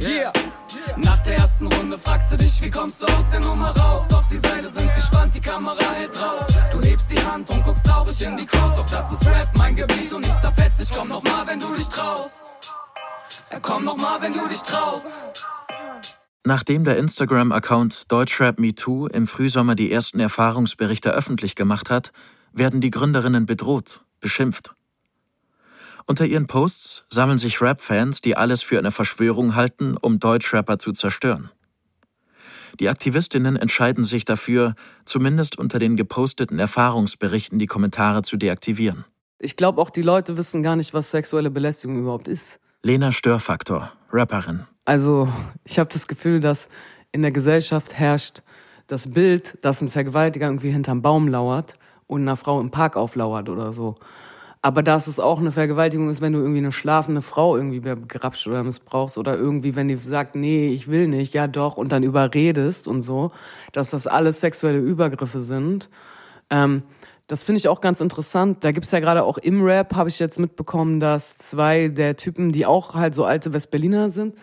Yeah. 0.00 0.32
Nach 0.96 1.20
der 1.22 1.36
ersten 1.36 1.66
Runde 1.66 1.96
fragst 1.98 2.32
du 2.32 2.36
dich, 2.36 2.60
wie 2.60 2.70
kommst 2.70 3.02
du 3.02 3.06
aus 3.06 3.30
der 3.30 3.40
Nummer 3.40 3.76
raus? 3.76 4.08
Doch 4.08 4.26
die 4.26 4.38
Seile 4.38 4.66
sind 4.68 4.92
gespannt, 4.94 5.36
die 5.36 5.40
Kamera 5.40 5.92
hält 5.92 6.18
drauf. 6.18 6.46
Du 6.72 6.80
hebst 6.80 7.12
die 7.12 7.18
Hand 7.18 7.48
und 7.50 7.62
guckst 7.62 7.86
traurig 7.86 8.20
in 8.22 8.36
die 8.36 8.46
Crowd. 8.46 8.76
Doch 8.76 8.90
das 8.90 9.12
ist 9.12 9.24
Rap, 9.26 9.48
mein 9.56 9.76
Gebiet 9.76 10.12
und 10.12 10.26
ich 10.26 10.36
zerfetz 10.38 10.78
dich. 10.78 10.90
Komm 10.90 11.08
noch 11.08 11.22
mal, 11.22 11.46
wenn 11.46 11.60
du 11.60 11.72
dich 11.74 11.88
traust. 11.88 12.46
Komm 13.60 13.84
noch 13.84 13.96
mal, 13.96 14.20
wenn 14.22 14.32
du 14.32 14.48
dich 14.48 14.62
traust. 14.62 15.12
Nachdem 16.44 16.82
der 16.84 16.96
Instagram-Account 16.96 18.10
Deutschrap 18.10 18.58
MeToo 18.58 19.06
im 19.06 19.28
Frühsommer 19.28 19.76
die 19.76 19.92
ersten 19.92 20.18
Erfahrungsberichte 20.18 21.10
öffentlich 21.10 21.54
gemacht 21.54 21.88
hat, 21.90 22.10
werden 22.52 22.80
die 22.80 22.90
Gründerinnen 22.90 23.46
bedroht, 23.46 24.00
beschimpft. 24.18 24.74
Unter 26.06 26.26
ihren 26.26 26.46
Posts 26.46 27.04
sammeln 27.10 27.38
sich 27.38 27.60
Rap-Fans, 27.60 28.20
die 28.20 28.36
alles 28.36 28.62
für 28.62 28.78
eine 28.78 28.90
Verschwörung 28.90 29.54
halten, 29.54 29.96
um 29.96 30.18
Deutschrapper 30.18 30.78
zu 30.78 30.92
zerstören. 30.92 31.50
Die 32.80 32.88
Aktivistinnen 32.88 33.56
entscheiden 33.56 34.02
sich 34.02 34.24
dafür, 34.24 34.74
zumindest 35.04 35.58
unter 35.58 35.78
den 35.78 35.96
geposteten 35.96 36.58
Erfahrungsberichten 36.58 37.58
die 37.58 37.66
Kommentare 37.66 38.22
zu 38.22 38.36
deaktivieren. 38.36 39.04
Ich 39.38 39.56
glaube 39.56 39.80
auch, 39.80 39.90
die 39.90 40.02
Leute 40.02 40.36
wissen 40.36 40.62
gar 40.62 40.76
nicht, 40.76 40.94
was 40.94 41.10
sexuelle 41.10 41.50
Belästigung 41.50 41.98
überhaupt 41.98 42.28
ist. 42.28 42.60
Lena 42.82 43.12
Störfaktor, 43.12 43.92
Rapperin. 44.10 44.66
Also, 44.84 45.28
ich 45.64 45.78
habe 45.78 45.90
das 45.92 46.08
Gefühl, 46.08 46.40
dass 46.40 46.68
in 47.12 47.22
der 47.22 47.30
Gesellschaft 47.30 47.92
herrscht 47.92 48.42
das 48.86 49.10
Bild, 49.10 49.58
dass 49.62 49.80
ein 49.80 49.90
Vergewaltiger 49.90 50.46
irgendwie 50.46 50.70
hinterm 50.70 51.02
Baum 51.02 51.28
lauert 51.28 51.74
und 52.06 52.22
einer 52.22 52.36
Frau 52.36 52.60
im 52.60 52.70
Park 52.70 52.96
auflauert 52.96 53.48
oder 53.48 53.72
so. 53.72 53.96
Aber 54.64 54.84
dass 54.84 55.08
es 55.08 55.18
auch 55.18 55.40
eine 55.40 55.50
Vergewaltigung 55.50 56.08
ist, 56.08 56.20
wenn 56.20 56.32
du 56.32 56.38
irgendwie 56.38 56.60
eine 56.60 56.70
schlafende 56.70 57.20
Frau 57.20 57.56
irgendwie 57.56 57.80
begrapscht 57.80 58.46
oder 58.46 58.62
missbrauchst 58.62 59.18
oder 59.18 59.36
irgendwie, 59.36 59.74
wenn 59.74 59.88
die 59.88 59.96
sagt, 59.96 60.36
nee, 60.36 60.68
ich 60.68 60.88
will 60.88 61.08
nicht, 61.08 61.34
ja 61.34 61.48
doch, 61.48 61.76
und 61.76 61.90
dann 61.90 62.04
überredest 62.04 62.86
und 62.86 63.02
so, 63.02 63.32
dass 63.72 63.90
das 63.90 64.06
alles 64.06 64.38
sexuelle 64.40 64.78
Übergriffe 64.78 65.40
sind. 65.40 65.88
Ähm, 66.48 66.84
das 67.26 67.42
finde 67.42 67.58
ich 67.58 67.66
auch 67.66 67.80
ganz 67.80 68.00
interessant. 68.00 68.62
Da 68.62 68.70
gibt's 68.70 68.92
ja 68.92 69.00
gerade 69.00 69.24
auch 69.24 69.38
im 69.38 69.64
Rap, 69.64 69.96
habe 69.96 70.08
ich 70.08 70.20
jetzt 70.20 70.38
mitbekommen, 70.38 71.00
dass 71.00 71.38
zwei 71.38 71.88
der 71.88 72.16
Typen, 72.16 72.52
die 72.52 72.64
auch 72.64 72.94
halt 72.94 73.14
so 73.14 73.24
alte 73.24 73.52
Westberliner 73.52 74.10
sind, 74.10 74.36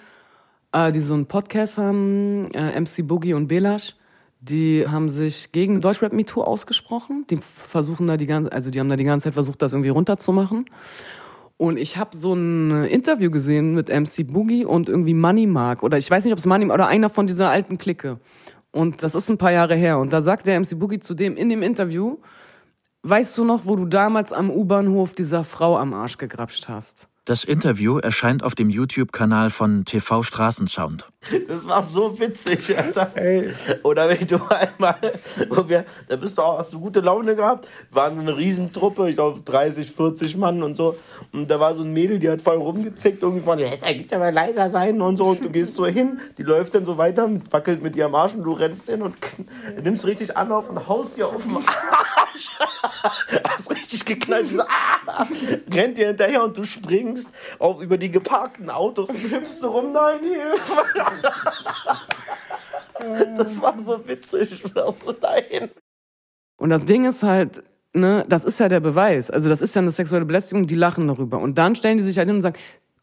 äh, 0.73 0.91
die 0.91 0.99
so 0.99 1.13
einen 1.13 1.27
Podcast 1.27 1.77
haben, 1.77 2.51
äh, 2.51 2.77
MC 2.77 3.07
Boogie 3.07 3.35
und 3.35 3.47
Belash, 3.47 3.95
die 4.39 4.87
haben 4.87 5.09
sich 5.09 5.51
gegen 5.51 5.81
Deutschrap 5.81 6.13
MeToo 6.13 6.41
ausgesprochen. 6.41 7.25
Die 7.29 7.37
versuchen 7.37 8.07
da 8.07 8.15
die 8.15 8.25
ganze, 8.25 8.51
also 8.51 8.71
die 8.71 8.79
haben 8.79 8.89
da 8.89 8.95
die 8.95 9.03
ganze 9.03 9.25
Zeit 9.25 9.33
versucht, 9.33 9.61
das 9.61 9.73
irgendwie 9.73 9.89
runterzumachen. 9.89 10.65
Und 11.57 11.77
ich 11.77 11.97
habe 11.97 12.15
so 12.15 12.33
ein 12.33 12.85
Interview 12.85 13.29
gesehen 13.31 13.73
mit 13.73 13.89
MC 13.89 14.25
Boogie 14.25 14.63
und 14.63 14.87
irgendwie 14.87 15.13
Money 15.13 15.45
Mark 15.45 15.83
oder 15.83 15.97
ich 15.97 16.09
weiß 16.09 16.23
nicht, 16.23 16.31
ob 16.31 16.39
es 16.39 16.45
Money 16.45 16.71
oder 16.71 16.87
einer 16.87 17.09
von 17.09 17.27
dieser 17.27 17.49
alten 17.49 17.77
Clique. 17.77 18.17
Und 18.71 19.03
das 19.03 19.13
ist 19.13 19.29
ein 19.29 19.37
paar 19.37 19.51
Jahre 19.51 19.75
her. 19.75 19.99
Und 19.99 20.13
da 20.13 20.21
sagt 20.21 20.47
der 20.47 20.57
MC 20.57 20.79
Boogie 20.79 20.99
zu 20.99 21.13
dem 21.15 21.35
in 21.35 21.49
dem 21.49 21.61
Interview, 21.61 22.19
weißt 23.03 23.37
du 23.37 23.43
noch, 23.43 23.65
wo 23.65 23.75
du 23.75 23.85
damals 23.85 24.31
am 24.31 24.49
U-Bahnhof 24.49 25.13
dieser 25.13 25.43
Frau 25.43 25.77
am 25.77 25.93
Arsch 25.93 26.17
gegrapscht 26.17 26.69
hast? 26.69 27.08
Das 27.29 27.43
Interview 27.43 27.99
erscheint 27.99 28.43
auf 28.43 28.55
dem 28.55 28.71
YouTube-Kanal 28.71 29.51
von 29.51 29.85
TV 29.85 30.23
Straßensound. 30.23 31.11
Das 31.47 31.67
war 31.67 31.83
so 31.83 32.19
witzig, 32.19 32.75
Alter. 32.75 33.11
Ey. 33.13 33.53
Oder 33.83 34.09
wenn 34.09 34.25
du 34.25 34.39
einmal, 34.49 34.99
wir, 35.67 35.85
da 36.07 36.15
bist 36.15 36.39
du 36.39 36.41
auch, 36.41 36.57
hast 36.57 36.73
du 36.73 36.79
gute 36.79 37.01
Laune 37.01 37.35
gehabt, 37.35 37.67
waren 37.91 38.15
so 38.15 38.21
eine 38.21 38.35
Riesentruppe, 38.35 39.11
ich 39.11 39.15
glaube 39.15 39.41
30, 39.41 39.91
40 39.91 40.37
Mann 40.37 40.63
und 40.63 40.73
so. 40.73 40.97
Und 41.31 41.51
da 41.51 41.59
war 41.59 41.75
so 41.75 41.83
ein 41.83 41.93
Mädel, 41.93 42.17
die 42.17 42.27
hat 42.31 42.41
voll 42.41 42.57
rumgezickt, 42.57 43.21
irgendwie 43.21 43.43
von, 43.43 43.59
jetzt 43.59 43.85
geht 43.85 44.09
ja 44.09 44.17
mal 44.17 44.33
leiser 44.33 44.67
sein 44.67 44.99
und 44.99 45.17
so. 45.17 45.27
Und 45.27 45.45
du 45.45 45.51
gehst 45.51 45.75
so 45.75 45.85
hin, 45.85 46.19
die 46.39 46.43
läuft 46.43 46.73
dann 46.73 46.83
so 46.83 46.97
weiter, 46.97 47.29
wackelt 47.51 47.83
mit 47.83 47.95
ihrem 47.95 48.15
Arsch 48.15 48.33
und 48.33 48.43
du 48.43 48.53
rennst 48.53 48.87
hin 48.87 49.03
und 49.03 49.15
nimmst 49.83 50.03
richtig 50.07 50.35
Anlauf 50.35 50.67
und 50.67 50.87
haust 50.87 51.15
dir 51.15 51.27
auf 51.27 51.43
den 51.43 51.57
Arsch. 51.57 52.49
richtig 53.89 54.05
geknallt, 54.05 54.49
so, 54.49 54.61
ah, 54.61 55.27
rennt 55.73 55.97
dir 55.97 56.07
hinterher 56.07 56.43
und 56.43 56.55
du 56.57 56.63
springst 56.63 57.31
auch 57.57 57.81
über 57.81 57.97
die 57.97 58.11
geparkten 58.11 58.69
Autos 58.69 59.09
und 59.09 59.17
hüpfst 59.17 59.63
rum, 59.63 59.91
nein, 59.93 60.19
Hilfe. 60.19 60.83
Das 63.37 63.61
war 63.61 63.81
so 63.81 64.05
witzig. 64.09 64.61
Nein. 64.75 65.69
Und 66.57 66.69
das 66.69 66.83
Ding 66.83 67.05
ist 67.05 67.23
halt, 67.23 67.63
ne, 67.93 68.25
das 68.27 68.43
ist 68.43 68.59
ja 68.59 68.67
der 68.67 68.81
Beweis. 68.81 69.31
Also 69.31 69.47
das 69.47 69.61
ist 69.61 69.73
ja 69.73 69.81
eine 69.81 69.91
sexuelle 69.91 70.25
Belästigung, 70.25 70.67
die 70.67 70.75
lachen 70.75 71.07
darüber. 71.07 71.39
Und 71.39 71.57
dann 71.57 71.75
stellen 71.75 71.97
die 71.97 72.03
sich 72.03 72.17
halt 72.17 72.27
hin 72.27 72.35
und 72.35 72.41
sagen, 72.41 72.57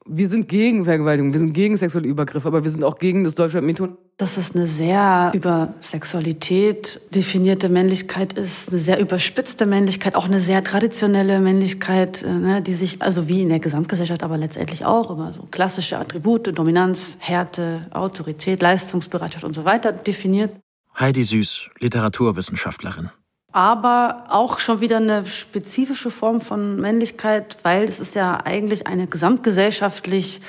wir 0.08 0.28
sind 0.28 0.48
gegen 0.48 0.84
Vergewaltigung, 0.84 1.32
wir 1.32 1.40
sind 1.40 1.52
gegen 1.52 1.76
sexuelle 1.76 2.08
Übergriffe, 2.08 2.48
aber 2.48 2.64
wir 2.64 2.70
sind 2.70 2.84
auch 2.84 2.98
gegen 2.98 3.24
das 3.24 3.34
deutsche 3.34 3.60
MeToo. 3.60 3.88
Dass 4.16 4.36
es 4.36 4.54
eine 4.54 4.66
sehr 4.66 5.32
über 5.34 5.74
Sexualität 5.80 7.00
definierte 7.14 7.68
Männlichkeit 7.68 8.32
ist, 8.32 8.70
eine 8.70 8.78
sehr 8.78 8.98
überspitzte 8.98 9.66
Männlichkeit, 9.66 10.14
auch 10.14 10.24
eine 10.24 10.40
sehr 10.40 10.64
traditionelle 10.64 11.40
Männlichkeit, 11.40 12.22
äh, 12.22 12.32
ne, 12.32 12.62
die 12.62 12.74
sich, 12.74 13.02
also 13.02 13.28
wie 13.28 13.42
in 13.42 13.48
der 13.50 13.60
Gesamtgesellschaft, 13.60 14.22
aber 14.22 14.38
letztendlich 14.38 14.84
auch 14.84 15.10
über 15.10 15.32
so 15.32 15.42
klassische 15.50 15.98
Attribute, 15.98 16.56
Dominanz, 16.56 17.16
Härte, 17.18 17.86
Autorität, 17.90 18.62
Leistungsbereitschaft 18.62 19.44
und 19.44 19.54
so 19.54 19.64
weiter 19.64 19.92
definiert. 19.92 20.50
Heidi 20.98 21.24
Süß, 21.24 21.68
Literaturwissenschaftlerin 21.80 23.10
aber 23.56 24.24
auch 24.28 24.58
schon 24.58 24.82
wieder 24.82 24.98
eine 24.98 25.24
spezifische 25.24 26.10
Form 26.10 26.42
von 26.42 26.76
Männlichkeit, 26.76 27.56
weil 27.62 27.84
es 27.84 28.00
ist 28.00 28.14
ja 28.14 28.38
eigentlich 28.44 28.86
eine 28.86 29.06
gesamtgesellschaftlich 29.06 30.42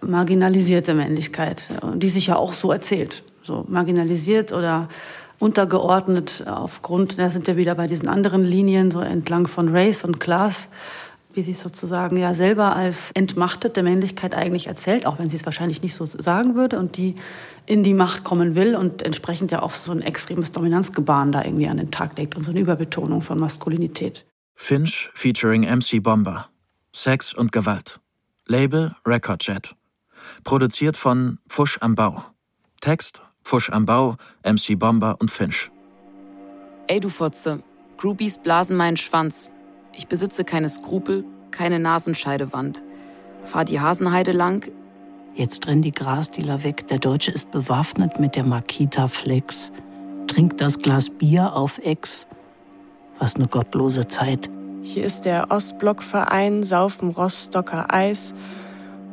marginalisierte 0.00 0.94
Männlichkeit, 0.94 1.68
die 1.96 2.08
sich 2.08 2.28
ja 2.28 2.36
auch 2.36 2.54
so 2.54 2.72
erzählt. 2.72 3.22
So 3.42 3.66
marginalisiert 3.68 4.54
oder 4.54 4.88
untergeordnet 5.38 6.42
aufgrund, 6.46 7.18
da 7.18 7.28
sind 7.28 7.46
wir 7.46 7.58
wieder 7.58 7.74
bei 7.74 7.86
diesen 7.86 8.08
anderen 8.08 8.44
Linien, 8.44 8.90
so 8.90 9.00
entlang 9.00 9.46
von 9.46 9.68
Race 9.68 10.02
und 10.02 10.18
Class, 10.18 10.70
wie 11.34 11.42
sie 11.42 11.52
es 11.52 11.60
sozusagen 11.60 12.16
ja 12.16 12.32
selber 12.32 12.74
als 12.74 13.10
entmachtete 13.12 13.82
Männlichkeit 13.82 14.34
eigentlich 14.34 14.68
erzählt, 14.68 15.04
auch 15.04 15.18
wenn 15.18 15.28
sie 15.28 15.36
es 15.36 15.44
wahrscheinlich 15.44 15.82
nicht 15.82 15.94
so 15.94 16.06
sagen 16.06 16.54
würde 16.54 16.78
und 16.78 16.96
die 16.96 17.16
in 17.68 17.82
die 17.82 17.92
Macht 17.92 18.24
kommen 18.24 18.54
will 18.54 18.74
und 18.74 19.02
entsprechend 19.02 19.50
ja 19.50 19.62
auch 19.62 19.72
so 19.72 19.92
ein 19.92 20.00
extremes 20.00 20.52
Dominanzgebaren 20.52 21.32
da 21.32 21.44
irgendwie 21.44 21.68
an 21.68 21.76
den 21.76 21.90
Tag 21.90 22.16
legt 22.16 22.34
und 22.34 22.42
so 22.42 22.50
eine 22.50 22.60
Überbetonung 22.60 23.20
von 23.20 23.38
Maskulinität. 23.38 24.24
Finch 24.54 25.10
featuring 25.12 25.62
MC 25.62 26.02
Bomber. 26.02 26.48
Sex 26.92 27.34
und 27.34 27.52
Gewalt. 27.52 28.00
Label 28.46 28.94
Recordjet. 29.06 29.76
Produziert 30.44 30.96
von 30.96 31.38
Pfusch 31.48 31.78
am 31.82 31.94
Bau. 31.94 32.24
Text 32.80 33.22
Pfusch 33.44 33.70
am 33.70 33.84
Bau, 33.84 34.16
MC 34.44 34.78
Bomber 34.78 35.16
und 35.20 35.30
Finch. 35.30 35.70
Ey 36.86 37.00
du 37.00 37.08
Fotze, 37.10 37.62
Groupies 37.98 38.38
blasen 38.38 38.76
meinen 38.76 38.96
Schwanz. 38.96 39.50
Ich 39.94 40.06
besitze 40.06 40.44
keine 40.44 40.68
Skrupel, 40.68 41.24
keine 41.50 41.78
Nasenscheidewand. 41.78 42.82
Fahr 43.44 43.64
die 43.64 43.80
Hasenheide 43.80 44.32
lang, 44.32 44.70
Jetzt 45.38 45.68
renn 45.68 45.82
die 45.82 45.92
Grasdealer 45.92 46.64
weg. 46.64 46.88
Der 46.88 46.98
Deutsche 46.98 47.30
ist 47.30 47.52
bewaffnet 47.52 48.18
mit 48.18 48.34
der 48.34 48.42
Makita 48.42 49.06
Flex. 49.06 49.70
Trinkt 50.26 50.60
das 50.60 50.80
Glas 50.80 51.10
Bier 51.10 51.54
auf 51.54 51.78
Ex. 51.78 52.26
Was 53.20 53.36
eine 53.36 53.46
gottlose 53.46 54.08
Zeit. 54.08 54.50
Hier 54.82 55.04
ist 55.04 55.26
der 55.26 55.52
Ostblockverein 55.52 56.64
Saufen 56.64 57.10
Rostocker 57.10 57.94
Eis. 57.94 58.34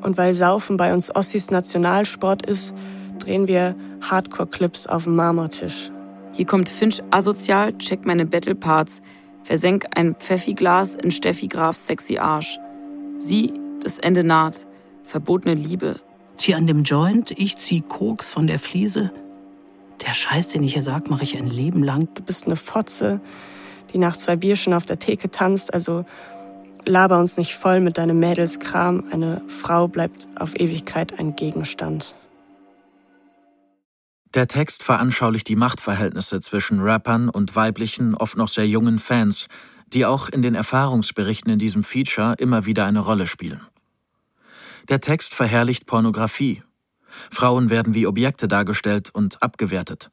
Und 0.02 0.18
weil 0.18 0.34
Saufen 0.34 0.78
bei 0.78 0.96
uns 0.96 1.16
Ossis 1.16 1.52
Nationalsport 1.52 2.44
ist, 2.44 2.74
drehen 3.20 3.48
wir 3.48 3.76
Hardcore-Clips 4.02 4.88
auf 4.88 5.04
dem 5.04 5.16
Marmortisch. 5.16 5.92
Hier 6.32 6.48
kommt 6.48 6.70
Finch 6.70 7.04
asozial, 7.12 7.78
checkt 7.78 8.08
meine 8.08 8.26
Battle 8.26 8.56
Parts, 8.56 9.04
versenk 9.44 9.86
ein 9.94 10.16
Pfeffiglas 10.16 10.96
in 10.96 11.12
Steffi 11.12 11.46
Grafs 11.46 11.86
sexy 11.86 12.18
Arsch. 12.18 12.58
Sie, 13.20 13.54
das 13.84 14.00
Ende 14.00 14.24
naht, 14.24 14.66
verbotene 15.04 15.54
Liebe. 15.54 15.98
Zieh 16.36 16.54
an 16.54 16.68
dem 16.68 16.84
Joint, 16.84 17.32
ich 17.32 17.58
zieh 17.58 17.82
Koks 17.82 18.30
von 18.30 18.48
der 18.48 18.60
Fliese. 18.60 19.12
Der 20.06 20.14
Scheiß, 20.14 20.50
den 20.50 20.64
ich 20.64 20.74
hier 20.74 20.82
sag, 20.82 21.10
mache 21.10 21.24
ich 21.24 21.38
ein 21.38 21.50
Leben 21.50 21.84
lang. 21.84 22.10
Du 22.14 22.22
bist 22.22 22.46
eine 22.46 22.56
Fotze, 22.56 23.22
die 23.94 23.98
nach 23.98 24.18
zwei 24.18 24.36
Bier 24.36 24.56
schon 24.56 24.74
auf 24.74 24.86
der 24.86 25.00
Theke 25.00 25.32
tanzt, 25.32 25.74
also 25.74 26.06
laber 26.86 27.20
uns 27.20 27.38
nicht 27.38 27.56
voll 27.56 27.80
mit 27.80 27.98
deinem 27.98 28.20
Mädelskram. 28.20 29.06
Eine 29.12 29.42
Frau 29.48 29.88
bleibt 29.88 30.28
auf 30.36 30.60
Ewigkeit 30.60 31.18
ein 31.20 31.36
Gegenstand. 31.36 32.16
Der 34.34 34.48
Text 34.48 34.84
veranschaulicht 34.84 35.48
die 35.48 35.56
Machtverhältnisse 35.56 36.42
zwischen 36.42 36.82
Rappern 36.82 37.30
und 37.30 37.56
weiblichen, 37.56 38.16
oft 38.16 38.36
noch 38.36 38.50
sehr 38.50 38.68
jungen 38.68 39.00
Fans, 39.00 39.48
die 39.94 40.06
auch 40.06 40.28
in 40.28 40.42
den 40.42 40.56
Erfahrungsberichten 40.56 41.54
in 41.54 41.60
diesem 41.60 41.84
Feature 41.84 42.36
immer 42.38 42.66
wieder 42.66 42.86
eine 42.86 43.00
Rolle 43.00 43.28
spielen. 43.28 43.62
Der 44.88 45.00
Text 45.00 45.34
verherrlicht 45.34 45.88
Pornografie. 45.88 46.62
Frauen 47.32 47.72
werden 47.72 47.96
wie 47.96 48.06
Objekte 48.06 48.48
dargestellt 48.48 49.10
und 49.12 49.42
abgewertet. 49.42 50.12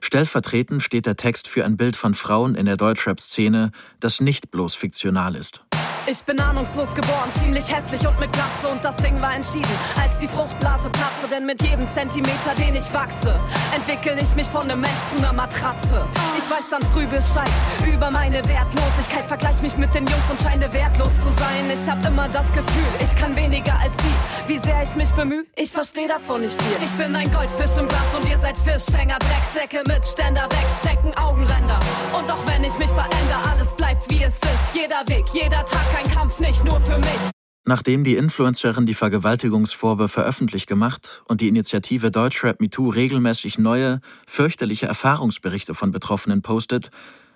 Stellvertretend 0.00 0.84
steht 0.84 1.04
der 1.04 1.16
Text 1.16 1.48
für 1.48 1.64
ein 1.64 1.76
Bild 1.76 1.96
von 1.96 2.14
Frauen 2.14 2.54
in 2.54 2.66
der 2.66 2.76
Deutschrap-Szene, 2.76 3.72
das 3.98 4.20
nicht 4.20 4.52
bloß 4.52 4.76
fiktional 4.76 5.34
ist. 5.34 5.64
Ich 6.08 6.22
bin 6.22 6.38
ahnungslos 6.38 6.94
geboren, 6.94 7.32
ziemlich 7.40 7.74
hässlich 7.74 8.06
und 8.06 8.18
mit 8.20 8.32
Glatze 8.32 8.68
und 8.68 8.84
das 8.84 8.96
Ding 8.98 9.20
war 9.20 9.34
entschieden, 9.34 9.66
als 10.00 10.20
die 10.20 10.28
Fruchtblase 10.28 10.88
platze, 10.90 11.26
denn 11.28 11.44
mit 11.44 11.60
jedem 11.62 11.90
Zentimeter, 11.90 12.54
den 12.56 12.76
ich 12.76 12.94
wachse, 12.94 13.40
entwickle 13.74 14.16
ich 14.22 14.32
mich 14.36 14.46
von 14.46 14.70
einem 14.70 14.82
Mensch 14.82 15.00
zu 15.10 15.18
einer 15.18 15.32
Matratze. 15.32 16.06
Ich 16.38 16.48
weiß 16.48 16.68
dann 16.70 16.82
früh 16.92 17.06
Bescheid 17.06 17.50
über 17.92 18.12
meine 18.12 18.36
Wertlosigkeit, 18.36 19.24
vergleich 19.24 19.60
mich 19.62 19.76
mit 19.76 19.92
den 19.94 20.06
Jungs 20.06 20.30
und 20.30 20.40
scheine 20.40 20.72
wertlos 20.72 21.10
zu 21.20 21.30
sein. 21.30 21.68
Ich 21.72 21.90
hab 21.90 22.04
immer 22.06 22.28
das 22.28 22.46
Gefühl, 22.52 22.92
ich 23.00 23.14
kann 23.16 23.34
weniger 23.34 23.76
als 23.80 23.96
sie. 23.96 24.46
Wie 24.46 24.60
sehr 24.60 24.80
ich 24.84 24.94
mich 24.94 25.10
bemühe, 25.10 25.44
ich 25.56 25.72
verstehe 25.72 26.06
davon 26.06 26.42
nicht 26.42 26.60
viel. 26.62 26.86
Ich 26.86 26.92
bin 26.92 27.16
ein 27.16 27.32
Goldfisch 27.32 27.76
im 27.78 27.88
Glas 27.88 28.14
und 28.16 28.30
ihr 28.30 28.38
seid 28.38 28.56
Fischfänger, 28.58 29.18
Drecksäcke 29.18 29.82
mit 29.88 30.06
Ständer 30.06 30.46
wegstecken, 30.52 31.16
Augenränder. 31.18 31.80
Und 32.16 32.30
auch 32.30 32.46
wenn 32.46 32.62
ich 32.62 32.78
mich 32.78 32.90
verändere, 32.90 33.42
alles 33.50 33.74
bleibt 33.74 34.08
wie 34.08 34.22
es 34.22 34.36
ist. 34.36 34.46
Jeder 34.72 35.02
Weg, 35.08 35.24
jeder 35.32 35.64
Tag 35.64 35.95
kein 35.96 36.10
Kampf, 36.10 36.40
nicht 36.40 36.64
nur 36.64 36.80
für 36.80 36.98
mich. 36.98 37.30
Nachdem 37.64 38.04
die 38.04 38.16
Influencerin 38.16 38.86
die 38.86 38.94
Vergewaltigungsvorwürfe 38.94 40.22
öffentlich 40.22 40.66
gemacht 40.66 41.22
und 41.26 41.40
die 41.40 41.48
Initiative 41.48 42.10
Deutschrap 42.10 42.60
MeToo 42.60 42.90
regelmäßig 42.90 43.58
neue, 43.58 44.00
fürchterliche 44.26 44.86
Erfahrungsberichte 44.86 45.74
von 45.74 45.90
Betroffenen 45.90 46.42
postet, 46.42 46.90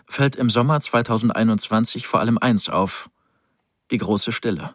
fällt 0.06 0.36
im 0.36 0.50
Sommer 0.50 0.78
2021 0.80 2.06
vor 2.06 2.20
allem 2.20 2.38
eins 2.38 2.68
auf: 2.68 3.10
die 3.90 3.98
große 3.98 4.30
Stille. 4.30 4.74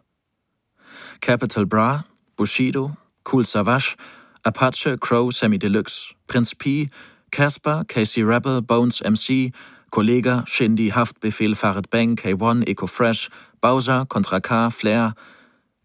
Capital 1.20 1.64
Bra, 1.64 2.04
Bushido, 2.36 2.96
Cool 3.30 3.46
Savage, 3.46 3.94
Apache, 4.42 4.98
Crow, 4.98 5.32
Sammy 5.32 5.58
Deluxe, 5.58 6.14
Prinz 6.26 6.54
P, 6.54 6.90
Casper, 7.30 7.84
Casey 7.88 8.22
Rebel, 8.22 8.60
Bones 8.60 9.00
MC, 9.00 9.52
Kollega, 9.90 10.44
Shindy, 10.46 10.90
Haftbefehl, 10.90 11.54
Farid 11.54 11.88
Bang, 11.88 12.16
K1, 12.16 12.68
Eco 12.68 12.86
Fresh, 12.86 13.30
Bowser, 13.60 14.06
Contra 14.06 14.40
K, 14.40 14.70
Flair. 14.70 15.14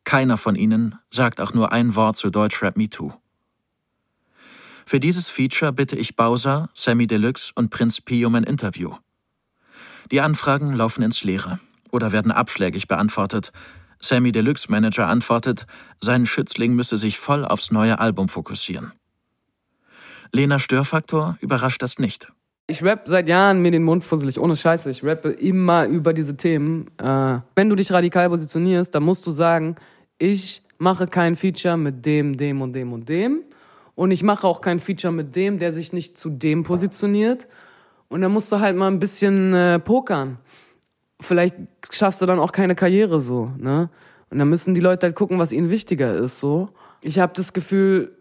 Keiner 0.03 0.38
von 0.38 0.55
ihnen 0.55 0.95
sagt 1.10 1.39
auch 1.39 1.53
nur 1.53 1.71
ein 1.71 1.95
Wort 1.95 2.17
zu 2.17 2.29
Deutschrap 2.29 2.77
MeToo. 2.77 3.13
Für 4.86 4.99
dieses 4.99 5.29
Feature 5.29 5.71
bitte 5.71 5.95
ich 5.95 6.15
Bowser, 6.15 6.69
Sammy 6.73 7.07
Deluxe 7.07 7.51
und 7.55 7.69
Prinz 7.69 8.01
P 8.01 8.25
um 8.25 8.36
ein 8.36 8.43
Interview. 8.43 8.95
Die 10.12 10.21
Anfragen 10.21 10.73
laufen 10.73 11.03
ins 11.03 11.23
Leere 11.23 11.60
oder 11.91 12.12
werden 12.12 12.31
abschlägig 12.31 12.88
beantwortet. 12.88 13.51
Sammy 14.01 14.31
Deluxe 14.31 14.69
Manager 14.69 15.07
antwortet, 15.07 15.65
sein 15.99 16.25
Schützling 16.25 16.73
müsse 16.73 16.97
sich 16.97 17.17
voll 17.17 17.45
aufs 17.45 17.71
neue 17.71 17.99
Album 17.99 18.27
fokussieren. 18.27 18.91
Lena 20.34 20.60
Störfaktor 20.60 21.38
überrascht 21.41 21.81
das 21.81 21.99
nicht. 21.99 22.31
Ich 22.67 22.84
rap 22.84 23.02
seit 23.06 23.28
Jahren 23.28 23.62
mir 23.62 23.71
den 23.71 23.84
Mund 23.84 24.04
fusselig, 24.04 24.39
ohne 24.39 24.56
Scheiße. 24.56 24.89
Ich 24.89 25.04
rappe 25.04 25.30
immer 25.30 25.86
über 25.88 26.13
diese 26.13 26.38
Themen. 26.38 26.88
Äh, 26.97 27.39
wenn 27.56 27.69
du 27.69 27.76
dich 27.76 27.91
radikal 27.91 28.30
positionierst, 28.30 28.93
dann 28.95 29.04
musst 29.04 29.26
du 29.28 29.32
sagen, 29.32 29.76
ich 30.17 30.62
mache 30.78 31.08
kein 31.08 31.36
Feature 31.36 31.78
mit 31.78 32.06
dem, 32.06 32.38
dem 32.38 32.62
und 32.62 32.74
dem 32.74 32.93
und 32.93 33.10
dem. 33.10 33.43
Und 33.95 34.12
ich 34.12 34.24
mache 34.24 34.47
auch 34.47 34.62
kein 34.62 34.80
Feature 34.80 35.13
mit 35.13 35.36
dem, 35.36 35.60
der 35.60 35.74
sich 35.74 35.93
nicht 35.93 36.17
zu 36.17 36.30
dem 36.30 36.63
positioniert. 36.63 37.47
Und 38.08 38.21
dann 38.21 38.32
musst 38.32 38.52
du 38.52 38.60
halt 38.60 38.76
mal 38.76 38.88
ein 38.88 39.00
bisschen 39.00 39.54
äh, 39.54 39.80
pokern. 39.80 40.38
Vielleicht 41.19 41.56
schaffst 41.91 42.21
du 42.21 42.26
dann 42.26 42.39
auch 42.39 42.52
keine 42.52 42.76
Karriere 42.76 43.19
so, 43.19 43.52
ne? 43.58 43.89
Und 44.30 44.39
dann 44.39 44.50
müssen 44.50 44.74
die 44.74 44.82
Leute 44.82 45.08
halt 45.08 45.15
gucken, 45.15 45.39
was 45.39 45.52
ihnen 45.52 45.69
wichtiger 45.69 46.15
ist, 46.15 46.39
so. 46.39 46.69
Ich 47.02 47.19
habe 47.19 47.34
das 47.36 47.54
Gefühl, 47.54 48.17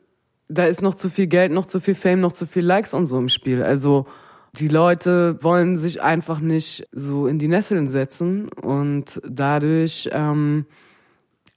da 0.48 0.64
ist 0.64 0.82
noch 0.82 0.96
zu 0.96 1.08
viel 1.08 1.28
Geld, 1.28 1.52
noch 1.52 1.66
zu 1.66 1.80
viel 1.80 1.94
Fame, 1.94 2.20
noch 2.20 2.32
zu 2.32 2.46
viel 2.46 2.64
Likes 2.64 2.92
und 2.94 3.06
so 3.06 3.16
im 3.16 3.28
Spiel. 3.28 3.62
Also 3.62 4.06
die 4.54 4.68
Leute 4.68 5.42
wollen 5.42 5.76
sich 5.76 6.02
einfach 6.02 6.40
nicht 6.40 6.88
so 6.92 7.26
in 7.26 7.38
die 7.38 7.48
Nesseln 7.48 7.88
setzen 7.88 8.48
und 8.48 9.20
dadurch 9.28 10.08
ähm, 10.12 10.66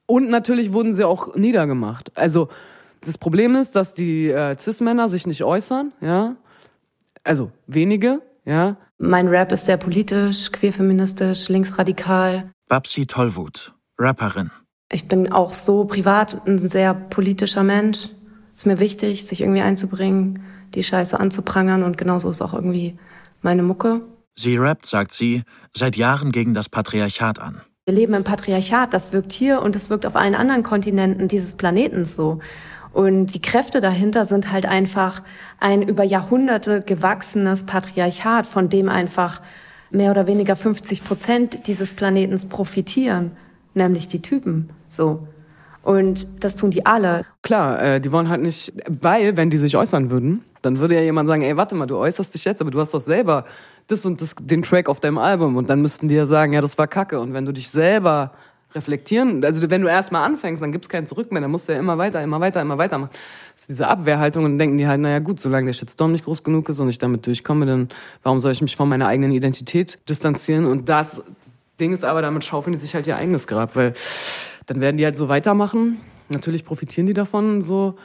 und 0.05 0.29
natürlich 0.29 0.73
wurden 0.73 0.93
sie 0.93 1.05
auch 1.05 1.35
niedergemacht. 1.35 2.11
Also 2.15 2.49
das 3.01 3.17
Problem 3.17 3.55
ist, 3.55 3.75
dass 3.75 3.93
die 3.93 4.29
äh, 4.29 4.57
Cis-Männer 4.57 5.09
sich 5.09 5.27
nicht 5.27 5.43
äußern, 5.43 5.91
ja. 6.01 6.35
Also 7.23 7.51
wenige, 7.67 8.21
ja. 8.45 8.77
Mein 8.97 9.27
Rap 9.27 9.51
ist 9.51 9.65
sehr 9.65 9.77
politisch, 9.77 10.51
queerfeministisch, 10.51 11.49
linksradikal. 11.49 12.51
Babsi 12.67 13.05
Tollwut, 13.05 13.73
Rapperin. 13.97 14.51
Ich 14.91 15.07
bin 15.07 15.31
auch 15.31 15.53
so 15.53 15.85
privat 15.85 16.45
ein 16.47 16.59
sehr 16.59 16.93
politischer 16.93 17.63
Mensch. 17.63 18.09
Ist 18.53 18.65
mir 18.65 18.79
wichtig, 18.79 19.25
sich 19.25 19.41
irgendwie 19.41 19.61
einzubringen, 19.61 20.43
die 20.75 20.83
Scheiße 20.83 21.19
anzuprangern 21.19 21.83
und 21.83 21.97
genauso 21.97 22.29
ist 22.29 22.41
auch 22.41 22.53
irgendwie 22.53 22.97
meine 23.41 23.63
Mucke. 23.63 24.01
Sie 24.33 24.57
rappt, 24.57 24.85
sagt 24.85 25.11
sie, 25.11 25.43
seit 25.75 25.95
Jahren 25.95 26.31
gegen 26.31 26.53
das 26.53 26.69
Patriarchat 26.69 27.39
an. 27.39 27.61
Wir 27.85 27.93
leben 27.93 28.13
im 28.13 28.23
Patriarchat, 28.23 28.93
das 28.93 29.11
wirkt 29.13 29.33
hier 29.33 29.61
und 29.61 29.75
das 29.75 29.89
wirkt 29.89 30.05
auf 30.05 30.15
allen 30.15 30.35
anderen 30.35 30.63
Kontinenten 30.63 31.27
dieses 31.27 31.55
Planetens 31.55 32.15
so. 32.15 32.39
Und 32.93 33.33
die 33.33 33.41
Kräfte 33.41 33.81
dahinter 33.81 34.23
sind 34.23 34.51
halt 34.51 34.65
einfach 34.65 35.23
ein 35.59 35.81
über 35.81 36.03
Jahrhunderte 36.03 36.81
gewachsenes 36.81 37.63
Patriarchat, 37.63 38.47
von 38.47 38.69
dem 38.69 38.87
einfach 38.87 39.41
mehr 39.89 40.11
oder 40.11 40.27
weniger 40.27 40.55
50 40.55 41.03
Prozent 41.03 41.67
dieses 41.67 41.93
Planetens 41.93 42.45
profitieren, 42.45 43.31
nämlich 43.73 44.07
die 44.07 44.21
Typen. 44.21 44.69
So. 44.89 45.27
Und 45.83 46.27
das 46.39 46.55
tun 46.55 46.71
die 46.71 46.85
alle. 46.85 47.25
Klar, 47.41 47.81
äh, 47.81 48.01
die 48.01 48.11
wollen 48.11 48.29
halt 48.29 48.41
nicht, 48.41 48.73
weil, 48.87 49.37
wenn 49.37 49.49
die 49.49 49.57
sich 49.57 49.75
äußern 49.75 50.09
würden, 50.09 50.43
dann 50.61 50.79
würde 50.79 50.95
ja 50.95 51.01
jemand 51.01 51.29
sagen, 51.29 51.41
ey, 51.41 51.57
warte 51.57 51.75
mal, 51.75 51.85
du 51.85 51.97
äußerst 51.97 52.33
dich 52.33 52.45
jetzt, 52.45 52.61
aber 52.61 52.71
du 52.71 52.79
hast 52.79 52.93
doch 52.93 53.01
selber 53.01 53.45
das 53.87 54.05
und 54.05 54.21
das, 54.21 54.33
den 54.39 54.63
Track 54.63 54.87
auf 54.87 55.01
deinem 55.01 55.17
Album. 55.17 55.57
Und 55.57 55.69
dann 55.69 55.81
müssten 55.81 56.07
die 56.07 56.15
ja 56.15 56.25
sagen, 56.25 56.53
ja, 56.53 56.61
das 56.61 56.77
war 56.77 56.87
kacke. 56.87 57.19
Und 57.19 57.33
wenn 57.33 57.45
du 57.45 57.51
dich 57.51 57.69
selber 57.69 58.31
reflektieren, 58.73 59.43
also 59.43 59.69
wenn 59.69 59.81
du 59.81 59.87
erstmal 59.87 60.23
anfängst, 60.23 60.63
dann 60.63 60.71
gibt's 60.71 60.89
kein 60.89 61.05
Zurück 61.05 61.31
mehr, 61.31 61.41
dann 61.41 61.51
musst 61.51 61.67
du 61.67 61.73
ja 61.73 61.79
immer 61.79 61.97
weiter, 61.97 62.21
immer 62.23 62.39
weiter, 62.39 62.61
immer 62.61 62.77
weiter 62.77 62.97
machen. 62.97 63.11
Das 63.53 63.63
ist 63.63 63.69
diese 63.69 63.87
Abwehrhaltung 63.87 64.45
und 64.45 64.51
dann 64.51 64.59
denken 64.59 64.77
die 64.77 64.87
halt, 64.87 65.01
naja 65.01 65.19
gut, 65.19 65.39
solange 65.39 65.67
der 65.67 65.73
Shitstorm 65.73 66.11
nicht 66.11 66.25
groß 66.25 66.43
genug 66.43 66.69
ist 66.69 66.79
und 66.79 66.89
ich 66.89 66.97
damit 66.97 67.27
durchkomme, 67.27 67.65
dann 67.65 67.89
warum 68.23 68.39
soll 68.39 68.51
ich 68.51 68.61
mich 68.61 68.75
von 68.75 68.89
meiner 68.89 69.07
eigenen 69.07 69.31
Identität 69.31 69.99
distanzieren? 70.09 70.65
Und 70.65 70.89
das 70.89 71.23
Ding 71.79 71.93
ist 71.93 72.03
aber, 72.03 72.21
damit 72.21 72.43
schaufeln 72.43 72.73
die 72.73 72.79
sich 72.79 72.95
halt 72.95 73.05
ihr 73.05 73.15
eigenes 73.15 73.45
Grab, 73.47 73.75
weil 73.75 73.93
dann 74.65 74.81
werden 74.81 74.97
die 74.97 75.05
halt 75.05 75.17
so 75.17 75.29
weitermachen. 75.29 75.97
Natürlich 76.29 76.65
profitieren 76.65 77.07
die 77.07 77.13
davon 77.13 77.61
so, 77.61 77.95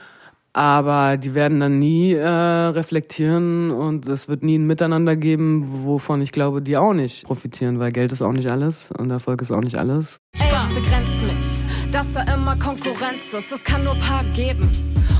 aber 0.53 1.17
die 1.17 1.35
werden 1.35 1.61
dann 1.61 1.79
nie 1.79 2.13
äh, 2.13 2.27
reflektieren 2.29 3.71
und 3.71 4.07
es 4.09 4.29
wird 4.29 4.43
nie 4.43 4.59
ein 4.59 4.67
Miteinander 4.67 5.15
geben, 5.17 5.85
wovon 5.85 6.21
ich 6.21 6.33
glaube, 6.33 6.63
die 6.63 6.77
auch 6.77 6.95
nicht 6.95 7.27
profitieren, 7.27 7.79
weil 7.79 7.93
Geld 7.93 8.13
ist 8.13 8.23
auch 8.23 8.33
nicht 8.33 8.51
alles 8.51 8.91
und 8.91 9.11
Erfolg 9.11 9.41
ist 9.41 9.53
auch 9.53 9.61
nicht 9.61 9.77
alles. 9.77 10.19
Ey, 10.35 10.48
es 10.48 10.48
begrenzt 10.69 11.17
mich, 11.23 11.93
dass 11.93 12.13
da 12.13 12.23
immer 12.33 12.57
Konkurrenz 12.59 13.33
ist. 13.33 13.53
Es 13.53 13.63
kann 13.65 13.85
nur 13.85 13.97
Paar 13.97 14.25
geben. 14.33 14.71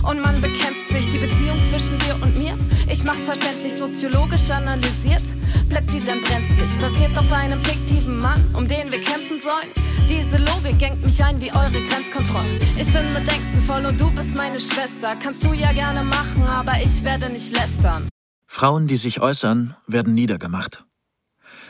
Und 0.03 0.21
man 0.21 0.41
bekämpft 0.41 0.89
sich 0.89 1.11
die 1.11 1.19
Beziehung 1.19 1.63
zwischen 1.65 1.99
dir 1.99 2.15
und 2.23 2.39
mir. 2.39 2.57
Ich 2.89 3.05
mach's 3.05 3.25
verständlich 3.25 3.77
soziologisch 3.77 4.51
analysiert. 4.51 5.23
Bleibt 5.69 5.91
sie 5.91 6.01
dann 6.01 6.21
brenzlig, 6.21 6.79
basiert 6.81 7.17
auf 7.19 7.33
einem 7.33 7.61
fiktiven 7.61 8.19
Mann, 8.19 8.41
um 8.55 8.67
den 8.67 8.91
wir 8.91 9.01
kämpfen 9.01 9.39
sollen. 9.39 9.69
Diese 10.09 10.39
Logik 10.39 10.79
gängt 10.79 11.05
mich 11.05 11.23
ein 11.23 11.41
wie 11.41 11.53
eure 11.53 11.81
Grenzkontrollen. 11.89 12.59
Ich 12.79 12.91
bin 12.93 13.13
mit 13.13 13.29
Ängsten 13.29 13.63
voll 13.63 13.85
und 13.85 14.01
du 14.01 14.11
bist 14.13 14.35
meine 14.37 14.61
Schwester. 14.61 15.17
Kannst 15.23 15.45
du 15.45 15.53
ja 15.53 15.73
gerne 15.73 16.05
machen, 16.05 16.45
aber 16.49 16.81
ich 16.81 17.05
werde 17.05 17.31
nicht 17.31 17.55
lästern. 17.55 18.09
Frauen, 18.47 18.87
die 18.87 18.97
sich 18.97 19.21
äußern, 19.21 19.77
werden 19.87 20.15
niedergemacht. 20.15 20.85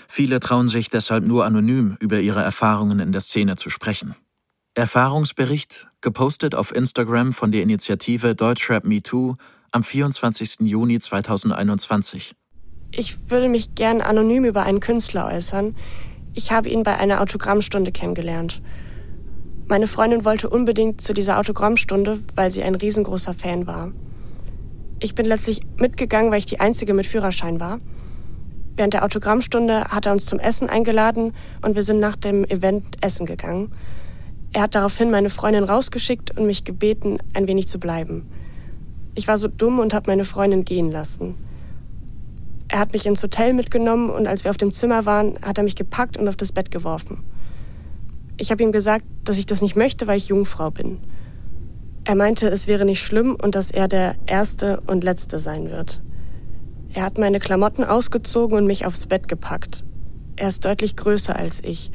Viele 0.08 0.40
trauen 0.40 0.68
sich 0.68 0.88
deshalb 0.88 1.24
nur 1.24 1.44
anonym 1.44 1.96
über 2.00 2.18
ihre 2.18 2.42
Erfahrungen 2.42 2.98
in 2.98 3.12
der 3.12 3.20
Szene 3.20 3.56
zu 3.56 3.68
sprechen. 3.68 4.16
Erfahrungsbericht, 4.74 5.86
gepostet 6.00 6.54
auf 6.54 6.74
Instagram 6.74 7.32
von 7.32 7.52
der 7.52 7.62
Initiative 7.62 8.34
Deutschrap 8.34 8.84
Me 8.84 9.02
Too 9.02 9.36
am 9.70 9.82
24. 9.82 10.60
Juni 10.60 10.98
2021. 10.98 12.34
Ich 12.90 13.30
würde 13.30 13.48
mich 13.48 13.74
gern 13.74 14.00
anonym 14.00 14.44
über 14.44 14.62
einen 14.62 14.80
Künstler 14.80 15.26
äußern. 15.26 15.76
Ich 16.32 16.52
habe 16.52 16.70
ihn 16.70 16.84
bei 16.84 16.96
einer 16.96 17.20
Autogrammstunde 17.20 17.92
kennengelernt. 17.92 18.62
Meine 19.66 19.86
Freundin 19.86 20.24
wollte 20.24 20.48
unbedingt 20.48 21.02
zu 21.02 21.12
dieser 21.12 21.38
Autogrammstunde, 21.38 22.20
weil 22.34 22.50
sie 22.50 22.62
ein 22.62 22.74
riesengroßer 22.74 23.34
Fan 23.34 23.66
war. 23.66 23.92
Ich 25.00 25.14
bin 25.14 25.26
letztlich 25.26 25.60
mitgegangen, 25.76 26.32
weil 26.32 26.38
ich 26.38 26.46
die 26.46 26.60
Einzige 26.60 26.94
mit 26.94 27.06
Führerschein 27.06 27.60
war. 27.60 27.80
Während 28.78 28.94
der 28.94 29.04
Autogrammstunde 29.04 29.86
hat 29.86 30.06
er 30.06 30.12
uns 30.12 30.24
zum 30.24 30.38
Essen 30.38 30.70
eingeladen 30.70 31.34
und 31.62 31.74
wir 31.74 31.82
sind 31.82 31.98
nach 31.98 32.14
dem 32.14 32.44
Event 32.44 32.84
essen 33.00 33.26
gegangen. 33.26 33.72
Er 34.52 34.62
hat 34.62 34.76
daraufhin 34.76 35.10
meine 35.10 35.30
Freundin 35.30 35.64
rausgeschickt 35.64 36.38
und 36.38 36.46
mich 36.46 36.62
gebeten, 36.62 37.18
ein 37.34 37.48
wenig 37.48 37.66
zu 37.66 37.80
bleiben. 37.80 38.30
Ich 39.16 39.26
war 39.26 39.36
so 39.36 39.48
dumm 39.48 39.80
und 39.80 39.94
habe 39.94 40.08
meine 40.08 40.22
Freundin 40.22 40.64
gehen 40.64 40.92
lassen. 40.92 41.34
Er 42.68 42.78
hat 42.78 42.92
mich 42.92 43.04
ins 43.04 43.20
Hotel 43.20 43.52
mitgenommen 43.52 44.10
und 44.10 44.28
als 44.28 44.44
wir 44.44 44.52
auf 44.52 44.56
dem 44.56 44.70
Zimmer 44.70 45.04
waren, 45.06 45.40
hat 45.42 45.58
er 45.58 45.64
mich 45.64 45.74
gepackt 45.74 46.16
und 46.16 46.28
auf 46.28 46.36
das 46.36 46.52
Bett 46.52 46.70
geworfen. 46.70 47.24
Ich 48.36 48.52
habe 48.52 48.62
ihm 48.62 48.70
gesagt, 48.70 49.04
dass 49.24 49.38
ich 49.38 49.46
das 49.46 49.60
nicht 49.60 49.74
möchte, 49.74 50.06
weil 50.06 50.18
ich 50.18 50.28
Jungfrau 50.28 50.70
bin. 50.70 50.98
Er 52.04 52.14
meinte, 52.14 52.46
es 52.46 52.68
wäre 52.68 52.84
nicht 52.84 53.02
schlimm 53.02 53.34
und 53.34 53.56
dass 53.56 53.72
er 53.72 53.88
der 53.88 54.14
Erste 54.26 54.80
und 54.86 55.02
Letzte 55.02 55.40
sein 55.40 55.68
wird. 55.68 56.00
Er 56.98 57.04
hat 57.04 57.16
meine 57.16 57.38
Klamotten 57.38 57.84
ausgezogen 57.84 58.58
und 58.58 58.66
mich 58.66 58.84
aufs 58.84 59.06
Bett 59.06 59.28
gepackt. 59.28 59.84
Er 60.34 60.48
ist 60.48 60.64
deutlich 60.64 60.96
größer 60.96 61.36
als 61.36 61.62
ich. 61.62 61.92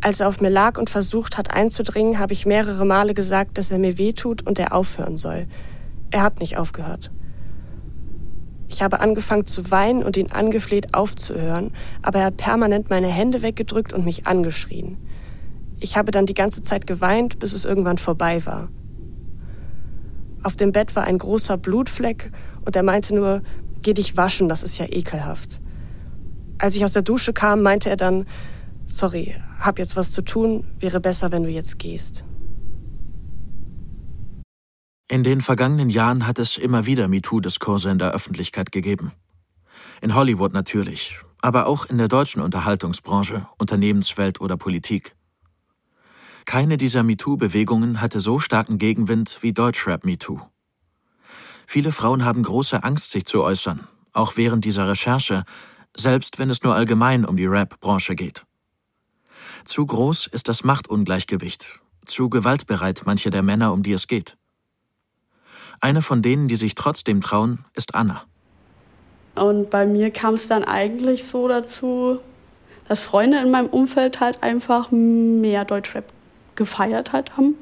Als 0.00 0.20
er 0.20 0.28
auf 0.28 0.40
mir 0.40 0.48
lag 0.48 0.78
und 0.78 0.88
versucht 0.88 1.36
hat 1.36 1.50
einzudringen, 1.54 2.18
habe 2.18 2.32
ich 2.32 2.46
mehrere 2.46 2.86
Male 2.86 3.12
gesagt, 3.12 3.58
dass 3.58 3.70
er 3.70 3.78
mir 3.78 3.98
wehtut 3.98 4.40
und 4.46 4.58
er 4.58 4.74
aufhören 4.74 5.18
soll. 5.18 5.48
Er 6.10 6.22
hat 6.22 6.40
nicht 6.40 6.56
aufgehört. 6.56 7.10
Ich 8.68 8.80
habe 8.80 9.00
angefangen 9.00 9.46
zu 9.46 9.70
weinen 9.70 10.02
und 10.02 10.16
ihn 10.16 10.32
angefleht 10.32 10.94
aufzuhören, 10.94 11.70
aber 12.00 12.20
er 12.20 12.24
hat 12.24 12.38
permanent 12.38 12.88
meine 12.88 13.08
Hände 13.08 13.42
weggedrückt 13.42 13.92
und 13.92 14.06
mich 14.06 14.26
angeschrien. 14.26 14.96
Ich 15.78 15.98
habe 15.98 16.10
dann 16.10 16.24
die 16.24 16.32
ganze 16.32 16.62
Zeit 16.62 16.86
geweint, 16.86 17.38
bis 17.38 17.52
es 17.52 17.66
irgendwann 17.66 17.98
vorbei 17.98 18.46
war. 18.46 18.70
Auf 20.42 20.56
dem 20.56 20.72
Bett 20.72 20.96
war 20.96 21.04
ein 21.04 21.18
großer 21.18 21.58
Blutfleck 21.58 22.32
und 22.64 22.74
er 22.74 22.82
meinte 22.82 23.14
nur, 23.14 23.42
geh 23.82 23.94
dich 23.94 24.16
waschen, 24.16 24.48
das 24.48 24.62
ist 24.62 24.78
ja 24.78 24.86
ekelhaft. 24.86 25.60
Als 26.58 26.76
ich 26.76 26.84
aus 26.84 26.92
der 26.92 27.02
Dusche 27.02 27.32
kam, 27.32 27.62
meinte 27.62 27.88
er 27.88 27.96
dann, 27.96 28.26
sorry, 28.86 29.34
hab 29.58 29.78
jetzt 29.78 29.96
was 29.96 30.12
zu 30.12 30.22
tun, 30.22 30.64
wäre 30.78 31.00
besser, 31.00 31.32
wenn 31.32 31.42
du 31.42 31.50
jetzt 31.50 31.78
gehst. 31.78 32.24
In 35.08 35.24
den 35.24 35.40
vergangenen 35.40 35.90
Jahren 35.90 36.26
hat 36.26 36.38
es 36.38 36.56
immer 36.56 36.86
wieder 36.86 37.08
MeToo-Diskurse 37.08 37.90
in 37.90 37.98
der 37.98 38.12
Öffentlichkeit 38.12 38.70
gegeben. 38.70 39.12
In 40.00 40.14
Hollywood 40.14 40.52
natürlich, 40.52 41.18
aber 41.42 41.66
auch 41.66 41.86
in 41.86 41.98
der 41.98 42.08
deutschen 42.08 42.40
Unterhaltungsbranche, 42.40 43.46
Unternehmenswelt 43.58 44.40
oder 44.40 44.56
Politik. 44.56 45.16
Keine 46.44 46.76
dieser 46.76 47.02
MeToo-Bewegungen 47.02 48.00
hatte 48.00 48.20
so 48.20 48.38
starken 48.38 48.78
Gegenwind 48.78 49.38
wie 49.40 49.52
Deutschrap 49.52 50.04
MeToo. 50.04 50.40
Viele 51.72 51.92
Frauen 51.92 52.24
haben 52.24 52.42
große 52.42 52.82
Angst, 52.82 53.12
sich 53.12 53.26
zu 53.26 53.44
äußern, 53.44 53.86
auch 54.12 54.36
während 54.36 54.64
dieser 54.64 54.88
Recherche, 54.88 55.44
selbst 55.96 56.40
wenn 56.40 56.50
es 56.50 56.64
nur 56.64 56.74
allgemein 56.74 57.24
um 57.24 57.36
die 57.36 57.46
Rap-Branche 57.46 58.16
geht. 58.16 58.44
Zu 59.64 59.86
groß 59.86 60.26
ist 60.26 60.48
das 60.48 60.64
Machtungleichgewicht, 60.64 61.78
zu 62.06 62.28
gewaltbereit 62.28 63.02
manche 63.06 63.30
der 63.30 63.44
Männer, 63.44 63.72
um 63.72 63.84
die 63.84 63.92
es 63.92 64.08
geht. 64.08 64.36
Eine 65.80 66.02
von 66.02 66.22
denen, 66.22 66.48
die 66.48 66.56
sich 66.56 66.74
trotzdem 66.74 67.20
trauen, 67.20 67.64
ist 67.72 67.94
Anna. 67.94 68.24
Und 69.36 69.70
bei 69.70 69.86
mir 69.86 70.10
kam 70.10 70.34
es 70.34 70.48
dann 70.48 70.64
eigentlich 70.64 71.22
so 71.22 71.46
dazu, 71.46 72.18
dass 72.88 72.98
Freunde 72.98 73.38
in 73.38 73.52
meinem 73.52 73.68
Umfeld 73.68 74.18
halt 74.18 74.42
einfach 74.42 74.90
mehr 74.90 75.64
Deutschrap 75.64 76.12
gefeiert 76.56 77.12
halt 77.12 77.36
haben. 77.36 77.54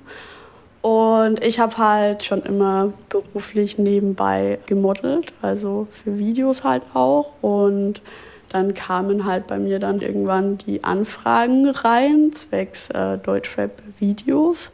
Und 0.80 1.42
ich 1.42 1.58
habe 1.58 1.76
halt 1.76 2.24
schon 2.24 2.42
immer 2.42 2.92
beruflich 3.08 3.78
nebenbei 3.78 4.58
gemodelt, 4.66 5.32
also 5.42 5.88
für 5.90 6.18
Videos 6.18 6.64
halt 6.64 6.82
auch. 6.94 7.34
Und 7.42 8.00
dann 8.48 8.74
kamen 8.74 9.24
halt 9.24 9.46
bei 9.46 9.58
mir 9.58 9.78
dann 9.78 10.00
irgendwann 10.00 10.58
die 10.58 10.84
Anfragen 10.84 11.68
rein, 11.68 12.32
zwecks 12.32 12.90
äh, 12.90 13.18
Deutschrap-Videos. 13.18 14.70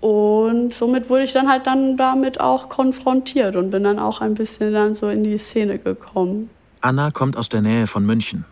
Und 0.00 0.74
somit 0.74 1.08
wurde 1.08 1.24
ich 1.24 1.32
dann 1.32 1.48
halt 1.48 1.66
dann 1.66 1.96
damit 1.96 2.38
auch 2.38 2.68
konfrontiert 2.68 3.56
und 3.56 3.70
bin 3.70 3.82
dann 3.82 3.98
auch 3.98 4.20
ein 4.20 4.34
bisschen 4.34 4.72
dann 4.72 4.94
so 4.94 5.08
in 5.08 5.24
die 5.24 5.38
Szene 5.38 5.78
gekommen. 5.78 6.50
Anna 6.80 7.10
kommt 7.10 7.36
aus 7.36 7.48
der 7.48 7.62
Nähe 7.62 7.86
von 7.86 8.04
München. 8.04 8.44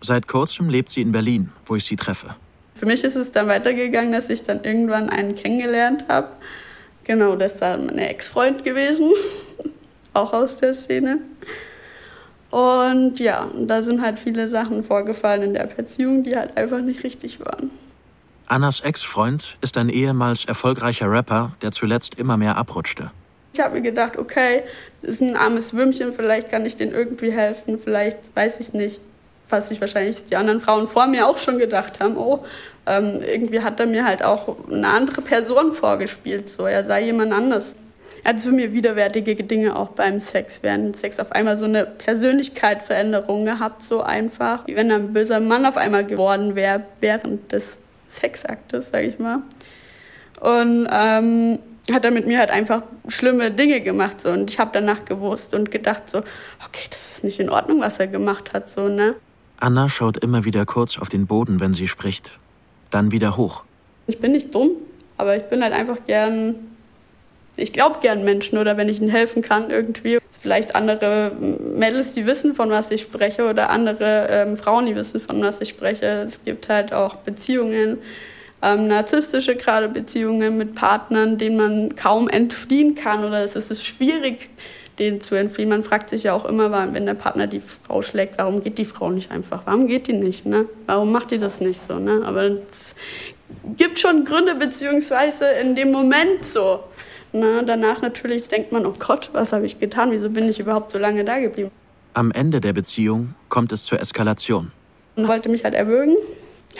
Seit 0.00 0.26
kurzem 0.26 0.68
lebt 0.68 0.88
sie 0.88 1.02
in 1.02 1.12
Berlin, 1.12 1.50
wo 1.66 1.76
ich 1.76 1.84
sie 1.84 1.96
treffe. 1.96 2.34
Für 2.82 2.86
mich 2.86 3.04
ist 3.04 3.14
es 3.14 3.30
dann 3.30 3.46
weitergegangen, 3.46 4.10
dass 4.10 4.28
ich 4.28 4.42
dann 4.42 4.64
irgendwann 4.64 5.08
einen 5.08 5.36
kennengelernt 5.36 6.06
habe. 6.08 6.30
Genau, 7.04 7.36
das 7.36 7.52
ist 7.52 7.62
dann 7.62 7.86
mein 7.86 7.98
Ex-Freund 7.98 8.64
gewesen, 8.64 9.12
auch 10.14 10.32
aus 10.32 10.56
der 10.56 10.74
Szene. 10.74 11.18
Und 12.50 13.20
ja, 13.20 13.48
da 13.56 13.82
sind 13.82 14.02
halt 14.02 14.18
viele 14.18 14.48
Sachen 14.48 14.82
vorgefallen 14.82 15.42
in 15.42 15.54
der 15.54 15.66
Beziehung, 15.66 16.24
die 16.24 16.34
halt 16.34 16.56
einfach 16.56 16.80
nicht 16.80 17.04
richtig 17.04 17.38
waren. 17.38 17.70
Annas 18.48 18.80
Ex-Freund 18.80 19.58
ist 19.60 19.78
ein 19.78 19.88
ehemals 19.88 20.44
erfolgreicher 20.44 21.08
Rapper, 21.08 21.52
der 21.62 21.70
zuletzt 21.70 22.18
immer 22.18 22.36
mehr 22.36 22.56
abrutschte. 22.56 23.12
Ich 23.52 23.60
habe 23.60 23.76
mir 23.76 23.82
gedacht, 23.82 24.16
okay, 24.18 24.64
das 25.02 25.12
ist 25.12 25.22
ein 25.22 25.36
armes 25.36 25.72
Würmchen, 25.72 26.12
vielleicht 26.12 26.50
kann 26.50 26.66
ich 26.66 26.76
denen 26.76 26.90
irgendwie 26.90 27.30
helfen, 27.30 27.78
vielleicht 27.78 28.34
weiß 28.34 28.58
ich 28.58 28.72
nicht, 28.72 29.00
was 29.52 29.68
sich 29.68 29.80
wahrscheinlich 29.80 30.24
die 30.24 30.36
anderen 30.36 30.60
Frauen 30.60 30.88
vor 30.88 31.06
mir 31.06 31.26
auch 31.26 31.38
schon 31.38 31.58
gedacht 31.58 32.00
haben, 32.00 32.16
oh, 32.16 32.44
ähm, 32.86 33.20
irgendwie 33.22 33.60
hat 33.60 33.78
er 33.78 33.86
mir 33.86 34.04
halt 34.04 34.24
auch 34.24 34.56
eine 34.68 34.88
andere 34.88 35.22
Person 35.22 35.72
vorgespielt, 35.72 36.48
so 36.48 36.66
er 36.66 36.84
sei 36.84 37.04
jemand 37.04 37.32
anders. 37.32 37.76
Er 38.24 38.34
hat 38.34 38.40
zu 38.40 38.52
mir 38.52 38.72
widerwärtige 38.72 39.34
Dinge 39.34 39.76
auch 39.76 39.88
beim 39.88 40.20
Sex, 40.20 40.60
während 40.62 40.96
Sex 40.96 41.18
auf 41.18 41.32
einmal 41.32 41.56
so 41.56 41.64
eine 41.64 41.86
Persönlichkeitsveränderung 41.86 43.44
gehabt, 43.44 43.82
so 43.82 44.02
einfach, 44.02 44.66
wie 44.66 44.76
wenn 44.76 44.90
er 44.90 44.96
ein 44.96 45.12
böser 45.12 45.40
Mann 45.40 45.66
auf 45.66 45.76
einmal 45.76 46.04
geworden 46.04 46.54
wäre 46.54 46.84
während 47.00 47.52
des 47.52 47.78
Sexaktes, 48.08 48.90
sag 48.90 49.04
ich 49.04 49.18
mal. 49.18 49.42
Und 50.40 50.88
ähm, 50.90 51.58
hat 51.90 52.04
er 52.04 52.10
mit 52.10 52.26
mir 52.26 52.38
halt 52.38 52.50
einfach 52.50 52.82
schlimme 53.08 53.50
Dinge 53.50 53.80
gemacht 53.80 54.20
so 54.20 54.30
und 54.30 54.50
ich 54.50 54.58
habe 54.60 54.70
danach 54.72 55.04
gewusst 55.04 55.52
und 55.54 55.70
gedacht 55.70 56.08
so 56.08 56.18
okay 56.18 56.86
das 56.90 57.12
ist 57.12 57.24
nicht 57.24 57.40
in 57.40 57.50
Ordnung 57.50 57.80
was 57.80 57.98
er 57.98 58.06
gemacht 58.06 58.52
hat 58.52 58.68
so 58.68 58.88
ne 58.88 59.16
Anna 59.62 59.88
schaut 59.88 60.16
immer 60.16 60.44
wieder 60.44 60.66
kurz 60.66 60.98
auf 60.98 61.08
den 61.08 61.28
Boden, 61.28 61.60
wenn 61.60 61.72
sie 61.72 61.86
spricht, 61.86 62.32
dann 62.90 63.12
wieder 63.12 63.36
hoch. 63.36 63.62
Ich 64.08 64.18
bin 64.18 64.32
nicht 64.32 64.52
dumm, 64.52 64.70
aber 65.16 65.36
ich 65.36 65.44
bin 65.44 65.62
halt 65.62 65.72
einfach 65.72 65.98
gern, 66.04 66.56
ich 67.56 67.72
glaube 67.72 68.00
gern 68.02 68.24
Menschen 68.24 68.58
oder 68.58 68.76
wenn 68.76 68.88
ich 68.88 69.00
ihnen 69.00 69.08
helfen 69.08 69.40
kann 69.40 69.70
irgendwie. 69.70 70.18
Vielleicht 70.32 70.74
andere 70.74 71.30
Mädels, 71.76 72.12
die 72.12 72.26
wissen, 72.26 72.56
von 72.56 72.70
was 72.70 72.90
ich 72.90 73.02
spreche 73.02 73.48
oder 73.48 73.70
andere 73.70 74.26
ähm, 74.30 74.56
Frauen, 74.56 74.86
die 74.86 74.96
wissen, 74.96 75.20
von 75.20 75.40
was 75.42 75.60
ich 75.60 75.68
spreche. 75.68 76.06
Es 76.26 76.44
gibt 76.44 76.68
halt 76.68 76.92
auch 76.92 77.14
Beziehungen, 77.18 77.98
ähm, 78.62 78.88
narzisstische 78.88 79.54
gerade 79.54 79.88
Beziehungen 79.88 80.58
mit 80.58 80.74
Partnern, 80.74 81.38
denen 81.38 81.56
man 81.56 81.94
kaum 81.94 82.28
entfliehen 82.28 82.96
kann 82.96 83.24
oder 83.24 83.44
es 83.44 83.54
ist 83.54 83.86
schwierig, 83.86 84.50
denen 84.98 85.20
zu 85.20 85.34
entfliehen. 85.34 85.68
Man 85.68 85.82
fragt 85.82 86.08
sich 86.08 86.24
ja 86.24 86.34
auch 86.34 86.44
immer, 86.44 86.70
wenn 86.92 87.06
der 87.06 87.14
Partner 87.14 87.46
die 87.46 87.60
Frau 87.60 88.02
schlägt, 88.02 88.38
warum 88.38 88.62
geht 88.62 88.78
die 88.78 88.84
Frau 88.84 89.10
nicht 89.10 89.30
einfach? 89.30 89.62
Warum 89.64 89.86
geht 89.86 90.08
die 90.08 90.12
nicht? 90.12 90.46
Ne? 90.46 90.66
Warum 90.86 91.12
macht 91.12 91.30
die 91.30 91.38
das 91.38 91.60
nicht 91.60 91.80
so? 91.80 91.94
Ne? 91.94 92.22
Aber 92.24 92.42
es 92.68 92.94
gibt 93.76 93.98
schon 93.98 94.24
Gründe, 94.24 94.54
beziehungsweise 94.54 95.46
in 95.60 95.74
dem 95.74 95.90
Moment 95.90 96.44
so. 96.44 96.80
Ne? 97.32 97.62
Danach 97.66 98.02
natürlich 98.02 98.48
denkt 98.48 98.72
man, 98.72 98.84
oh 98.86 98.94
Gott, 98.98 99.30
was 99.32 99.52
habe 99.52 99.66
ich 99.66 99.80
getan? 99.80 100.10
Wieso 100.10 100.28
bin 100.28 100.48
ich 100.48 100.60
überhaupt 100.60 100.90
so 100.90 100.98
lange 100.98 101.24
da 101.24 101.38
geblieben? 101.38 101.70
Am 102.14 102.30
Ende 102.30 102.60
der 102.60 102.74
Beziehung 102.74 103.34
kommt 103.48 103.72
es 103.72 103.84
zur 103.84 104.00
Eskalation. 104.00 104.70
Und 105.16 105.28
wollte 105.28 105.48
mich 105.48 105.64
halt 105.64 105.74
erwürgen 105.74 106.16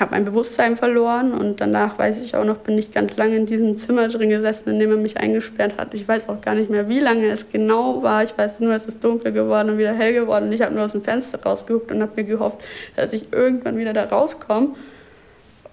habe 0.00 0.12
mein 0.12 0.24
Bewusstsein 0.24 0.76
verloren 0.76 1.34
und 1.34 1.60
danach 1.60 1.98
weiß 1.98 2.24
ich 2.24 2.34
auch 2.34 2.44
noch, 2.44 2.58
bin 2.58 2.78
ich 2.78 2.92
ganz 2.92 3.16
lange 3.16 3.36
in 3.36 3.46
diesem 3.46 3.76
Zimmer 3.76 4.08
drin 4.08 4.30
gesessen, 4.30 4.70
in 4.70 4.78
dem 4.78 4.90
er 4.90 4.96
mich 4.96 5.18
eingesperrt 5.18 5.76
hat. 5.76 5.92
Ich 5.92 6.08
weiß 6.08 6.28
auch 6.28 6.40
gar 6.40 6.54
nicht 6.54 6.70
mehr, 6.70 6.88
wie 6.88 7.00
lange 7.00 7.26
es 7.26 7.50
genau 7.50 8.02
war. 8.02 8.22
Ich 8.22 8.36
weiß 8.36 8.60
nur, 8.60 8.72
es 8.74 8.86
ist 8.86 9.04
dunkel 9.04 9.32
geworden 9.32 9.70
und 9.70 9.78
wieder 9.78 9.94
hell 9.94 10.14
geworden. 10.14 10.46
Und 10.46 10.52
ich 10.52 10.62
habe 10.62 10.74
nur 10.74 10.84
aus 10.84 10.92
dem 10.92 11.02
Fenster 11.02 11.42
rausgeguckt 11.42 11.90
und 11.90 12.00
habe 12.00 12.12
mir 12.16 12.24
gehofft, 12.24 12.58
dass 12.96 13.12
ich 13.12 13.32
irgendwann 13.32 13.76
wieder 13.76 13.92
da 13.92 14.04
rauskomme. 14.04 14.68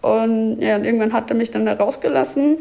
Und 0.02 0.62
ja, 0.62 0.76
und 0.76 0.86
irgendwann 0.86 1.14
hat 1.14 1.30
er 1.30 1.36
mich 1.36 1.52
dann 1.52 1.66
da 1.66 1.74
rausgelassen. 1.74 2.58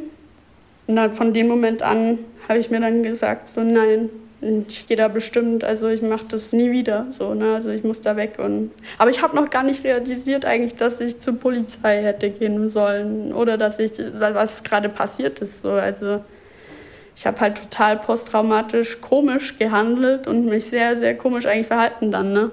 Und 0.86 0.96
dann 0.96 1.12
von 1.12 1.32
dem 1.32 1.48
Moment 1.48 1.82
an 1.82 2.18
habe 2.48 2.58
ich 2.60 2.70
mir 2.70 2.80
dann 2.80 3.02
gesagt, 3.02 3.48
so 3.48 3.62
nein, 3.62 4.10
ich 4.40 4.86
gehe 4.86 4.96
da 4.96 5.08
bestimmt, 5.08 5.64
also 5.64 5.88
ich 5.88 6.00
mache 6.00 6.26
das 6.30 6.52
nie 6.52 6.70
wieder, 6.70 7.06
so, 7.10 7.34
ne? 7.34 7.54
also 7.54 7.70
ich 7.70 7.82
muss 7.82 8.00
da 8.00 8.16
weg. 8.16 8.38
Und, 8.38 8.70
aber 8.96 9.10
ich 9.10 9.20
habe 9.20 9.34
noch 9.34 9.50
gar 9.50 9.64
nicht 9.64 9.82
realisiert 9.82 10.44
eigentlich, 10.44 10.76
dass 10.76 11.00
ich 11.00 11.18
zur 11.18 11.38
Polizei 11.38 12.02
hätte 12.02 12.30
gehen 12.30 12.68
sollen 12.68 13.32
oder 13.32 13.58
dass 13.58 13.80
ich, 13.80 13.92
was 14.18 14.62
gerade 14.62 14.88
passiert 14.88 15.40
ist, 15.40 15.62
so, 15.62 15.72
also 15.72 16.20
ich 17.16 17.26
habe 17.26 17.40
halt 17.40 17.60
total 17.60 17.96
posttraumatisch 17.96 19.00
komisch 19.00 19.58
gehandelt 19.58 20.28
und 20.28 20.44
mich 20.44 20.66
sehr, 20.66 20.96
sehr 20.96 21.16
komisch 21.16 21.46
eigentlich 21.46 21.66
verhalten 21.66 22.12
dann, 22.12 22.32
ne? 22.32 22.52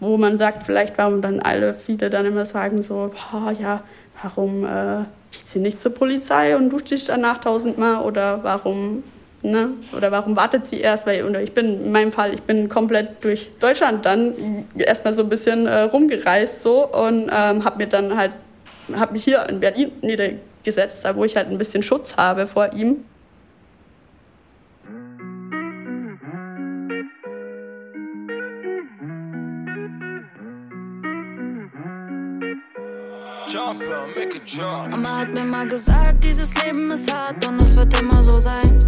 Wo 0.00 0.18
man 0.18 0.36
sagt, 0.36 0.64
vielleicht 0.64 0.98
warum 0.98 1.22
dann 1.22 1.40
alle, 1.40 1.72
viele 1.72 2.10
dann 2.10 2.26
immer 2.26 2.44
sagen 2.44 2.82
so, 2.82 3.10
oh, 3.32 3.50
ja, 3.58 3.82
warum 4.22 4.64
äh, 4.64 5.04
geht 5.32 5.48
sie 5.48 5.60
nicht 5.60 5.80
zur 5.80 5.94
Polizei 5.94 6.56
und 6.56 6.68
duscht 6.68 6.88
sich 6.88 7.04
danach 7.04 7.38
tausendmal 7.38 8.02
oder 8.02 8.44
warum 8.44 9.02
Ne? 9.40 9.70
Oder 9.96 10.10
warum 10.10 10.34
wartet 10.34 10.66
sie 10.66 10.80
erst? 10.80 11.06
Weil 11.06 11.24
oder 11.24 11.40
ich 11.40 11.52
bin 11.52 11.84
in 11.84 11.92
meinem 11.92 12.10
Fall, 12.10 12.34
ich 12.34 12.42
bin 12.42 12.68
komplett 12.68 13.22
durch 13.22 13.50
Deutschland 13.60 14.04
dann 14.04 14.66
erstmal 14.76 15.12
so 15.12 15.22
ein 15.22 15.28
bisschen 15.28 15.66
äh, 15.66 15.82
rumgereist 15.82 16.60
so 16.60 16.86
und 16.86 17.30
ähm, 17.32 17.64
habe 17.64 17.76
mir 17.78 17.86
dann 17.86 18.16
halt, 18.16 18.32
habe 18.94 19.12
mich 19.12 19.22
hier 19.22 19.48
in 19.48 19.60
Berlin 19.60 19.92
niedergesetzt, 20.02 21.04
da 21.04 21.14
wo 21.14 21.24
ich 21.24 21.36
halt 21.36 21.48
ein 21.50 21.58
bisschen 21.58 21.84
Schutz 21.84 22.16
habe 22.16 22.48
vor 22.48 22.72
ihm. 22.72 23.04
Mama 34.90 35.18
hat 35.20 35.32
mir 35.32 35.44
mal 35.44 35.68
gesagt, 35.68 36.24
dieses 36.24 36.52
Leben 36.64 36.90
ist 36.90 37.12
hart 37.12 37.46
und 37.46 37.60
es 37.60 37.76
wird 37.76 38.00
immer 38.00 38.22
so 38.22 38.38
sein 38.38 38.78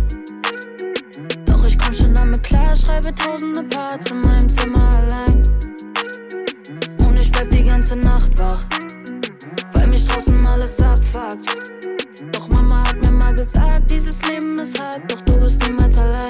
komm 1.91 2.07
schon 2.07 2.15
damit 2.15 2.43
klar, 2.43 2.77
schreibe 2.77 3.13
tausende 3.15 3.65
Parts 3.65 4.11
in 4.11 4.21
meinem 4.21 4.49
Zimmer 4.49 4.91
allein. 4.91 5.43
Und 7.07 7.19
ich 7.19 7.33
bleib 7.33 7.51
die 7.51 7.65
ganze 7.65 7.97
Nacht 7.97 8.39
wach, 8.39 8.65
weil 9.73 9.87
mich 9.89 10.07
draußen 10.07 10.47
alles 10.47 10.81
abfuckt. 10.81 11.73
Doch 12.33 12.49
Mama 12.49 12.85
hat 12.87 13.03
mir 13.03 13.11
mal 13.13 13.35
gesagt, 13.35 13.91
dieses 13.91 14.23
Leben 14.29 14.59
ist 14.59 14.81
hart, 14.81 15.03
doch 15.11 15.21
du 15.23 15.41
bist 15.41 15.67
niemals 15.67 15.99
allein 15.99 16.30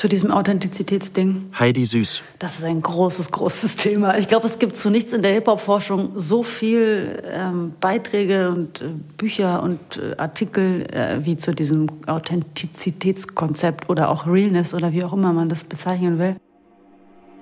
zu 0.00 0.08
diesem 0.08 0.30
Authentizitätsding. 0.30 1.50
Heidi 1.58 1.84
Süß. 1.84 2.22
Das 2.38 2.58
ist 2.58 2.64
ein 2.64 2.80
großes, 2.80 3.32
großes 3.32 3.76
Thema. 3.76 4.16
Ich 4.16 4.28
glaube, 4.28 4.46
es 4.46 4.58
gibt 4.58 4.78
zu 4.78 4.88
nichts 4.88 5.12
in 5.12 5.20
der 5.20 5.34
Hip-Hop-Forschung 5.34 6.12
so 6.14 6.42
viel 6.42 7.22
ähm, 7.30 7.74
Beiträge 7.80 8.48
und 8.48 8.80
äh, 8.80 8.86
Bücher 9.18 9.62
und 9.62 9.78
äh, 9.98 10.16
Artikel 10.16 10.86
äh, 10.90 11.26
wie 11.26 11.36
zu 11.36 11.52
diesem 11.54 11.88
Authentizitätskonzept 12.06 13.90
oder 13.90 14.08
auch 14.08 14.26
Realness 14.26 14.72
oder 14.72 14.90
wie 14.92 15.04
auch 15.04 15.12
immer 15.12 15.34
man 15.34 15.50
das 15.50 15.64
bezeichnen 15.64 16.18
will. 16.18 16.36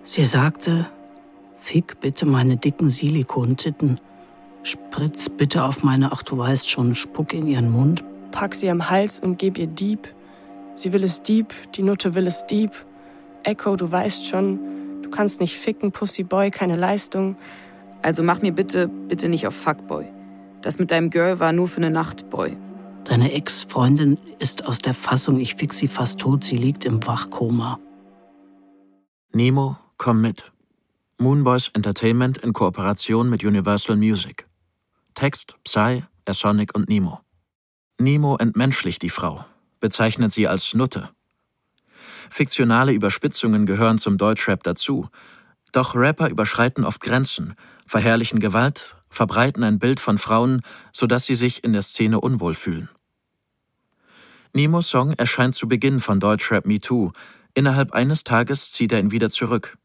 Sie 0.02 0.24
sagte, 0.24 0.88
fick 1.60 2.00
bitte 2.00 2.26
meine 2.26 2.56
dicken 2.56 2.90
Silikontitten. 2.90 4.00
Spritz 4.64 5.28
bitte 5.28 5.62
auf 5.62 5.84
meine, 5.84 6.10
ach 6.10 6.24
du 6.24 6.38
weißt 6.38 6.68
schon, 6.68 6.96
Spuck 6.96 7.34
in 7.34 7.46
ihren 7.46 7.70
Mund. 7.70 8.02
Pack 8.32 8.56
sie 8.56 8.68
am 8.68 8.90
Hals 8.90 9.20
und 9.20 9.38
geb 9.38 9.58
ihr 9.58 9.68
Dieb. 9.68 10.12
Sie 10.78 10.92
will 10.92 11.02
es 11.02 11.22
deep, 11.22 11.52
die 11.74 11.82
Nutte 11.82 12.14
will 12.14 12.28
es 12.28 12.46
deep. 12.46 12.70
Echo, 13.42 13.74
du 13.74 13.90
weißt 13.90 14.26
schon, 14.26 15.02
du 15.02 15.10
kannst 15.10 15.40
nicht 15.40 15.56
ficken, 15.56 15.90
Pussyboy, 15.90 16.52
keine 16.52 16.76
Leistung. 16.76 17.36
Also 18.00 18.22
mach 18.22 18.42
mir 18.42 18.52
bitte, 18.52 18.86
bitte 18.86 19.28
nicht 19.28 19.44
auf 19.48 19.56
Fuckboy. 19.56 20.04
Das 20.60 20.78
mit 20.78 20.92
deinem 20.92 21.10
Girl 21.10 21.40
war 21.40 21.52
nur 21.52 21.66
für 21.66 21.78
eine 21.78 21.90
Nacht, 21.90 22.30
Boy. 22.30 22.56
Deine 23.02 23.32
Ex-Freundin 23.32 24.18
ist 24.38 24.66
aus 24.66 24.78
der 24.78 24.94
Fassung, 24.94 25.40
ich 25.40 25.56
fix 25.56 25.78
sie 25.78 25.88
fast 25.88 26.20
tot, 26.20 26.44
sie 26.44 26.58
liegt 26.58 26.84
im 26.84 27.04
Wachkoma. 27.04 27.80
Nemo, 29.32 29.78
komm 29.96 30.20
mit. 30.20 30.52
Moonboys 31.18 31.70
Entertainment 31.74 32.38
in 32.38 32.52
Kooperation 32.52 33.28
mit 33.28 33.44
Universal 33.44 33.96
Music. 33.96 34.46
Text 35.14 35.56
Psy, 35.64 36.04
Sonic 36.30 36.76
und 36.76 36.88
Nemo. 36.88 37.18
Nemo 37.98 38.36
entmenschlicht 38.36 39.02
die 39.02 39.10
Frau, 39.10 39.44
bezeichnet 39.80 40.32
sie 40.32 40.48
als 40.48 40.74
Nutte. 40.74 41.10
Fiktionale 42.30 42.92
Überspitzungen 42.92 43.66
gehören 43.66 43.98
zum 43.98 44.18
Deutschrap 44.18 44.62
dazu, 44.62 45.08
doch 45.72 45.94
Rapper 45.94 46.28
überschreiten 46.28 46.84
oft 46.84 47.00
Grenzen, 47.00 47.54
verherrlichen 47.86 48.40
Gewalt, 48.40 48.96
verbreiten 49.10 49.64
ein 49.64 49.78
Bild 49.78 50.00
von 50.00 50.18
Frauen, 50.18 50.62
sodass 50.92 51.24
sie 51.26 51.34
sich 51.34 51.64
in 51.64 51.72
der 51.72 51.82
Szene 51.82 52.20
unwohl 52.20 52.54
fühlen. 52.54 52.88
Nimos 54.54 54.88
Song 54.88 55.12
erscheint 55.12 55.54
zu 55.54 55.68
Beginn 55.68 56.00
von 56.00 56.20
Deutschrap 56.20 56.64
Me 56.66 56.78
Too. 56.78 57.12
Innerhalb 57.54 57.92
eines 57.92 58.24
Tages 58.24 58.70
zieht 58.70 58.92
er 58.92 58.98
ihn 58.98 59.10
wieder 59.10 59.30
zurück. 59.30 59.76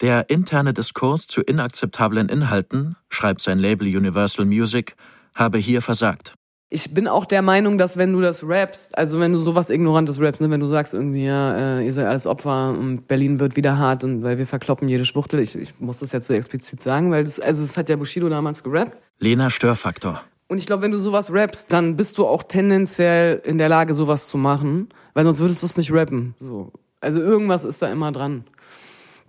Der 0.00 0.30
interne 0.30 0.72
Diskurs 0.72 1.26
zu 1.26 1.40
inakzeptablen 1.40 2.28
Inhalten, 2.28 2.96
schreibt 3.10 3.40
sein 3.40 3.58
Label 3.58 3.96
Universal 3.96 4.44
Music, 4.44 4.96
habe 5.34 5.58
hier 5.58 5.82
versagt 5.82 6.37
ich 6.70 6.92
bin 6.92 7.08
auch 7.08 7.24
der 7.24 7.40
Meinung, 7.40 7.78
dass 7.78 7.96
wenn 7.96 8.12
du 8.12 8.20
das 8.20 8.46
rappst, 8.46 8.96
also 8.96 9.18
wenn 9.20 9.32
du 9.32 9.38
sowas 9.38 9.70
Ignorantes 9.70 10.20
rappst, 10.20 10.40
ne, 10.40 10.50
wenn 10.50 10.60
du 10.60 10.66
sagst 10.66 10.92
irgendwie, 10.92 11.24
ja, 11.24 11.78
äh, 11.78 11.86
ihr 11.86 11.92
seid 11.92 12.04
alles 12.04 12.26
Opfer 12.26 12.70
und 12.78 13.08
Berlin 13.08 13.40
wird 13.40 13.56
wieder 13.56 13.78
hart 13.78 14.04
und 14.04 14.22
weil 14.22 14.36
wir 14.36 14.46
verkloppen 14.46 14.88
jede 14.88 15.06
Schwuchtel, 15.06 15.40
ich, 15.40 15.56
ich 15.56 15.80
muss 15.80 16.00
das 16.00 16.12
jetzt 16.12 16.26
so 16.26 16.34
explizit 16.34 16.82
sagen, 16.82 17.10
weil 17.10 17.24
das, 17.24 17.40
also 17.40 17.62
das 17.62 17.76
hat 17.78 17.88
ja 17.88 17.96
Bushido 17.96 18.28
damals 18.28 18.62
gerappt. 18.62 18.98
Lena 19.18 19.48
Störfaktor. 19.48 20.22
Und 20.48 20.58
ich 20.58 20.66
glaube, 20.66 20.82
wenn 20.82 20.90
du 20.90 20.98
sowas 20.98 21.32
rappst, 21.32 21.72
dann 21.72 21.96
bist 21.96 22.18
du 22.18 22.26
auch 22.26 22.42
tendenziell 22.42 23.40
in 23.44 23.58
der 23.58 23.68
Lage, 23.68 23.94
sowas 23.94 24.28
zu 24.28 24.36
machen, 24.36 24.88
weil 25.14 25.24
sonst 25.24 25.40
würdest 25.40 25.62
du 25.62 25.66
es 25.66 25.76
nicht 25.76 25.92
rappen. 25.92 26.34
So. 26.36 26.72
Also 27.00 27.20
irgendwas 27.20 27.64
ist 27.64 27.80
da 27.80 27.90
immer 27.90 28.12
dran. 28.12 28.44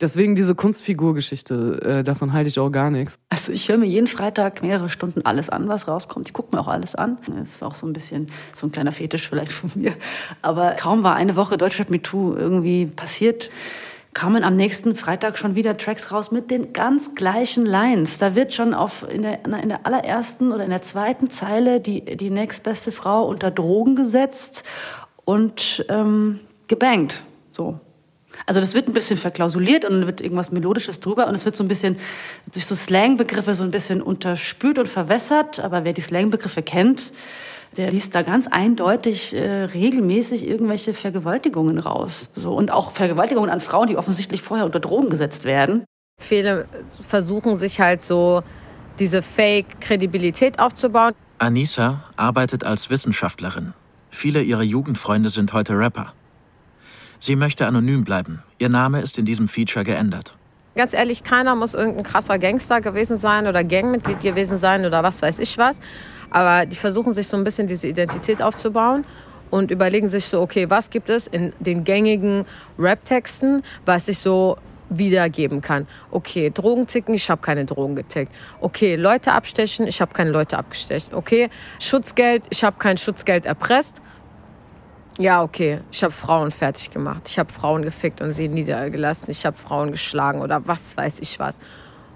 Deswegen 0.01 0.35
diese 0.35 0.55
Kunstfigurgeschichte, 0.55 1.99
äh, 1.99 2.03
davon 2.03 2.31
halte 2.33 2.47
ich 2.47 2.59
auch 2.59 2.69
gar 2.69 2.89
nichts. 2.89 3.17
Also 3.29 3.51
ich 3.51 3.67
höre 3.69 3.77
mir 3.77 3.85
jeden 3.85 4.07
Freitag 4.07 4.61
mehrere 4.61 4.89
Stunden 4.89 5.25
alles 5.25 5.49
an, 5.49 5.67
was 5.67 5.87
rauskommt. 5.87 6.27
Ich 6.27 6.33
gucke 6.33 6.55
mir 6.55 6.61
auch 6.61 6.67
alles 6.67 6.95
an. 6.95 7.17
Das 7.27 7.49
ist 7.49 7.63
auch 7.63 7.75
so 7.75 7.85
ein 7.85 7.93
bisschen 7.93 8.27
so 8.53 8.67
ein 8.67 8.71
kleiner 8.71 8.91
Fetisch 8.91 9.27
vielleicht 9.27 9.51
von 9.51 9.69
mir. 9.75 9.93
Aber 10.41 10.71
kaum 10.71 11.03
war 11.03 11.15
eine 11.15 11.35
Woche 11.35 11.57
Deutschrap 11.57 11.89
Me 11.89 12.01
Too 12.01 12.35
irgendwie 12.35 12.85
passiert, 12.85 13.49
kamen 14.13 14.43
am 14.43 14.55
nächsten 14.55 14.95
Freitag 14.95 15.37
schon 15.37 15.55
wieder 15.55 15.77
Tracks 15.77 16.11
raus 16.11 16.31
mit 16.31 16.49
den 16.49 16.73
ganz 16.73 17.13
gleichen 17.15 17.65
Lines. 17.65 18.17
Da 18.17 18.35
wird 18.35 18.53
schon 18.53 18.73
auf, 18.73 19.05
in, 19.09 19.21
der, 19.21 19.45
in 19.45 19.69
der 19.69 19.85
allerersten 19.85 20.51
oder 20.51 20.63
in 20.63 20.71
der 20.71 20.81
zweiten 20.81 21.29
Zeile 21.29 21.79
die, 21.79 22.01
die 22.01 22.29
nächstbeste 22.29 22.91
Frau 22.91 23.27
unter 23.27 23.51
Drogen 23.51 23.95
gesetzt 23.95 24.63
und 25.25 25.85
ähm, 25.89 26.39
gebankt. 26.67 27.23
So. 27.51 27.79
Also 28.45 28.59
das 28.59 28.73
wird 28.73 28.87
ein 28.87 28.93
bisschen 28.93 29.17
verklausuliert 29.17 29.85
und 29.85 29.91
dann 29.91 30.05
wird 30.07 30.21
irgendwas 30.21 30.51
Melodisches 30.51 30.99
drüber 30.99 31.27
und 31.27 31.35
es 31.35 31.45
wird 31.45 31.55
so 31.55 31.63
ein 31.63 31.67
bisschen 31.67 31.97
durch 32.53 32.65
so 32.65 32.75
Slangbegriffe 32.75 33.53
so 33.53 33.63
ein 33.63 33.71
bisschen 33.71 34.01
unterspült 34.01 34.79
und 34.79 34.87
verwässert. 34.87 35.59
Aber 35.59 35.83
wer 35.83 35.93
die 35.93 36.01
Slangbegriffe 36.01 36.61
kennt, 36.61 37.13
der 37.77 37.91
liest 37.91 38.15
da 38.15 38.23
ganz 38.23 38.47
eindeutig 38.47 39.35
äh, 39.35 39.63
regelmäßig 39.65 40.47
irgendwelche 40.47 40.93
Vergewaltigungen 40.93 41.77
raus. 41.77 42.29
So, 42.33 42.55
und 42.55 42.71
auch 42.71 42.91
Vergewaltigungen 42.91 43.49
an 43.49 43.59
Frauen, 43.59 43.87
die 43.87 43.97
offensichtlich 43.97 44.41
vorher 44.41 44.65
unter 44.65 44.79
Drogen 44.79 45.09
gesetzt 45.09 45.45
werden. 45.45 45.85
Viele 46.19 46.67
versuchen 47.07 47.57
sich 47.57 47.79
halt 47.79 48.03
so 48.03 48.43
diese 48.99 49.21
Fake-Kredibilität 49.21 50.59
aufzubauen. 50.59 51.13
Anissa 51.37 52.03
arbeitet 52.17 52.63
als 52.63 52.89
Wissenschaftlerin. 52.89 53.73
Viele 54.09 54.41
ihrer 54.41 54.63
Jugendfreunde 54.63 55.29
sind 55.29 55.53
heute 55.53 55.77
Rapper. 55.77 56.13
Sie 57.19 57.35
möchte 57.35 57.67
anonym 57.67 58.03
bleiben. 58.03 58.41
Ihr 58.59 58.69
Name 58.69 59.01
ist 59.01 59.17
in 59.19 59.25
diesem 59.25 59.47
Feature 59.47 59.83
geändert. 59.83 60.33
Ganz 60.75 60.93
ehrlich, 60.93 61.23
keiner 61.23 61.55
muss 61.55 61.73
irgendein 61.73 62.03
krasser 62.03 62.39
Gangster 62.39 62.79
gewesen 62.79 63.17
sein 63.17 63.47
oder 63.47 63.63
Gangmitglied 63.63 64.21
gewesen 64.21 64.57
sein 64.57 64.85
oder 64.85 65.03
was 65.03 65.21
weiß 65.21 65.39
ich 65.39 65.57
was. 65.57 65.79
Aber 66.29 66.65
die 66.65 66.77
versuchen 66.77 67.13
sich 67.13 67.27
so 67.27 67.35
ein 67.35 67.43
bisschen 67.43 67.67
diese 67.67 67.87
Identität 67.87 68.41
aufzubauen 68.41 69.03
und 69.49 69.71
überlegen 69.71 70.07
sich 70.07 70.25
so, 70.25 70.41
okay, 70.41 70.69
was 70.69 70.89
gibt 70.89 71.09
es 71.09 71.27
in 71.27 71.51
den 71.59 71.83
gängigen 71.83 72.45
Rap-Texten, 72.77 73.63
was 73.85 74.07
ich 74.07 74.19
so 74.19 74.57
wiedergeben 74.89 75.61
kann. 75.61 75.87
Okay, 76.11 76.49
Drogen 76.49 76.87
ticken, 76.87 77.13
ich 77.13 77.29
habe 77.29 77.41
keine 77.41 77.65
Drogen 77.65 77.95
getickt. 77.95 78.33
Okay, 78.59 78.95
Leute 78.95 79.33
abstechen, 79.33 79.87
ich 79.87 80.01
habe 80.01 80.13
keine 80.13 80.31
Leute 80.31 80.57
abgestecht. 80.57 81.13
Okay, 81.13 81.49
Schutzgeld, 81.79 82.43
ich 82.49 82.63
habe 82.63 82.77
kein 82.79 82.97
Schutzgeld 82.97 83.45
erpresst. 83.45 84.01
Ja, 85.19 85.43
okay. 85.43 85.81
Ich 85.91 86.01
habe 86.01 86.13
Frauen 86.13 86.49
fertig 86.49 86.91
gemacht. 86.91 87.23
Ich 87.27 87.37
habe 87.37 87.51
Frauen 87.51 87.81
gefickt 87.81 88.21
und 88.21 88.31
sie 88.31 88.47
niedergelassen. 88.47 89.29
Ich 89.29 89.45
habe 89.45 89.57
Frauen 89.57 89.91
geschlagen 89.91 90.41
oder 90.41 90.65
was 90.65 90.95
weiß 90.95 91.19
ich 91.19 91.37
was. 91.39 91.57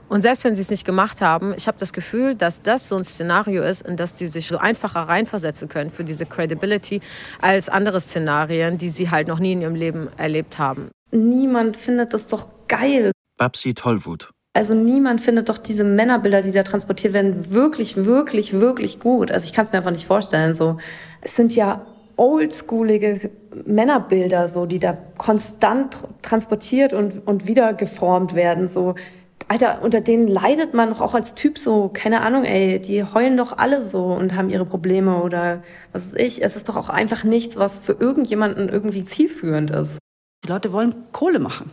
Und 0.07 0.21
selbst 0.21 0.45
wenn 0.45 0.55
sie 0.55 0.61
es 0.61 0.69
nicht 0.69 0.85
gemacht 0.85 1.19
haben, 1.19 1.53
ich 1.57 1.67
habe 1.67 1.77
das 1.77 1.91
Gefühl, 1.91 2.35
dass 2.35 2.61
das 2.61 2.87
so 2.87 2.95
ein 2.95 3.03
Szenario 3.03 3.61
ist, 3.61 3.81
in 3.81 3.97
das 3.97 4.15
die 4.15 4.27
sich 4.27 4.47
so 4.47 4.57
einfacher 4.57 5.01
reinversetzen 5.01 5.67
können 5.67 5.91
für 5.91 6.05
diese 6.05 6.25
Credibility 6.25 7.01
als 7.41 7.67
andere 7.67 7.99
Szenarien, 7.99 8.77
die 8.77 8.89
sie 8.89 9.11
halt 9.11 9.27
noch 9.27 9.39
nie 9.39 9.51
in 9.51 9.61
ihrem 9.61 9.75
Leben 9.75 10.07
erlebt 10.15 10.57
haben. 10.57 10.89
Niemand 11.11 11.75
findet 11.75 12.13
das 12.13 12.27
doch 12.27 12.47
geil. 12.69 13.11
Babsi 13.37 13.73
Tollwut. 13.73 14.29
Also 14.53 14.75
niemand 14.75 15.19
findet 15.19 15.49
doch 15.49 15.57
diese 15.57 15.83
Männerbilder, 15.83 16.41
die 16.41 16.51
da 16.51 16.63
transportiert 16.63 17.11
werden, 17.11 17.51
wirklich, 17.51 17.97
wirklich, 17.97 18.53
wirklich 18.53 18.99
gut. 18.99 19.29
Also 19.29 19.45
ich 19.45 19.51
kann 19.51 19.65
es 19.65 19.73
mir 19.73 19.79
einfach 19.79 19.91
nicht 19.91 20.05
vorstellen. 20.05 20.55
So, 20.55 20.77
es 21.21 21.35
sind 21.35 21.53
ja 21.55 21.85
oldschoolige 22.15 23.31
Männerbilder, 23.65 24.47
so, 24.47 24.65
die 24.65 24.79
da 24.79 24.97
konstant 25.17 26.03
transportiert 26.21 26.93
und, 26.93 27.27
und 27.27 27.47
wieder 27.47 27.73
geformt 27.73 28.35
werden. 28.35 28.67
So, 28.67 28.95
Alter, 29.47 29.81
unter 29.81 30.01
denen 30.01 30.27
leidet 30.27 30.73
man 30.73 30.89
doch 30.89 31.01
auch 31.01 31.13
als 31.13 31.33
Typ 31.33 31.59
so, 31.59 31.89
keine 31.93 32.21
Ahnung, 32.21 32.43
ey, 32.43 32.79
die 32.79 33.03
heulen 33.03 33.37
doch 33.37 33.57
alle 33.57 33.83
so 33.83 34.05
und 34.05 34.35
haben 34.35 34.49
ihre 34.49 34.65
Probleme 34.65 35.21
oder 35.21 35.63
was 35.91 36.11
weiß 36.11 36.19
ich. 36.19 36.43
Es 36.43 36.55
ist 36.55 36.69
doch 36.69 36.75
auch 36.75 36.89
einfach 36.89 37.23
nichts, 37.23 37.57
was 37.57 37.77
für 37.77 37.93
irgendjemanden 37.93 38.69
irgendwie 38.69 39.03
zielführend 39.03 39.71
ist. 39.71 39.99
Die 40.45 40.49
Leute 40.49 40.71
wollen 40.73 40.95
Kohle 41.11 41.39
machen. 41.39 41.71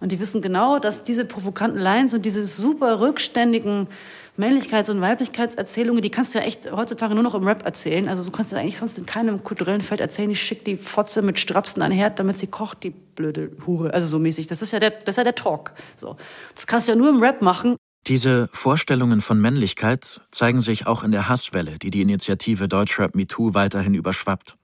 Und 0.00 0.12
die 0.12 0.20
wissen 0.20 0.42
genau, 0.42 0.78
dass 0.78 1.04
diese 1.04 1.24
provokanten 1.24 1.80
Lines 1.80 2.14
und 2.14 2.26
diese 2.26 2.46
super 2.46 3.00
rückständigen 3.00 3.88
Männlichkeits- 4.36 4.90
und 4.90 5.00
Weiblichkeitserzählungen, 5.00 6.02
die 6.02 6.10
kannst 6.10 6.34
du 6.34 6.38
ja 6.38 6.44
echt 6.44 6.70
heutzutage 6.72 7.14
nur 7.14 7.22
noch 7.22 7.36
im 7.36 7.46
Rap 7.46 7.64
erzählen. 7.64 8.08
Also 8.08 8.24
du 8.24 8.32
kannst 8.32 8.50
ja 8.50 8.58
eigentlich 8.58 8.76
sonst 8.76 8.98
in 8.98 9.06
keinem 9.06 9.44
kulturellen 9.44 9.80
Feld 9.80 10.00
erzählen, 10.00 10.28
ich 10.30 10.42
schick 10.42 10.64
die 10.64 10.76
Fotze 10.76 11.22
mit 11.22 11.38
Strapsen 11.38 11.82
an 11.82 11.90
den 11.90 11.98
Herd, 11.98 12.18
damit 12.18 12.36
sie 12.36 12.48
kocht, 12.48 12.82
die 12.82 12.90
blöde 12.90 13.52
Hure. 13.64 13.94
Also 13.94 14.08
so 14.08 14.18
mäßig. 14.18 14.48
Das 14.48 14.60
ist 14.60 14.72
ja 14.72 14.80
der, 14.80 14.90
das 14.90 15.10
ist 15.10 15.16
ja 15.18 15.24
der 15.24 15.36
Talk. 15.36 15.72
So. 15.96 16.16
Das 16.56 16.66
kannst 16.66 16.88
du 16.88 16.92
ja 16.92 16.98
nur 16.98 17.10
im 17.10 17.22
Rap 17.22 17.42
machen. 17.42 17.76
Diese 18.08 18.48
Vorstellungen 18.52 19.20
von 19.20 19.40
Männlichkeit 19.40 20.20
zeigen 20.30 20.60
sich 20.60 20.86
auch 20.86 21.04
in 21.04 21.12
der 21.12 21.28
Hasswelle, 21.28 21.78
die 21.78 21.90
die 21.90 22.02
Initiative 22.02 22.66
Deutschrap 22.66 23.14
MeToo 23.14 23.54
weiterhin 23.54 23.94
überschwappt. 23.94 24.56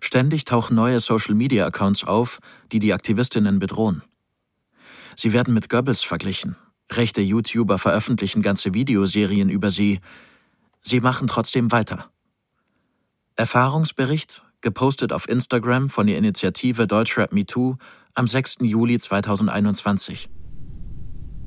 Ständig 0.00 0.44
tauchen 0.44 0.76
neue 0.76 1.00
Social-Media-Accounts 1.00 2.04
auf, 2.04 2.38
die 2.70 2.78
die 2.78 2.92
Aktivistinnen 2.92 3.58
bedrohen. 3.58 4.02
Sie 5.16 5.32
werden 5.32 5.52
mit 5.54 5.68
Goebbels 5.68 6.02
verglichen. 6.02 6.56
Rechte 6.90 7.20
YouTuber 7.20 7.78
veröffentlichen 7.78 8.42
ganze 8.42 8.74
Videoserien 8.74 9.50
über 9.50 9.70
sie. 9.70 10.00
Sie 10.82 11.00
machen 11.00 11.26
trotzdem 11.26 11.70
weiter. 11.70 12.10
Erfahrungsbericht, 13.36 14.42
gepostet 14.60 15.12
auf 15.12 15.28
Instagram 15.28 15.88
von 15.88 16.06
der 16.06 16.18
Initiative 16.18 16.86
Deutschrap 16.86 17.32
MeToo 17.32 17.76
am 18.14 18.26
6. 18.26 18.58
Juli 18.62 18.98
2021. 18.98 20.30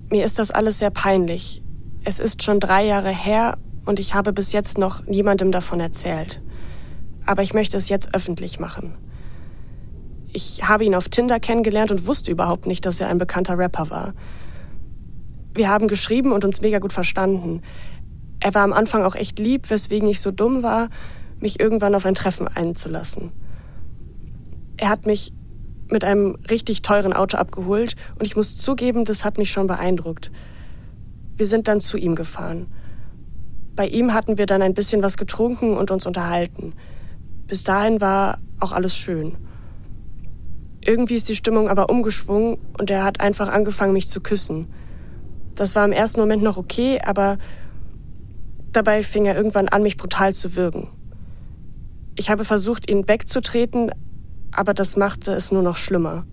Mir 0.10 0.26
ist 0.26 0.40
das 0.40 0.52
alles 0.52 0.80
sehr 0.80 0.92
peinlich. 0.92 1.62
Es 2.04 2.20
ist 2.20 2.44
schon 2.44 2.60
drei 2.60 2.86
Jahre 2.86 3.10
her 3.10 3.58
und 3.86 4.00
ich 4.00 4.14
habe 4.14 4.34
bis 4.34 4.52
jetzt 4.52 4.78
noch 4.78 5.06
niemandem 5.06 5.52
davon 5.52 5.80
erzählt. 5.80 6.42
Aber 7.26 7.44
ich 7.44 7.54
möchte 7.54 7.78
es 7.78 7.90
jetzt 7.90 8.14
öffentlich 8.14 8.60
machen. 8.60 8.98
Ich 10.34 10.68
habe 10.68 10.86
ihn 10.86 10.96
auf 10.96 11.10
Tinder 11.10 11.40
kennengelernt 11.40 11.92
und 11.92 12.08
wusste 12.08 12.32
überhaupt 12.32 12.66
nicht, 12.66 12.86
dass 12.86 13.02
er 13.02 13.10
ein 13.10 13.18
bekannter 13.18 13.58
Rapper 13.58 13.90
war. 13.90 14.14
Wir 15.54 15.70
haben 15.70 15.88
geschrieben 15.88 16.32
und 16.32 16.46
uns 16.46 16.62
mega 16.62 16.80
gut 16.80 16.94
verstanden. 16.94 17.62
Er 18.40 18.54
war 18.54 18.64
am 18.64 18.74
Anfang 18.74 19.04
auch 19.04 19.16
echt 19.16 19.38
lieb, 19.40 19.70
weswegen 19.70 20.08
ich 20.10 20.22
so 20.22 20.32
dumm 20.32 20.64
war, 20.64 20.90
mich 21.40 21.60
irgendwann 21.60 21.96
auf 21.96 22.06
ein 22.06 22.16
Treffen 22.16 22.48
einzulassen. 22.48 23.32
Er 24.78 24.90
hat 24.90 25.06
mich 25.06 25.34
mit 25.90 26.04
einem 26.04 26.38
richtig 26.50 26.82
teuren 26.82 27.14
Auto 27.14 27.38
abgeholt 27.38 27.96
und 28.18 28.26
ich 28.26 28.36
muss 28.36 28.58
zugeben, 28.58 29.06
das 29.06 29.26
hat 29.26 29.38
mich 29.38 29.52
schon 29.52 29.68
beeindruckt. 29.68 30.32
Wir 31.36 31.46
sind 31.46 31.68
dann 31.68 31.82
zu 31.82 31.98
ihm 31.98 32.16
gefahren. 32.16 32.68
Bei 33.76 33.88
ihm 33.88 34.14
hatten 34.14 34.38
wir 34.38 34.46
dann 34.46 34.62
ein 34.62 34.74
bisschen 34.74 35.04
was 35.04 35.18
getrunken 35.18 35.78
und 35.78 35.92
uns 35.92 36.06
unterhalten. 36.06 36.74
Bis 37.48 37.64
dahin 37.64 38.00
war 38.00 38.40
auch 38.60 38.72
alles 38.72 38.96
schön. 38.96 39.38
Irgendwie 40.84 41.16
ist 41.16 41.30
die 41.30 41.36
Stimmung 41.36 41.70
aber 41.70 41.90
umgeschwungen 41.90 42.58
und 42.78 42.90
er 42.90 43.04
hat 43.04 43.20
einfach 43.20 43.50
angefangen, 43.50 43.94
mich 43.94 44.08
zu 44.08 44.22
küssen. 44.22 44.68
Das 45.62 45.76
war 45.76 45.86
im 45.86 45.92
ersten 45.92 46.20
Moment 46.20 46.42
noch 46.42 46.58
okay, 46.58 47.00
aber 47.06 47.38
dabei 48.72 49.04
fing 49.04 49.26
er 49.26 49.36
irgendwann 49.36 49.68
an, 49.68 49.84
mich 49.84 49.96
brutal 49.96 50.34
zu 50.34 50.56
würgen. 50.56 50.88
Ich 52.16 52.32
habe 52.32 52.46
versucht, 52.46 52.90
ihn 52.90 53.08
wegzutreten, 53.08 53.92
aber 54.52 54.74
das 54.74 54.96
machte 54.96 55.34
es 55.34 55.52
nur 55.52 55.62
noch 55.62 55.78
schlimmer. 55.78 56.26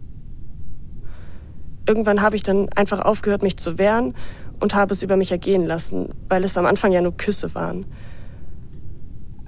Irgendwann 1.87 2.23
habe 2.23 2.37
ich 2.37 2.43
dann 2.43 2.71
einfach 2.71 3.01
aufgehört, 3.01 3.43
mich 3.43 3.59
zu 3.59 3.77
wehren 3.77 4.15
und 4.61 4.75
habe 4.75 4.95
es 4.95 5.03
über 5.03 5.19
mich 5.19 5.31
ergehen 5.31 5.67
lassen, 5.67 6.15
weil 6.31 6.43
es 6.43 6.57
am 6.57 6.65
Anfang 6.65 6.93
ja 6.93 7.03
nur 7.03 7.15
Küsse 7.15 7.55
waren. 7.55 7.85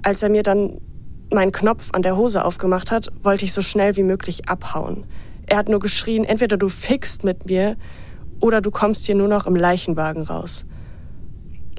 Als 0.03 0.21
er 0.21 0.29
mir 0.29 0.43
dann 0.43 0.79
meinen 1.33 1.51
Knopf 1.51 1.89
an 1.93 2.03
der 2.03 2.15
Hose 2.17 2.45
aufgemacht 2.45 2.91
hat, 2.91 3.07
wollte 3.23 3.45
ich 3.45 3.53
so 3.53 3.63
schnell 3.63 3.95
wie 3.95 4.03
möglich 4.03 4.47
abhauen. 4.47 5.05
Er 5.47 5.57
hat 5.57 5.69
nur 5.69 5.79
geschrien, 5.79 6.23
entweder 6.23 6.57
du 6.57 6.69
fickst 6.69 7.23
mit 7.23 7.47
mir 7.47 7.77
oder 8.41 8.59
du 8.59 8.71
kommst 8.71 9.05
hier 9.05 9.15
nur 9.15 9.27
noch 9.27 9.47
im 9.47 9.55
Leichenwagen 9.55 10.23
raus. 10.23 10.65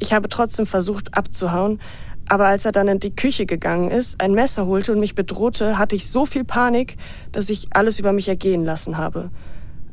Ich 0.00 0.12
habe 0.12 0.28
trotzdem 0.28 0.66
versucht 0.66 1.16
abzuhauen, 1.16 1.80
aber 2.28 2.46
als 2.46 2.64
er 2.64 2.72
dann 2.72 2.88
in 2.88 3.00
die 3.00 3.14
Küche 3.14 3.46
gegangen 3.46 3.90
ist, 3.90 4.20
ein 4.20 4.32
Messer 4.32 4.66
holte 4.66 4.92
und 4.92 5.00
mich 5.00 5.14
bedrohte, 5.14 5.78
hatte 5.78 5.96
ich 5.96 6.08
so 6.08 6.24
viel 6.24 6.44
Panik, 6.44 6.96
dass 7.32 7.50
ich 7.50 7.68
alles 7.72 7.98
über 7.98 8.12
mich 8.12 8.28
ergehen 8.28 8.64
lassen 8.64 8.96
habe. 8.96 9.30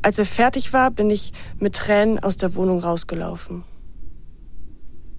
Als 0.01 0.17
er 0.17 0.25
fertig 0.25 0.71
war, 0.71 0.91
bin 0.91 1.09
ich 1.09 1.33
mit 1.57 1.75
Tränen 1.75 2.19
aus 2.19 2.37
der 2.37 2.55
Wohnung 2.55 2.79
rausgelaufen. 2.79 3.63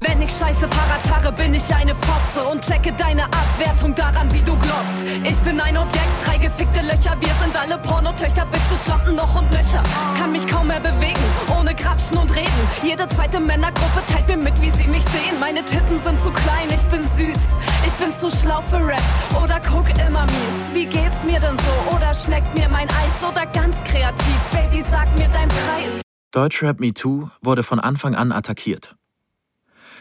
Wenn 0.00 0.22
ich 0.22 0.30
scheiße 0.30 0.66
Fahrrad 0.66 1.02
fahre, 1.02 1.30
bin 1.30 1.52
ich 1.52 1.74
eine 1.74 1.94
Fotze 1.94 2.42
und 2.44 2.64
checke 2.64 2.90
deine 2.92 3.24
Abwertung 3.24 3.94
daran, 3.94 4.32
wie 4.32 4.40
du 4.40 4.56
glotzt. 4.56 4.96
Ich 5.24 5.38
bin 5.40 5.60
ein 5.60 5.76
Objekt, 5.76 6.06
drei 6.24 6.38
gefickte 6.38 6.80
Löcher, 6.80 7.16
wir 7.20 7.34
sind 7.42 7.54
alle 7.54 7.76
Pornotöchter, 7.78 8.46
Bitches, 8.46 8.84
Schlampen 8.84 9.16
noch 9.16 9.34
und 9.38 9.50
nöcher. 9.52 9.82
Kann 10.18 10.32
mich 10.32 10.46
kaum 10.46 10.68
mehr 10.68 10.80
bewegen, 10.80 11.20
ohne 11.58 11.74
Grapschen 11.74 12.16
und 12.16 12.34
Reden. 12.34 12.50
Jede 12.82 13.06
zweite 13.08 13.40
Männergruppe 13.40 14.02
teilt 14.10 14.26
mir 14.28 14.38
mit, 14.38 14.58
wie 14.62 14.70
sie 14.70 14.86
mich 14.86 15.04
sehen. 15.04 15.38
Meine 15.38 15.62
Titten 15.64 16.00
sind 16.02 16.18
zu 16.18 16.30
klein, 16.30 16.68
ich 16.74 16.84
bin 16.86 17.02
süß. 17.10 17.40
Ich 17.86 17.92
bin 17.94 18.16
zu 18.16 18.30
schlau 18.30 18.62
für 18.70 18.84
Rap 18.86 19.02
oder 19.42 19.60
guck 19.60 19.88
immer 19.98 20.24
mies. 20.24 20.74
Wie 20.74 20.86
geht's 20.86 21.22
mir 21.24 21.40
denn 21.40 21.58
so? 21.58 21.96
Oder 21.96 22.14
schmeckt 22.14 22.58
mir 22.58 22.70
mein 22.70 22.88
Eis 22.88 23.22
oder 23.30 23.44
ganz 23.46 23.84
kreativ? 23.84 24.38
Baby, 24.50 24.82
sag 24.82 25.08
mir 25.18 25.28
dein 25.28 25.48
Preis. 25.48 26.00
Deutschrap 26.32 26.80
MeToo 26.80 27.28
wurde 27.42 27.62
von 27.62 27.80
Anfang 27.80 28.14
an 28.14 28.32
attackiert. 28.32 28.96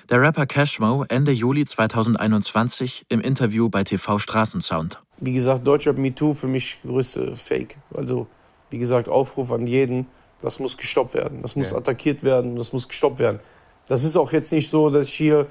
Der 0.10 0.20
Rapper 0.20 0.48
Cashmo 0.48 1.06
Ende 1.08 1.32
Juli 1.32 1.66
2021 1.66 3.06
im 3.10 3.22
Interview 3.22 3.70
bei 3.70 3.84
TV 3.84 4.18
Straßensound. 4.18 5.00
Wie 5.18 5.34
gesagt, 5.34 5.68
Deutschrap 5.68 6.00
MeToo 6.00 6.34
für 6.34 6.48
mich 6.48 6.80
größte 6.84 7.36
Fake. 7.36 7.78
Also, 7.94 8.26
wie 8.72 8.80
gesagt, 8.80 9.08
Aufruf 9.08 9.52
an 9.52 9.68
jeden, 9.68 10.08
das 10.42 10.60
muss 10.60 10.78
gestoppt 10.78 11.14
werden. 11.14 11.44
Das 11.44 11.56
muss 11.56 11.70
ja. 11.70 11.78
attackiert 11.78 12.24
werden, 12.24 12.56
das 12.56 12.74
muss 12.74 12.88
gestoppt 12.88 13.20
werden. 13.20 13.40
Das 13.88 14.04
ist 14.04 14.18
auch 14.18 14.32
jetzt 14.32 14.52
nicht 14.52 14.72
so, 14.72 14.90
dass 14.90 15.10
ich 15.10 15.14
hier, 15.14 15.46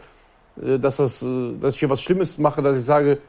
äh, 0.61 0.81
dass, 0.81 0.97
das, 0.97 1.23
äh, 1.23 1.53
dass 1.61 1.75
ich 1.75 1.81
hier 1.81 1.91
was 1.91 2.03
Schlimmes 2.03 2.37
mache, 2.39 2.61
dass 2.61 2.77
ich 2.77 2.85
sage, 2.85 3.21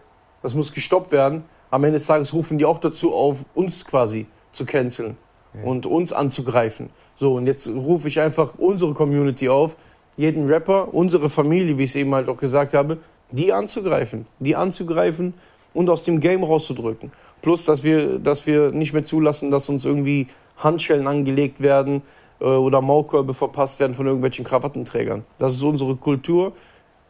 das 0.41 0.55
muss 0.55 0.73
gestoppt 0.73 1.11
werden. 1.11 1.43
Am 1.69 1.83
Ende 1.83 1.99
des 1.99 2.07
Tages 2.07 2.33
rufen 2.33 2.57
die 2.57 2.65
auch 2.65 2.79
dazu 2.79 3.13
auf, 3.13 3.45
uns 3.53 3.85
quasi 3.85 4.25
zu 4.51 4.65
canceln 4.65 5.15
ja. 5.53 5.61
und 5.61 5.85
uns 5.85 6.11
anzugreifen. 6.11 6.89
So, 7.15 7.33
und 7.35 7.45
jetzt 7.45 7.69
rufe 7.69 8.07
ich 8.07 8.19
einfach 8.19 8.55
unsere 8.57 8.95
Community 8.95 9.47
auf, 9.47 9.77
jeden 10.19 10.47
Rapper, 10.47 10.93
unsere 10.93 11.29
Familie, 11.29 11.77
wie 11.77 11.85
ich 11.85 11.91
es 11.91 11.95
eben 11.95 12.13
halt 12.13 12.27
auch 12.27 12.35
gesagt 12.35 12.73
habe, 12.73 12.97
die 13.31 13.53
anzugreifen. 13.53 14.25
Die 14.39 14.53
anzugreifen 14.53 15.33
und 15.73 15.89
aus 15.89 16.03
dem 16.03 16.19
Game 16.19 16.43
rauszudrücken. 16.43 17.13
Plus, 17.41 17.63
dass 17.63 17.85
wir, 17.85 18.19
dass 18.19 18.45
wir 18.45 18.71
nicht 18.71 18.91
mehr 18.91 19.05
zulassen, 19.05 19.49
dass 19.49 19.69
uns 19.69 19.85
irgendwie 19.85 20.27
Handschellen 20.57 21.07
angelegt 21.07 21.61
werden 21.61 22.01
äh, 22.41 22.43
oder 22.43 22.81
Maulkörbe 22.81 23.33
verpasst 23.33 23.79
werden 23.79 23.93
von 23.93 24.07
irgendwelchen 24.07 24.43
Krawattenträgern. 24.43 25.23
Das 25.37 25.53
ist 25.53 25.63
unsere 25.63 25.95
Kultur. 25.95 26.51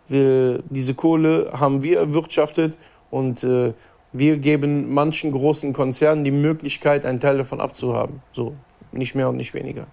Wir, 0.08 0.62
diese 0.70 0.94
Kohle 0.94 1.50
haben 1.52 1.82
wir 1.82 1.98
erwirtschaftet 1.98 2.78
und 3.10 3.44
äh, 3.44 3.74
wir 4.14 4.38
geben 4.38 4.94
manchen 4.94 5.32
großen 5.32 5.74
Konzernen 5.74 6.24
die 6.24 6.32
Möglichkeit, 6.32 7.08
einen 7.08 7.20
Teil 7.20 7.40
davon 7.40 7.60
abzuhaben. 7.60 8.22
So, 8.34 8.54
nicht 8.92 9.16
mehr 9.16 9.30
und 9.30 9.38
nicht 9.38 9.56
weniger. 9.56 9.88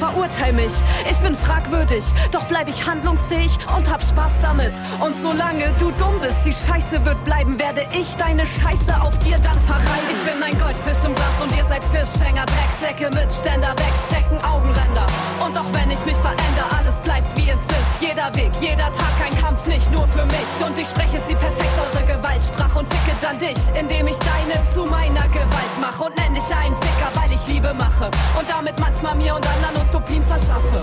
Verurteil 0.00 0.54
mich, 0.54 0.72
ich 1.10 1.18
bin 1.18 1.34
fragwürdig, 1.34 2.04
doch 2.32 2.46
bleib 2.46 2.68
ich 2.68 2.86
handlungsfähig 2.86 3.58
und 3.76 3.92
hab 3.92 4.02
Spaß 4.02 4.32
damit. 4.40 4.72
Und 4.98 5.18
solange 5.18 5.70
du 5.78 5.90
dumm 5.90 6.18
bist, 6.22 6.38
die 6.46 6.54
Scheiße 6.54 7.04
wird 7.04 7.22
bleiben, 7.24 7.58
werde 7.58 7.86
ich 7.92 8.16
deine 8.16 8.46
Scheiße 8.46 8.98
auf 8.98 9.18
dir 9.18 9.36
dann 9.40 9.60
verreiben. 9.60 10.08
Ich 10.10 10.32
bin 10.32 10.42
ein 10.42 10.58
Goldfisch 10.58 11.04
im 11.04 11.14
Glas 11.14 11.40
und 11.42 11.54
ihr 11.54 11.66
seid 11.66 11.84
Fischfänger, 11.84 12.46
Drecksäcke 12.46 13.14
mit 13.14 13.30
Ständer, 13.30 13.74
wegstecken 13.76 14.42
Augenränder. 14.42 15.06
Und 15.44 15.58
auch 15.58 15.70
wenn 15.74 15.90
ich 15.90 16.02
mich 16.06 16.16
verändere, 16.16 16.72
alles 16.78 16.94
bleibt 17.00 17.36
wie 17.36 17.50
es 17.50 17.60
ist. 17.60 17.89
Jeder 18.00 18.34
Weg, 18.34 18.50
jeder 18.62 18.90
Tag, 18.92 19.12
ein 19.22 19.36
Kampf 19.38 19.66
nicht 19.66 19.92
nur 19.92 20.08
für 20.08 20.24
mich. 20.24 20.66
Und 20.66 20.78
ich 20.78 20.88
spreche 20.88 21.20
sie 21.20 21.34
perfekt, 21.34 21.70
eure 21.78 22.06
Gewaltsprache 22.06 22.78
und 22.78 22.88
ficke 22.88 23.14
dann 23.20 23.38
dich, 23.38 23.58
indem 23.78 24.06
ich 24.06 24.16
deine 24.16 24.64
zu 24.72 24.86
meiner 24.86 25.28
Gewalt 25.28 25.80
mache. 25.80 26.04
Und 26.04 26.16
nenn 26.16 26.32
dich 26.32 26.54
einen 26.54 26.74
Ficker, 26.76 27.10
weil 27.14 27.30
ich 27.30 27.46
Liebe 27.46 27.74
mache. 27.74 28.10
Und 28.38 28.48
damit 28.48 28.80
manchmal 28.80 29.14
mir 29.16 29.34
und 29.34 29.46
anderen 29.46 29.86
Utopien 29.86 30.24
verschaffe. 30.24 30.82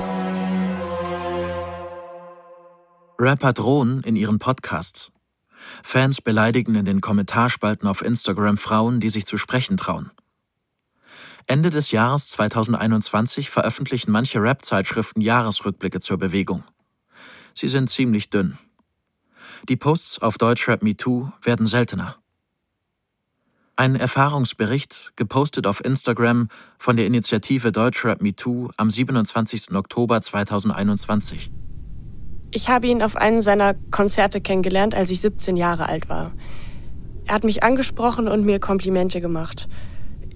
Rapper 3.20 3.54
drohen 3.54 4.04
in 4.04 4.16
ihren 4.16 4.38
Podcasts. 4.38 5.12
Fans 5.82 6.22
beleidigen 6.22 6.76
in 6.76 6.86
den 6.86 7.02
Kommentarspalten 7.02 7.88
auf 7.88 8.04
Instagram 8.04 8.58
Frauen, 8.58 9.00
die 9.00 9.10
sich 9.10 9.26
zu 9.26 9.38
sprechen 9.38 9.76
trauen. 9.76 10.12
Ende 11.48 11.72
des 11.72 11.90
Jahres 11.90 12.28
2021 12.28 13.50
veröffentlichen 13.50 14.12
manche 14.12 14.40
Rap-Zeitschriften 14.40 15.22
Jahresrückblicke 15.22 16.00
zur 16.00 16.20
Bewegung. 16.20 16.64
Sie 17.58 17.68
sind 17.68 17.90
ziemlich 17.90 18.30
dünn. 18.30 18.60
Die 19.68 19.78
Posts 19.78 20.22
auf 20.22 20.38
Deutschrap 20.38 20.84
MeToo 20.84 21.32
werden 21.42 21.66
seltener. 21.66 22.18
Ein 23.76 23.96
Erfahrungsbericht, 23.96 25.14
gepostet 25.16 25.66
auf 25.66 25.84
Instagram 25.84 26.50
von 26.78 26.98
der 26.98 27.08
Initiative 27.08 27.72
Deutschrap 27.72 28.22
MeToo 28.22 28.70
am 28.78 28.92
27. 28.92 29.74
Oktober 29.74 30.22
2021. 30.22 31.50
Ich 32.52 32.70
habe 32.70 32.86
ihn 32.86 33.02
auf 33.02 33.16
einen 33.16 33.42
seiner 33.42 33.74
Konzerte 33.90 34.40
kennengelernt, 34.40 34.94
als 34.94 35.10
ich 35.10 35.20
17 35.22 35.58
Jahre 35.58 35.90
alt 35.90 36.10
war. 36.10 36.34
Er 37.26 37.34
hat 37.34 37.44
mich 37.44 37.64
angesprochen 37.64 38.28
und 38.28 38.46
mir 38.46 38.60
Komplimente 38.60 39.20
gemacht. 39.20 39.68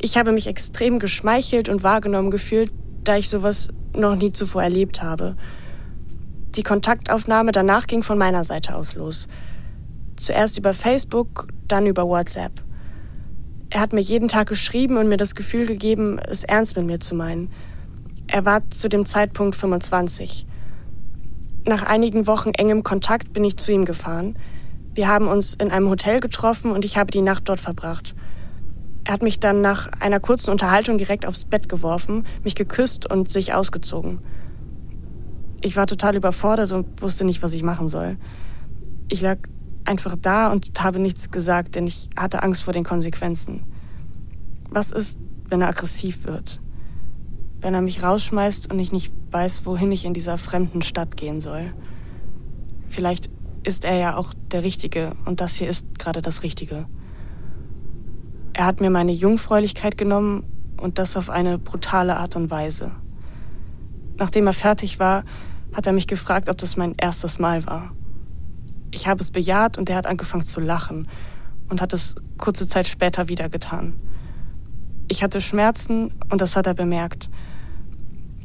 Ich 0.01 0.17
habe 0.17 0.31
mich 0.31 0.47
extrem 0.47 0.97
geschmeichelt 0.97 1.69
und 1.69 1.83
wahrgenommen 1.83 2.31
gefühlt, 2.31 2.71
da 3.03 3.15
ich 3.15 3.29
sowas 3.29 3.69
noch 3.95 4.15
nie 4.15 4.31
zuvor 4.31 4.63
erlebt 4.63 5.03
habe. 5.03 5.35
Die 6.55 6.63
Kontaktaufnahme 6.63 7.53
danach 7.53 7.87
ging 7.87 8.03
von 8.03 8.17
meiner 8.17 8.43
Seite 8.43 8.75
aus 8.75 8.95
los. 8.95 9.29
Zuerst 10.17 10.57
über 10.57 10.73
Facebook, 10.73 11.47
dann 11.69 11.85
über 11.85 12.05
WhatsApp. 12.05 12.51
Er 13.69 13.79
hat 13.79 13.93
mir 13.93 14.01
jeden 14.01 14.27
Tag 14.27 14.49
geschrieben 14.49 14.97
und 14.97 15.07
mir 15.07 15.15
das 15.15 15.35
Gefühl 15.35 15.65
gegeben, 15.65 16.19
es 16.19 16.43
ernst 16.43 16.75
mit 16.75 16.85
mir 16.85 16.99
zu 16.99 17.15
meinen. 17.15 17.49
Er 18.27 18.45
war 18.45 18.69
zu 18.69 18.89
dem 18.89 19.05
Zeitpunkt 19.05 19.55
25. 19.55 20.45
Nach 21.65 21.83
einigen 21.83 22.27
Wochen 22.27 22.51
engem 22.51 22.83
Kontakt 22.83 23.31
bin 23.31 23.45
ich 23.45 23.55
zu 23.55 23.71
ihm 23.71 23.85
gefahren. 23.85 24.37
Wir 24.93 25.07
haben 25.07 25.29
uns 25.29 25.53
in 25.53 25.71
einem 25.71 25.87
Hotel 25.87 26.19
getroffen 26.19 26.71
und 26.71 26.83
ich 26.83 26.97
habe 26.97 27.11
die 27.11 27.21
Nacht 27.21 27.47
dort 27.47 27.61
verbracht. 27.61 28.13
Er 29.05 29.13
hat 29.13 29.21
mich 29.21 29.39
dann 29.39 29.61
nach 29.61 29.89
einer 30.01 30.19
kurzen 30.19 30.51
Unterhaltung 30.51 30.97
direkt 30.97 31.25
aufs 31.25 31.45
Bett 31.45 31.69
geworfen, 31.69 32.25
mich 32.43 32.55
geküsst 32.55 33.09
und 33.09 33.31
sich 33.31 33.53
ausgezogen. 33.53 34.19
Ich 35.61 35.75
war 35.75 35.87
total 35.87 36.15
überfordert 36.15 36.71
und 36.71 37.01
wusste 37.01 37.23
nicht, 37.23 37.43
was 37.43 37.53
ich 37.53 37.63
machen 37.63 37.87
soll. 37.87 38.17
Ich 39.09 39.21
lag 39.21 39.37
einfach 39.85 40.15
da 40.19 40.51
und 40.51 40.71
habe 40.81 40.99
nichts 40.99 41.31
gesagt, 41.31 41.75
denn 41.75 41.87
ich 41.87 42.09
hatte 42.17 42.43
Angst 42.43 42.63
vor 42.63 42.73
den 42.73 42.83
Konsequenzen. 42.83 43.63
Was 44.69 44.91
ist, 44.91 45.19
wenn 45.49 45.61
er 45.61 45.69
aggressiv 45.69 46.25
wird? 46.25 46.59
Wenn 47.59 47.73
er 47.73 47.81
mich 47.81 48.01
rausschmeißt 48.01 48.71
und 48.71 48.79
ich 48.79 48.91
nicht 48.91 49.13
weiß, 49.31 49.65
wohin 49.65 49.91
ich 49.91 50.05
in 50.05 50.13
dieser 50.13 50.37
fremden 50.37 50.81
Stadt 50.81 51.15
gehen 51.15 51.39
soll? 51.39 51.73
Vielleicht 52.87 53.29
ist 53.63 53.85
er 53.85 53.95
ja 53.95 54.17
auch 54.17 54.33
der 54.51 54.63
Richtige 54.63 55.13
und 55.25 55.41
das 55.41 55.55
hier 55.55 55.69
ist 55.69 55.85
gerade 55.99 56.21
das 56.21 56.41
Richtige. 56.41 56.85
Er 58.53 58.65
hat 58.65 58.81
mir 58.81 58.89
meine 58.89 59.11
Jungfräulichkeit 59.11 59.97
genommen 59.97 60.43
und 60.77 60.97
das 60.97 61.15
auf 61.15 61.29
eine 61.29 61.57
brutale 61.57 62.17
Art 62.17 62.35
und 62.35 62.49
Weise. 62.49 62.91
Nachdem 64.17 64.47
er 64.47 64.53
fertig 64.53 64.99
war, 64.99 65.23
hat 65.73 65.87
er 65.87 65.93
mich 65.93 66.07
gefragt, 66.07 66.49
ob 66.49 66.57
das 66.57 66.77
mein 66.77 66.95
erstes 66.97 67.39
Mal 67.39 67.65
war. 67.65 67.93
Ich 68.93 69.07
habe 69.07 69.21
es 69.21 69.31
bejaht 69.31 69.77
und 69.77 69.89
er 69.89 69.95
hat 69.95 70.05
angefangen 70.05 70.43
zu 70.43 70.59
lachen 70.59 71.07
und 71.69 71.81
hat 71.81 71.93
es 71.93 72.15
kurze 72.37 72.67
Zeit 72.67 72.87
später 72.87 73.29
wieder 73.29 73.49
getan. 73.49 73.93
Ich 75.07 75.23
hatte 75.23 75.41
Schmerzen 75.41 76.13
und 76.29 76.41
das 76.41 76.55
hat 76.55 76.67
er 76.67 76.73
bemerkt. 76.73 77.29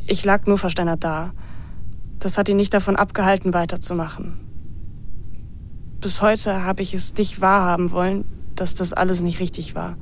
Ich 0.07 0.25
lag 0.25 0.47
nur 0.47 0.59
versteinert 0.59 1.03
da. 1.03 1.33
Das 2.19 2.39
hat 2.39 2.49
ihn 2.49 2.57
nicht 2.57 2.73
davon 2.73 2.97
abgehalten, 2.97 3.55
weiterzumachen. 3.55 4.41
Bis 6.01 6.23
heute 6.23 6.65
habe 6.65 6.83
ich 6.83 6.95
es 6.95 7.15
nicht 7.15 7.41
wahrhaben 7.41 7.91
wollen, 7.91 8.25
dass 8.55 8.75
das 8.75 8.93
alles 8.93 9.21
nicht 9.21 9.41
richtig 9.41 9.75
war. 9.75 9.97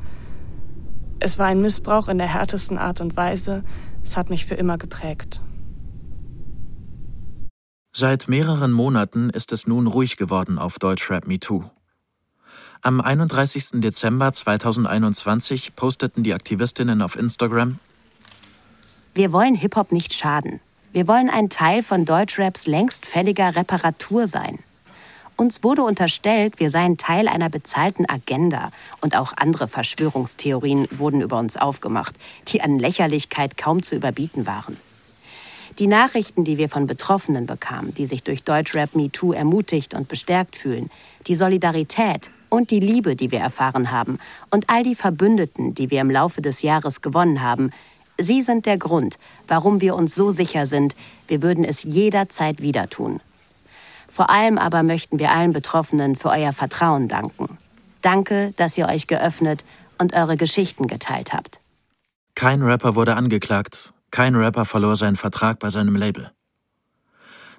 Es 1.20 1.38
war 1.38 1.46
ein 1.46 1.60
Missbrauch 1.60 2.08
in 2.08 2.18
der 2.18 2.32
härtesten 2.32 2.76
Art 2.76 3.00
und 3.00 3.16
Weise. 3.16 3.64
Es 4.02 4.16
hat 4.16 4.28
mich 4.28 4.44
für 4.44 4.54
immer 4.54 4.76
geprägt. 4.76 5.40
Seit 7.96 8.26
mehreren 8.26 8.72
Monaten 8.72 9.30
ist 9.30 9.52
es 9.52 9.68
nun 9.68 9.86
ruhig 9.86 10.16
geworden 10.16 10.58
auf 10.58 10.80
Deutschrap 10.80 11.28
MeToo. 11.28 11.62
Am 12.82 13.00
31. 13.00 13.80
Dezember 13.80 14.32
2021 14.32 15.76
posteten 15.76 16.24
die 16.24 16.34
Aktivistinnen 16.34 17.02
auf 17.02 17.14
Instagram 17.14 17.78
Wir 19.14 19.30
wollen 19.30 19.54
Hip-Hop 19.54 19.92
nicht 19.92 20.12
schaden. 20.12 20.58
Wir 20.92 21.06
wollen 21.06 21.30
ein 21.30 21.50
Teil 21.50 21.84
von 21.84 22.04
Deutschraps 22.04 22.66
längst 22.66 23.06
fälliger 23.06 23.54
Reparatur 23.54 24.26
sein. 24.26 24.58
Uns 25.36 25.62
wurde 25.62 25.84
unterstellt, 25.84 26.58
wir 26.58 26.70
seien 26.70 26.96
Teil 26.96 27.28
einer 27.28 27.48
bezahlten 27.48 28.08
Agenda 28.08 28.72
und 29.02 29.16
auch 29.16 29.34
andere 29.36 29.68
Verschwörungstheorien 29.68 30.88
wurden 30.90 31.20
über 31.20 31.38
uns 31.38 31.56
aufgemacht, 31.56 32.16
die 32.48 32.60
an 32.60 32.80
Lächerlichkeit 32.80 33.56
kaum 33.56 33.84
zu 33.84 33.94
überbieten 33.94 34.48
waren. 34.48 34.76
Die 35.78 35.88
Nachrichten, 35.88 36.44
die 36.44 36.56
wir 36.56 36.68
von 36.68 36.86
Betroffenen 36.86 37.46
bekamen, 37.46 37.94
die 37.94 38.06
sich 38.06 38.22
durch 38.22 38.44
Deutschrap 38.44 38.94
MeToo 38.94 39.32
ermutigt 39.32 39.94
und 39.94 40.06
bestärkt 40.06 40.54
fühlen, 40.54 40.88
die 41.26 41.34
Solidarität 41.34 42.30
und 42.48 42.70
die 42.70 42.78
Liebe, 42.78 43.16
die 43.16 43.32
wir 43.32 43.40
erfahren 43.40 43.90
haben 43.90 44.18
und 44.50 44.70
all 44.70 44.84
die 44.84 44.94
Verbündeten, 44.94 45.74
die 45.74 45.90
wir 45.90 46.00
im 46.00 46.10
Laufe 46.10 46.42
des 46.42 46.62
Jahres 46.62 47.02
gewonnen 47.02 47.42
haben, 47.42 47.72
sie 48.18 48.42
sind 48.42 48.66
der 48.66 48.78
Grund, 48.78 49.18
warum 49.48 49.80
wir 49.80 49.96
uns 49.96 50.14
so 50.14 50.30
sicher 50.30 50.66
sind, 50.66 50.94
wir 51.26 51.42
würden 51.42 51.64
es 51.64 51.82
jederzeit 51.82 52.62
wieder 52.62 52.88
tun. 52.88 53.20
Vor 54.08 54.30
allem 54.30 54.58
aber 54.58 54.84
möchten 54.84 55.18
wir 55.18 55.32
allen 55.32 55.52
Betroffenen 55.52 56.14
für 56.14 56.28
euer 56.28 56.52
Vertrauen 56.52 57.08
danken. 57.08 57.58
Danke, 58.00 58.52
dass 58.56 58.78
ihr 58.78 58.86
euch 58.86 59.08
geöffnet 59.08 59.64
und 59.98 60.14
eure 60.14 60.36
Geschichten 60.36 60.86
geteilt 60.86 61.32
habt. 61.32 61.58
Kein 62.36 62.62
Rapper 62.62 62.94
wurde 62.94 63.16
angeklagt, 63.16 63.93
kein 64.14 64.36
Rapper 64.36 64.64
verlor 64.64 64.94
seinen 64.94 65.16
Vertrag 65.16 65.58
bei 65.58 65.70
seinem 65.70 65.96
Label. 65.96 66.30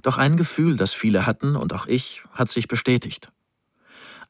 Doch 0.03 0.17
ein 0.17 0.37
Gefühl, 0.37 0.77
das 0.77 0.93
viele 0.93 1.25
hatten 1.25 1.57
und 1.57 1.73
auch 1.73 1.85
ich, 1.85 2.23
hat 2.31 2.47
sich 2.47 2.69
bestätigt. 2.69 3.29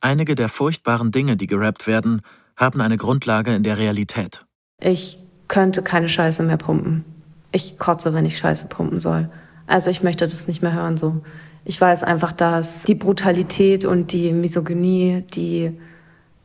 Einige 0.01 0.33
der 0.33 0.49
furchtbaren 0.49 1.11
Dinge, 1.11 1.37
die 1.37 1.45
gerappt 1.45 1.85
werden, 1.85 2.23
haben 2.57 2.81
eine 2.81 2.97
Grundlage 2.97 3.53
in 3.53 3.61
der 3.61 3.77
Realität. 3.77 4.43
Ich 4.81 5.19
könnte 5.47 5.83
keine 5.83 6.09
Scheiße 6.09 6.41
mehr 6.41 6.57
pumpen. 6.57 7.05
Ich 7.51 7.77
kotze, 7.77 8.15
wenn 8.15 8.25
ich 8.25 8.39
Scheiße 8.39 8.69
pumpen 8.69 8.99
soll. 8.99 9.29
Also 9.67 9.91
ich 9.91 10.01
möchte 10.01 10.25
das 10.25 10.47
nicht 10.47 10.63
mehr 10.63 10.73
hören 10.73 10.97
so. 10.97 11.21
Ich 11.63 11.79
weiß 11.79 12.01
einfach, 12.01 12.31
dass 12.31 12.85
die 12.85 12.95
Brutalität 12.95 13.85
und 13.85 14.13
die 14.13 14.31
Misogynie, 14.31 15.23
die 15.35 15.79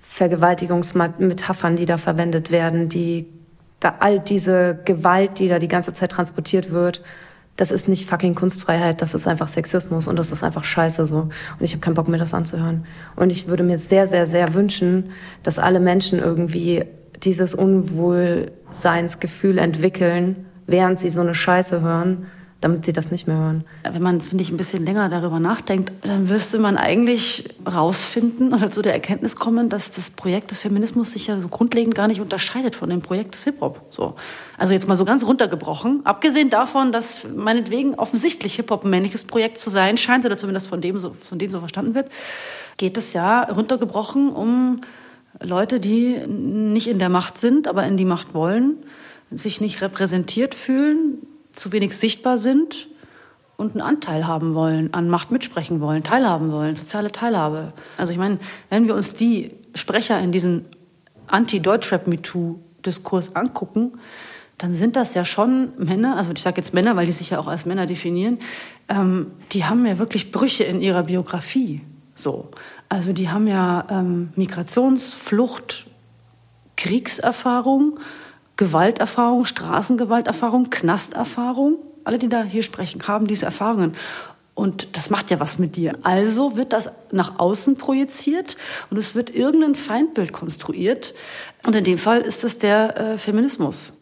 Vergewaltigungsmetaphern, 0.00 1.76
die 1.76 1.86
da 1.86 1.96
verwendet 1.96 2.50
werden, 2.50 2.90
die 2.90 3.39
da 3.80 3.96
all 4.00 4.20
diese 4.20 4.78
Gewalt, 4.84 5.38
die 5.38 5.48
da 5.48 5.58
die 5.58 5.68
ganze 5.68 5.92
Zeit 5.92 6.12
transportiert 6.12 6.70
wird, 6.70 7.02
das 7.56 7.70
ist 7.70 7.88
nicht 7.88 8.08
fucking 8.08 8.34
Kunstfreiheit, 8.34 9.02
das 9.02 9.12
ist 9.12 9.26
einfach 9.26 9.48
Sexismus 9.48 10.08
und 10.08 10.16
das 10.16 10.32
ist 10.32 10.42
einfach 10.42 10.64
scheiße 10.64 11.04
so. 11.04 11.18
Und 11.18 11.32
ich 11.60 11.72
habe 11.72 11.80
keinen 11.80 11.94
Bock 11.94 12.08
mir 12.08 12.16
das 12.16 12.32
anzuhören. 12.32 12.86
Und 13.16 13.30
ich 13.30 13.48
würde 13.48 13.64
mir 13.64 13.76
sehr, 13.76 14.06
sehr, 14.06 14.24
sehr 14.24 14.54
wünschen, 14.54 15.10
dass 15.42 15.58
alle 15.58 15.80
Menschen 15.80 16.20
irgendwie 16.20 16.84
dieses 17.22 17.54
Unwohlseinsgefühl 17.54 19.58
entwickeln, 19.58 20.46
während 20.66 20.98
sie 20.98 21.10
so 21.10 21.20
eine 21.20 21.34
Scheiße 21.34 21.82
hören 21.82 22.28
damit 22.60 22.84
sie 22.84 22.92
das 22.92 23.10
nicht 23.10 23.26
mehr 23.26 23.38
hören. 23.38 23.64
Wenn 23.82 24.02
man, 24.02 24.20
finde 24.20 24.42
ich, 24.42 24.50
ein 24.50 24.56
bisschen 24.56 24.84
länger 24.84 25.08
darüber 25.08 25.40
nachdenkt, 25.40 25.92
dann 26.02 26.26
müsste 26.26 26.58
man 26.58 26.76
eigentlich 26.76 27.48
rausfinden 27.66 28.52
oder 28.52 28.70
zu 28.70 28.82
der 28.82 28.92
Erkenntnis 28.92 29.36
kommen, 29.36 29.70
dass 29.70 29.90
das 29.92 30.10
Projekt 30.10 30.50
des 30.50 30.60
Feminismus 30.60 31.12
sich 31.12 31.26
ja 31.26 31.40
so 31.40 31.48
grundlegend 31.48 31.94
gar 31.94 32.06
nicht 32.06 32.20
unterscheidet 32.20 32.74
von 32.74 32.90
dem 32.90 33.00
Projekt 33.00 33.34
des 33.34 33.44
Hip-Hop. 33.44 33.86
So. 33.88 34.14
Also 34.58 34.74
jetzt 34.74 34.88
mal 34.88 34.94
so 34.94 35.06
ganz 35.06 35.24
runtergebrochen. 35.24 36.04
Abgesehen 36.04 36.50
davon, 36.50 36.92
dass 36.92 37.26
meinetwegen 37.34 37.94
offensichtlich 37.94 38.56
Hip-Hop 38.56 38.84
ein 38.84 38.90
männliches 38.90 39.24
Projekt 39.24 39.58
zu 39.58 39.70
sein 39.70 39.96
scheint, 39.96 40.26
oder 40.26 40.36
zumindest 40.36 40.68
von 40.68 40.82
dem 40.82 40.98
so, 40.98 41.12
von 41.12 41.38
denen 41.38 41.50
so 41.50 41.60
verstanden 41.60 41.94
wird, 41.94 42.10
geht 42.76 42.96
es 42.98 43.14
ja 43.14 43.44
runtergebrochen 43.44 44.30
um 44.30 44.80
Leute, 45.40 45.80
die 45.80 46.18
nicht 46.26 46.88
in 46.88 46.98
der 46.98 47.08
Macht 47.08 47.38
sind, 47.38 47.68
aber 47.68 47.84
in 47.86 47.96
die 47.96 48.04
Macht 48.04 48.34
wollen, 48.34 48.74
sich 49.30 49.60
nicht 49.60 49.80
repräsentiert 49.80 50.54
fühlen, 50.54 51.22
zu 51.52 51.72
wenig 51.72 51.96
sichtbar 51.96 52.38
sind 52.38 52.88
und 53.56 53.72
einen 53.72 53.82
Anteil 53.82 54.26
haben 54.26 54.54
wollen, 54.54 54.94
an 54.94 55.08
Macht 55.08 55.30
mitsprechen 55.30 55.80
wollen, 55.80 56.02
teilhaben 56.02 56.52
wollen, 56.52 56.76
soziale 56.76 57.12
Teilhabe. 57.12 57.72
Also 57.98 58.12
ich 58.12 58.18
meine, 58.18 58.38
wenn 58.70 58.86
wir 58.86 58.94
uns 58.94 59.12
die 59.12 59.50
Sprecher 59.74 60.18
in 60.20 60.32
diesem 60.32 60.64
Anti-Deutschrap-MeToo-Diskurs 61.26 63.36
angucken, 63.36 63.92
dann 64.58 64.74
sind 64.74 64.96
das 64.96 65.14
ja 65.14 65.24
schon 65.24 65.70
Männer, 65.78 66.16
also 66.16 66.32
ich 66.32 66.42
sage 66.42 66.58
jetzt 66.58 66.74
Männer, 66.74 66.96
weil 66.96 67.06
die 67.06 67.12
sich 67.12 67.30
ja 67.30 67.38
auch 67.38 67.48
als 67.48 67.66
Männer 67.66 67.86
definieren, 67.86 68.38
ähm, 68.88 69.28
die 69.52 69.64
haben 69.64 69.86
ja 69.86 69.98
wirklich 69.98 70.32
Brüche 70.32 70.64
in 70.64 70.82
ihrer 70.82 71.04
Biografie. 71.04 71.82
So. 72.14 72.50
Also 72.88 73.12
die 73.12 73.30
haben 73.30 73.46
ja 73.46 73.86
ähm, 73.90 74.30
Migrationsflucht, 74.36 75.86
Kriegserfahrung, 76.76 77.98
Gewalterfahrung, 78.60 79.46
Straßengewalterfahrung, 79.46 80.68
Knasterfahrung. 80.68 81.78
Alle, 82.04 82.18
die 82.18 82.28
da 82.28 82.42
hier 82.42 82.62
sprechen, 82.62 83.00
haben 83.08 83.26
diese 83.26 83.46
Erfahrungen. 83.46 83.96
Und 84.52 84.98
das 84.98 85.08
macht 85.08 85.30
ja 85.30 85.40
was 85.40 85.58
mit 85.58 85.76
dir. 85.76 85.94
Also 86.02 86.58
wird 86.58 86.74
das 86.74 86.90
nach 87.10 87.38
außen 87.38 87.78
projiziert 87.78 88.58
und 88.90 88.98
es 88.98 89.14
wird 89.14 89.34
irgendein 89.34 89.74
Feindbild 89.74 90.34
konstruiert. 90.34 91.14
Und 91.64 91.74
in 91.74 91.84
dem 91.84 91.96
Fall 91.96 92.20
ist 92.20 92.44
es 92.44 92.58
der 92.58 92.96
äh, 92.98 93.16
Feminismus. 93.16 93.94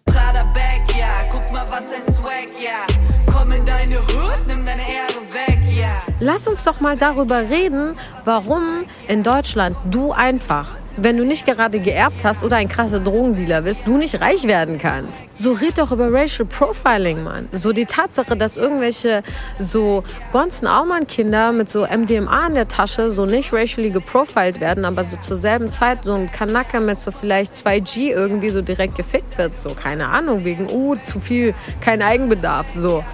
Lass 6.18 6.48
uns 6.48 6.64
doch 6.64 6.80
mal 6.80 6.96
darüber 6.96 7.48
reden, 7.48 7.94
warum 8.24 8.84
in 9.06 9.22
Deutschland 9.22 9.76
du 9.88 10.10
einfach 10.10 10.77
wenn 11.00 11.16
du 11.16 11.24
nicht 11.24 11.46
gerade 11.46 11.78
geerbt 11.78 12.24
hast 12.24 12.42
oder 12.42 12.56
ein 12.56 12.68
krasser 12.68 13.00
Drogendealer 13.00 13.62
bist, 13.62 13.80
du 13.84 13.96
nicht 13.96 14.20
reich 14.20 14.44
werden 14.44 14.78
kannst. 14.78 15.14
So 15.36 15.52
red 15.52 15.78
doch 15.78 15.92
über 15.92 16.12
Racial 16.12 16.46
Profiling, 16.46 17.22
Mann. 17.22 17.46
So 17.52 17.72
die 17.72 17.86
Tatsache, 17.86 18.36
dass 18.36 18.56
irgendwelche 18.56 19.22
so 19.58 20.02
Bonzen-Aumann-Kinder 20.32 21.52
mit 21.52 21.70
so 21.70 21.86
MDMA 21.86 22.48
in 22.48 22.54
der 22.54 22.68
Tasche 22.68 23.10
so 23.10 23.26
nicht 23.26 23.52
racially 23.52 23.90
geprofiled 23.90 24.60
werden, 24.60 24.84
aber 24.84 25.04
so 25.04 25.16
zur 25.16 25.36
selben 25.36 25.70
Zeit 25.70 26.02
so 26.02 26.14
ein 26.14 26.30
Kanacke 26.30 26.80
mit 26.80 27.00
so 27.00 27.12
vielleicht 27.12 27.54
2G 27.54 28.10
irgendwie 28.10 28.50
so 28.50 28.62
direkt 28.62 28.96
gefickt 28.96 29.38
wird. 29.38 29.58
So, 29.58 29.70
keine 29.70 30.08
Ahnung, 30.08 30.44
wegen, 30.44 30.68
uh, 30.70 30.96
zu 30.96 31.20
viel, 31.20 31.54
kein 31.80 32.02
Eigenbedarf, 32.02 32.68
so. 32.68 33.04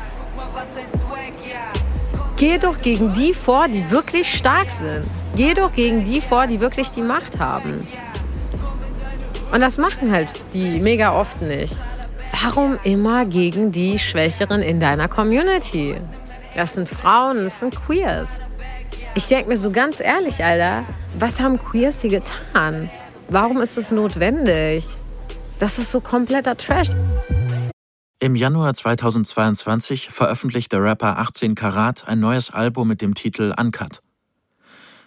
Geh 2.36 2.58
doch 2.58 2.80
gegen 2.80 3.12
die 3.12 3.32
vor, 3.32 3.68
die 3.68 3.90
wirklich 3.90 4.34
stark 4.34 4.68
sind. 4.70 5.04
Geh 5.36 5.52
doch 5.54 5.72
gegen 5.72 6.04
die 6.04 6.20
vor, 6.20 6.46
die 6.46 6.60
wirklich 6.60 6.90
die 6.90 7.02
Macht 7.02 7.40
haben. 7.40 7.86
Und 9.52 9.60
das 9.60 9.78
machen 9.78 10.12
halt 10.12 10.28
die 10.52 10.78
mega 10.78 11.18
oft 11.18 11.42
nicht. 11.42 11.74
Warum 12.42 12.78
immer 12.84 13.24
gegen 13.24 13.72
die 13.72 13.98
Schwächeren 13.98 14.62
in 14.62 14.78
deiner 14.78 15.08
Community? 15.08 15.96
Das 16.54 16.74
sind 16.74 16.88
Frauen, 16.88 17.44
das 17.44 17.60
sind 17.60 17.74
Queers. 17.74 18.28
Ich 19.16 19.26
denke 19.26 19.48
mir 19.48 19.56
so 19.56 19.70
ganz 19.70 19.98
ehrlich, 20.00 20.44
Alter, 20.44 20.86
was 21.18 21.40
haben 21.40 21.58
Queers 21.58 22.00
hier 22.00 22.10
getan? 22.10 22.90
Warum 23.28 23.60
ist 23.60 23.76
es 23.76 23.90
notwendig? 23.90 24.84
Das 25.58 25.78
ist 25.78 25.90
so 25.90 26.00
kompletter 26.00 26.56
Trash. 26.56 26.90
Im 28.20 28.36
Januar 28.36 28.74
2022 28.74 30.10
veröffentlicht 30.10 30.72
der 30.72 30.82
Rapper 30.82 31.18
18 31.18 31.54
Karat 31.54 32.06
ein 32.06 32.20
neues 32.20 32.50
Album 32.50 32.88
mit 32.88 33.02
dem 33.02 33.14
Titel 33.14 33.52
Uncut. 33.58 34.00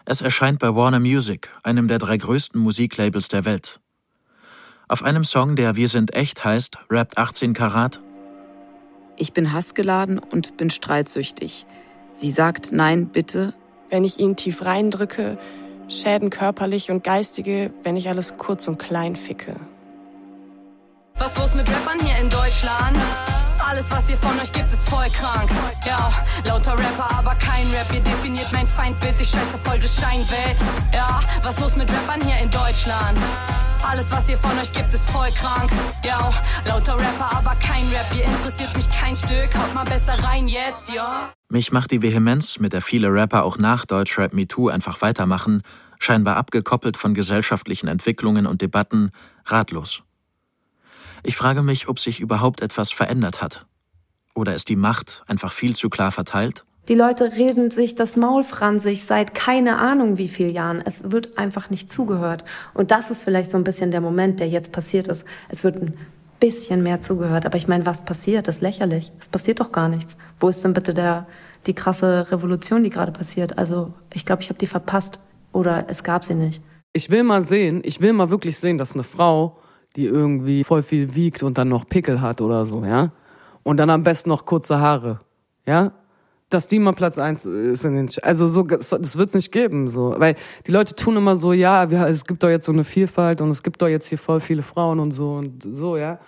Es 0.09 0.21
erscheint 0.21 0.59
bei 0.59 0.73
Warner 0.73 1.01
Music, 1.01 1.49
einem 1.63 1.89
der 1.89 1.97
drei 1.97 2.15
größten 2.15 2.61
Musiklabels 2.61 3.27
der 3.27 3.43
Welt. 3.43 3.81
Auf 4.87 5.03
einem 5.03 5.25
Song, 5.25 5.57
der 5.57 5.75
Wir 5.75 5.89
sind 5.89 6.15
echt 6.15 6.45
heißt, 6.45 6.77
rappt 6.89 7.17
18 7.17 7.51
Karat. 7.51 7.99
Ich 9.17 9.33
bin 9.33 9.51
hassgeladen 9.51 10.17
und 10.17 10.55
bin 10.55 10.69
streitsüchtig. 10.69 11.65
Sie 12.13 12.31
sagt 12.31 12.71
Nein, 12.71 13.09
bitte. 13.09 13.53
Wenn 13.89 14.05
ich 14.05 14.17
ihn 14.17 14.37
tief 14.37 14.63
reindrücke, 14.63 15.37
Schäden 15.89 16.29
körperlich 16.29 16.89
und 16.89 17.03
geistige, 17.03 17.73
wenn 17.83 17.97
ich 17.97 18.07
alles 18.07 18.37
kurz 18.37 18.69
und 18.69 18.77
klein 18.79 19.17
ficke. 19.17 19.57
Was 21.15 21.37
los 21.37 21.53
mit 21.53 21.69
Rappern 21.69 21.99
hier 21.99 22.17
in 22.23 22.29
Deutschland? 22.29 22.97
Alles, 23.67 23.91
was 23.91 24.09
ihr 24.09 24.15
von 24.15 24.39
euch 24.39 24.51
gibt, 24.53 24.71
ist 24.71 24.87
voll 24.89 25.07
krank. 25.09 25.49
Ja, 25.85 26.09
lauter 26.45 26.71
Rapper, 26.71 27.09
aber 27.19 27.35
kein 27.35 27.67
Rap. 27.71 27.93
Ihr 27.93 27.99
definiert 27.99 28.47
mein 28.53 28.65
Feindbild, 28.65 29.19
ich 29.19 29.27
scheiße 29.27 29.57
voll 29.61 29.85
Steinwelt. 29.85 30.57
Ja, 30.93 31.21
was 31.43 31.59
los 31.59 31.75
mit 31.75 31.89
Rappern 31.91 32.21
hier 32.25 32.41
in 32.41 32.49
Deutschland? 32.49 33.17
Alles, 33.85 34.09
was 34.09 34.29
ihr 34.29 34.37
von 34.37 34.57
euch 34.57 34.71
gibt, 34.71 34.93
ist 34.93 35.09
voll 35.09 35.27
krank. 35.31 35.69
Ja, 36.05 36.31
lauter 36.65 36.93
Rapper, 36.93 37.29
aber 37.35 37.55
kein 37.55 37.85
Rap. 37.89 38.07
Ihr 38.17 38.23
interessiert 38.23 38.73
mich 38.73 38.87
kein 38.87 39.15
Stück. 39.15 39.53
Haut 39.57 39.73
mal 39.73 39.83
besser 39.83 40.17
rein 40.23 40.47
jetzt, 40.47 40.89
ja. 40.89 41.33
Mich 41.49 41.73
macht 41.73 41.91
die 41.91 42.01
Vehemenz, 42.01 42.59
mit 42.59 42.71
der 42.71 42.81
viele 42.81 43.11
Rapper 43.11 43.43
auch 43.43 43.57
nach 43.57 43.85
Deutschrap 43.85 44.33
MeToo 44.33 44.69
einfach 44.69 45.01
weitermachen, 45.01 45.61
scheinbar 45.99 46.37
abgekoppelt 46.37 46.95
von 46.95 47.13
gesellschaftlichen 47.13 47.89
Entwicklungen 47.89 48.47
und 48.47 48.61
Debatten, 48.61 49.11
ratlos. 49.45 50.03
Ich 51.27 51.35
frage 51.35 51.61
mich, 51.61 51.89
ob 51.89 51.99
sich 51.99 52.21
überhaupt 52.21 52.61
etwas 52.61 52.93
verändert 52.93 53.41
hat. 53.41 53.65
Oder 54.33 54.55
ist 54.55 54.69
die 54.69 54.77
Macht 54.77 55.23
einfach 55.27 55.51
viel 55.51 55.75
zu 55.75 55.89
klar 55.89 56.13
verteilt? 56.13 56.63
Die 56.87 56.95
Leute 56.95 57.33
reden 57.33 57.69
sich 57.69 57.95
das 57.95 58.15
Maul 58.15 58.45
fransig 58.45 59.03
seit 59.03 59.35
keine 59.35 59.77
Ahnung 59.77 60.17
wie 60.17 60.29
vielen 60.29 60.53
Jahren. 60.53 60.81
Es 60.85 61.11
wird 61.11 61.37
einfach 61.37 61.69
nicht 61.69 61.91
zugehört. 61.91 62.45
Und 62.73 62.91
das 62.91 63.11
ist 63.11 63.25
vielleicht 63.25 63.51
so 63.51 63.57
ein 63.57 63.65
bisschen 63.65 63.91
der 63.91 63.99
Moment, 63.99 64.39
der 64.39 64.47
jetzt 64.47 64.71
passiert 64.71 65.09
ist. 65.09 65.25
Es 65.49 65.65
wird 65.65 65.75
ein 65.75 65.97
bisschen 66.39 66.81
mehr 66.81 67.01
zugehört. 67.01 67.45
Aber 67.45 67.57
ich 67.57 67.67
meine, 67.67 67.85
was 67.85 68.05
passiert? 68.05 68.47
Das 68.47 68.55
ist 68.55 68.61
lächerlich. 68.61 69.11
Es 69.19 69.27
passiert 69.27 69.59
doch 69.59 69.73
gar 69.73 69.89
nichts. 69.89 70.15
Wo 70.39 70.47
ist 70.47 70.63
denn 70.63 70.71
bitte 70.71 70.93
der, 70.93 71.27
die 71.65 71.73
krasse 71.73 72.31
Revolution, 72.31 72.85
die 72.85 72.89
gerade 72.89 73.11
passiert? 73.11 73.57
Also 73.57 73.91
ich 74.13 74.25
glaube, 74.25 74.43
ich 74.43 74.47
habe 74.47 74.59
die 74.59 74.67
verpasst. 74.67 75.19
Oder 75.51 75.87
es 75.89 76.05
gab 76.05 76.23
sie 76.23 76.35
nicht. 76.35 76.63
Ich 76.93 77.09
will 77.09 77.23
mal 77.23 77.41
sehen, 77.41 77.81
ich 77.83 77.99
will 77.99 78.13
mal 78.13 78.29
wirklich 78.29 78.57
sehen, 78.57 78.77
dass 78.77 78.93
eine 78.93 79.03
Frau 79.03 79.59
die 79.97 80.05
irgendwie 80.05 80.63
voll 80.63 80.83
viel 80.83 81.15
wiegt 81.15 81.43
und 81.43 81.57
dann 81.57 81.67
noch 81.67 81.89
Pickel 81.89 82.21
hat 82.21 82.39
oder 82.39 82.65
so, 82.65 82.85
ja? 82.85 83.11
Und 83.63 83.77
dann 83.77 83.89
am 83.89 84.03
besten 84.03 84.29
noch 84.29 84.45
kurze 84.45 84.79
Haare, 84.79 85.19
ja? 85.65 85.91
Dass 86.49 86.67
die 86.67 86.79
mal 86.79 86.93
Platz 86.93 87.17
eins 87.17 87.45
ist 87.45 87.83
in 87.83 87.95
den, 87.95 88.09
also 88.21 88.47
so, 88.47 88.63
das 88.63 89.17
wird's 89.17 89.33
nicht 89.33 89.51
geben, 89.51 89.89
so. 89.89 90.15
Weil 90.17 90.35
die 90.65 90.71
Leute 90.71 90.95
tun 90.95 91.17
immer 91.17 91.35
so, 91.35 91.51
ja, 91.51 91.83
es 91.83 92.23
gibt 92.23 92.43
doch 92.43 92.49
jetzt 92.49 92.65
so 92.65 92.71
eine 92.71 92.85
Vielfalt 92.85 93.41
und 93.41 93.49
es 93.49 93.63
gibt 93.63 93.81
doch 93.81 93.89
jetzt 93.89 94.07
hier 94.07 94.19
voll 94.19 94.39
viele 94.39 94.61
Frauen 94.61 94.99
und 94.99 95.11
so 95.11 95.33
und 95.33 95.63
so, 95.63 95.97
ja? 95.97 96.19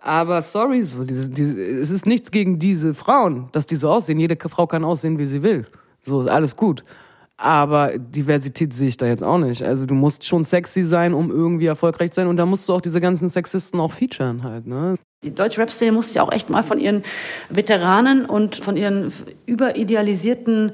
Aber 0.00 0.40
sorry, 0.40 0.82
so, 0.82 1.04
diese, 1.04 1.28
diese, 1.28 1.60
es 1.60 1.90
ist 1.90 2.06
nichts 2.06 2.30
gegen 2.30 2.58
diese 2.58 2.94
Frauen, 2.94 3.48
dass 3.52 3.66
die 3.66 3.76
so 3.76 3.90
aussehen. 3.90 4.18
Jede 4.18 4.36
Frau 4.48 4.66
kann 4.66 4.84
aussehen, 4.84 5.18
wie 5.18 5.26
sie 5.26 5.42
will. 5.42 5.66
So, 6.02 6.20
alles 6.20 6.56
gut. 6.56 6.82
Aber 7.38 7.98
Diversität 7.98 8.72
sehe 8.72 8.88
ich 8.88 8.96
da 8.96 9.06
jetzt 9.06 9.22
auch 9.22 9.36
nicht. 9.36 9.62
Also 9.62 9.84
du 9.84 9.94
musst 9.94 10.24
schon 10.24 10.42
sexy 10.44 10.84
sein, 10.84 11.12
um 11.12 11.30
irgendwie 11.30 11.66
erfolgreich 11.66 12.10
zu 12.10 12.16
sein. 12.16 12.28
Und 12.28 12.38
da 12.38 12.46
musst 12.46 12.66
du 12.68 12.72
auch 12.72 12.80
diese 12.80 13.00
ganzen 13.00 13.28
Sexisten 13.28 13.78
auch 13.78 13.92
featuren 13.92 14.42
halt. 14.42 14.66
Ne? 14.66 14.96
Die 15.22 15.34
deutsche 15.34 15.60
Rap-Szene 15.60 15.92
muss 15.92 16.14
ja 16.14 16.22
auch 16.22 16.32
echt 16.32 16.48
mal 16.48 16.62
von 16.62 16.78
ihren 16.78 17.02
Veteranen 17.50 18.24
und 18.24 18.56
von 18.56 18.78
ihren 18.78 19.12
überidealisierten 19.44 20.72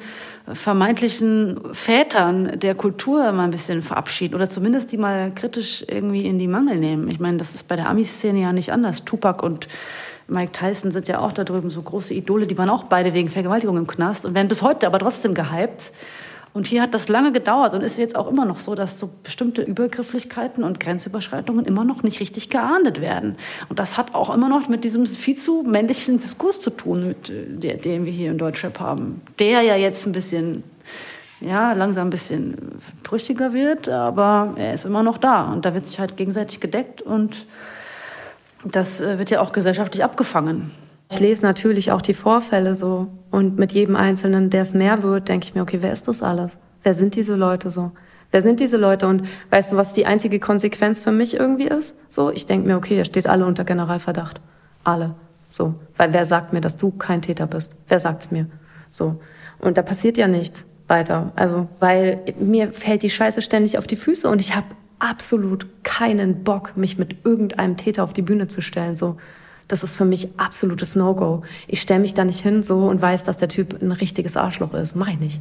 vermeintlichen 0.52 1.58
Vätern 1.72 2.58
der 2.58 2.74
Kultur 2.74 3.32
mal 3.32 3.44
ein 3.44 3.50
bisschen 3.50 3.82
verabschieden 3.82 4.34
oder 4.34 4.48
zumindest 4.48 4.92
die 4.92 4.98
mal 4.98 5.32
kritisch 5.34 5.84
irgendwie 5.88 6.26
in 6.26 6.38
die 6.38 6.48
Mangel 6.48 6.78
nehmen. 6.78 7.08
Ich 7.08 7.18
meine, 7.18 7.38
das 7.38 7.54
ist 7.54 7.66
bei 7.66 7.76
der 7.76 7.88
Ami-Szene 7.88 8.40
ja 8.40 8.52
nicht 8.52 8.72
anders. 8.72 9.04
Tupac 9.04 9.44
und 9.44 9.68
Mike 10.28 10.52
Tyson 10.52 10.92
sind 10.92 11.08
ja 11.08 11.18
auch 11.18 11.32
da 11.32 11.44
drüben 11.44 11.70
so 11.70 11.82
große 11.82 12.14
Idole, 12.14 12.46
die 12.46 12.56
waren 12.58 12.70
auch 12.70 12.84
beide 12.84 13.14
wegen 13.14 13.28
Vergewaltigung 13.28 13.76
im 13.76 13.86
Knast 13.86 14.24
und 14.24 14.34
werden 14.34 14.48
bis 14.48 14.62
heute 14.62 14.86
aber 14.86 14.98
trotzdem 14.98 15.34
gehypt. 15.34 15.92
Und 16.54 16.66
hier 16.66 16.82
hat 16.82 16.92
das 16.92 17.08
lange 17.08 17.32
gedauert 17.32 17.72
und 17.72 17.80
ist 17.80 17.96
jetzt 17.96 18.14
auch 18.14 18.28
immer 18.28 18.44
noch 18.44 18.58
so, 18.58 18.74
dass 18.74 19.00
so 19.00 19.08
bestimmte 19.22 19.62
Übergrifflichkeiten 19.62 20.64
und 20.64 20.80
Grenzüberschreitungen 20.80 21.64
immer 21.64 21.82
noch 21.84 22.02
nicht 22.02 22.20
richtig 22.20 22.50
geahndet 22.50 23.00
werden. 23.00 23.36
Und 23.70 23.78
das 23.78 23.96
hat 23.96 24.14
auch 24.14 24.34
immer 24.34 24.50
noch 24.50 24.68
mit 24.68 24.84
diesem 24.84 25.06
viel 25.06 25.36
zu 25.36 25.62
männlichen 25.62 26.18
Diskurs 26.18 26.60
zu 26.60 26.68
tun, 26.68 27.08
mit 27.08 27.30
äh, 27.30 27.46
der, 27.48 27.76
den 27.76 28.04
wir 28.04 28.12
hier 28.12 28.30
in 28.30 28.38
Deutschrap 28.38 28.80
haben. 28.80 29.22
Der 29.38 29.62
ja 29.62 29.76
jetzt 29.76 30.06
ein 30.06 30.12
bisschen, 30.12 30.62
ja, 31.40 31.72
langsam 31.72 32.08
ein 32.08 32.10
bisschen 32.10 32.54
brüchiger 33.02 33.54
wird, 33.54 33.88
aber 33.88 34.52
er 34.56 34.74
ist 34.74 34.84
immer 34.84 35.02
noch 35.02 35.16
da. 35.16 35.50
Und 35.52 35.64
da 35.64 35.72
wird 35.72 35.88
sich 35.88 35.98
halt 35.98 36.18
gegenseitig 36.18 36.60
gedeckt 36.60 37.00
und 37.00 37.46
das 38.62 39.00
äh, 39.00 39.18
wird 39.18 39.30
ja 39.30 39.40
auch 39.40 39.52
gesellschaftlich 39.52 40.04
abgefangen. 40.04 40.70
Ich 41.12 41.20
lese 41.20 41.42
natürlich 41.42 41.92
auch 41.92 42.00
die 42.00 42.14
Vorfälle 42.14 42.74
so. 42.74 43.08
Und 43.30 43.58
mit 43.58 43.72
jedem 43.72 43.96
Einzelnen, 43.96 44.48
der 44.48 44.62
es 44.62 44.72
mehr 44.72 45.02
wird, 45.02 45.28
denke 45.28 45.46
ich 45.46 45.54
mir, 45.54 45.60
okay, 45.60 45.78
wer 45.82 45.92
ist 45.92 46.08
das 46.08 46.22
alles? 46.22 46.56
Wer 46.82 46.94
sind 46.94 47.16
diese 47.16 47.36
Leute 47.36 47.70
so? 47.70 47.92
Wer 48.30 48.40
sind 48.40 48.60
diese 48.60 48.78
Leute? 48.78 49.06
Und 49.06 49.28
weißt 49.50 49.72
du, 49.72 49.76
was 49.76 49.92
die 49.92 50.06
einzige 50.06 50.40
Konsequenz 50.40 51.04
für 51.04 51.12
mich 51.12 51.34
irgendwie 51.34 51.66
ist? 51.66 51.96
So, 52.08 52.30
ich 52.30 52.46
denke 52.46 52.66
mir, 52.66 52.78
okay, 52.78 52.96
ihr 52.96 53.04
steht 53.04 53.26
alle 53.26 53.44
unter 53.44 53.64
Generalverdacht. 53.64 54.40
Alle. 54.84 55.14
So. 55.50 55.74
Weil 55.98 56.14
wer 56.14 56.24
sagt 56.24 56.54
mir, 56.54 56.62
dass 56.62 56.78
du 56.78 56.90
kein 56.90 57.20
Täter 57.20 57.46
bist? 57.46 57.76
Wer 57.88 58.00
sagt's 58.00 58.30
mir? 58.30 58.46
So. 58.88 59.20
Und 59.58 59.76
da 59.76 59.82
passiert 59.82 60.16
ja 60.16 60.28
nichts 60.28 60.64
weiter. 60.88 61.32
Also, 61.36 61.68
weil 61.78 62.22
mir 62.40 62.72
fällt 62.72 63.02
die 63.02 63.10
Scheiße 63.10 63.42
ständig 63.42 63.76
auf 63.76 63.86
die 63.86 63.96
Füße 63.96 64.30
und 64.30 64.40
ich 64.40 64.56
habe 64.56 64.68
absolut 64.98 65.66
keinen 65.82 66.42
Bock, 66.42 66.74
mich 66.74 66.96
mit 66.96 67.26
irgendeinem 67.26 67.76
Täter 67.76 68.02
auf 68.02 68.14
die 68.14 68.22
Bühne 68.22 68.46
zu 68.46 68.62
stellen. 68.62 68.96
So. 68.96 69.18
Das 69.68 69.82
ist 69.84 69.96
für 69.96 70.04
mich 70.04 70.28
absolutes 70.38 70.96
No-Go. 70.96 71.42
Ich 71.66 71.80
stelle 71.80 72.00
mich 72.00 72.14
da 72.14 72.24
nicht 72.24 72.40
hin 72.40 72.62
so 72.62 72.86
und 72.88 73.00
weiß, 73.00 73.22
dass 73.22 73.36
der 73.36 73.48
Typ 73.48 73.80
ein 73.80 73.92
richtiges 73.92 74.36
Arschloch 74.36 74.74
ist. 74.74 74.96
Mach 74.96 75.08
ich 75.08 75.18
nicht. 75.18 75.40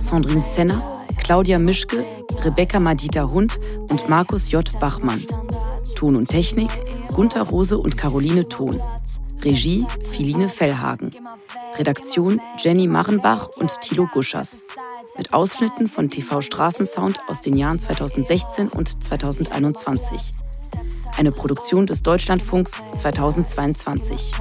Sandrine 0.00 0.44
Zenner, 0.44 0.82
Claudia 1.18 1.58
Mischke, 1.58 2.04
Rebecca 2.42 2.80
Madita 2.80 3.28
Hund 3.28 3.60
und 3.88 4.08
Markus 4.08 4.50
J. 4.50 4.64
Bachmann. 4.80 5.22
Ton 5.94 6.16
und 6.16 6.28
Technik 6.28 6.70
Gunther 7.12 7.42
Rose 7.42 7.76
und 7.76 7.96
Caroline 7.98 8.48
Thon. 8.48 8.80
Regie 9.42 9.86
Philine 10.10 10.48
Fellhagen. 10.48 11.12
Redaktion 11.78 12.40
Jenny 12.58 12.86
Marrenbach 12.86 13.48
und 13.56 13.80
Thilo 13.82 14.06
Guschers. 14.06 14.62
Mit 15.18 15.34
Ausschnitten 15.34 15.88
von 15.88 16.08
TV 16.08 16.40
Straßensound 16.40 17.20
aus 17.28 17.40
den 17.42 17.56
Jahren 17.56 17.78
2016 17.78 18.68
und 18.68 19.02
2021. 19.04 20.32
Eine 21.16 21.32
Produktion 21.32 21.86
des 21.86 22.02
Deutschlandfunks 22.02 22.82
2022. 22.96 24.32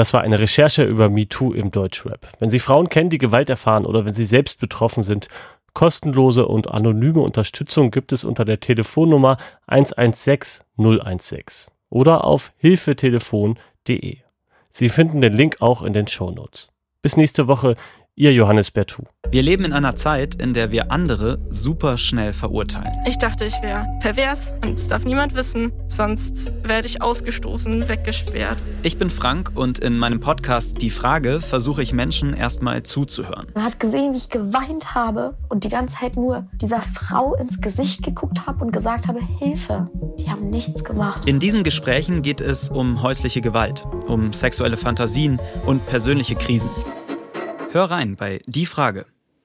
Das 0.00 0.14
war 0.14 0.22
eine 0.22 0.38
Recherche 0.38 0.82
über 0.82 1.10
MeToo 1.10 1.52
im 1.52 1.70
Deutschrap. 1.70 2.26
Wenn 2.38 2.48
Sie 2.48 2.58
Frauen 2.58 2.88
kennen, 2.88 3.10
die 3.10 3.18
Gewalt 3.18 3.50
erfahren 3.50 3.84
oder 3.84 4.06
wenn 4.06 4.14
Sie 4.14 4.24
selbst 4.24 4.58
betroffen 4.58 5.04
sind, 5.04 5.28
kostenlose 5.74 6.46
und 6.46 6.70
anonyme 6.70 7.20
Unterstützung 7.20 7.90
gibt 7.90 8.14
es 8.14 8.24
unter 8.24 8.46
der 8.46 8.60
Telefonnummer 8.60 9.36
116 9.66 10.64
016 10.78 11.70
oder 11.90 12.24
auf 12.24 12.50
hilfetelefon.de. 12.56 14.16
Sie 14.70 14.88
finden 14.88 15.20
den 15.20 15.34
Link 15.34 15.56
auch 15.60 15.82
in 15.82 15.92
den 15.92 16.08
Shownotes. 16.08 16.70
Bis 17.02 17.18
nächste 17.18 17.46
Woche. 17.46 17.76
Ihr 18.20 18.34
Johannes 18.34 18.70
Bertou. 18.70 19.04
Wir 19.30 19.42
leben 19.42 19.64
in 19.64 19.72
einer 19.72 19.96
Zeit, 19.96 20.34
in 20.34 20.52
der 20.52 20.70
wir 20.70 20.92
andere 20.92 21.38
super 21.48 21.96
schnell 21.96 22.34
verurteilen. 22.34 22.92
Ich 23.06 23.16
dachte, 23.16 23.46
ich 23.46 23.62
wäre 23.62 23.86
pervers 24.00 24.52
und 24.60 24.78
es 24.78 24.88
darf 24.88 25.06
niemand 25.06 25.34
wissen, 25.34 25.72
sonst 25.88 26.52
werde 26.62 26.86
ich 26.86 27.00
ausgestoßen, 27.00 27.88
weggesperrt. 27.88 28.58
Ich 28.82 28.98
bin 28.98 29.08
Frank 29.08 29.52
und 29.54 29.78
in 29.78 29.96
meinem 29.96 30.20
Podcast 30.20 30.82
Die 30.82 30.90
Frage 30.90 31.40
versuche 31.40 31.82
ich 31.82 31.94
Menschen 31.94 32.34
erstmal 32.34 32.82
zuzuhören. 32.82 33.46
Man 33.54 33.64
hat 33.64 33.80
gesehen, 33.80 34.12
wie 34.12 34.18
ich 34.18 34.28
geweint 34.28 34.94
habe 34.94 35.38
und 35.48 35.64
die 35.64 35.70
ganze 35.70 35.96
Zeit 35.96 36.16
nur 36.16 36.46
dieser 36.60 36.82
Frau 36.82 37.34
ins 37.36 37.62
Gesicht 37.62 38.02
geguckt 38.02 38.46
habe 38.46 38.62
und 38.62 38.70
gesagt 38.70 39.08
habe, 39.08 39.20
Hilfe. 39.38 39.88
Die 40.18 40.28
haben 40.28 40.50
nichts 40.50 40.84
gemacht. 40.84 41.26
In 41.26 41.40
diesen 41.40 41.64
Gesprächen 41.64 42.20
geht 42.20 42.42
es 42.42 42.68
um 42.68 43.00
häusliche 43.00 43.40
Gewalt, 43.40 43.86
um 44.06 44.34
sexuelle 44.34 44.76
Fantasien 44.76 45.40
und 45.64 45.86
persönliche 45.86 46.34
Krisen. 46.34 46.68
Hör 47.72 47.84
rein 47.84 48.16
bei 48.16 48.40
Die 48.46 48.66
Frage 48.66 49.06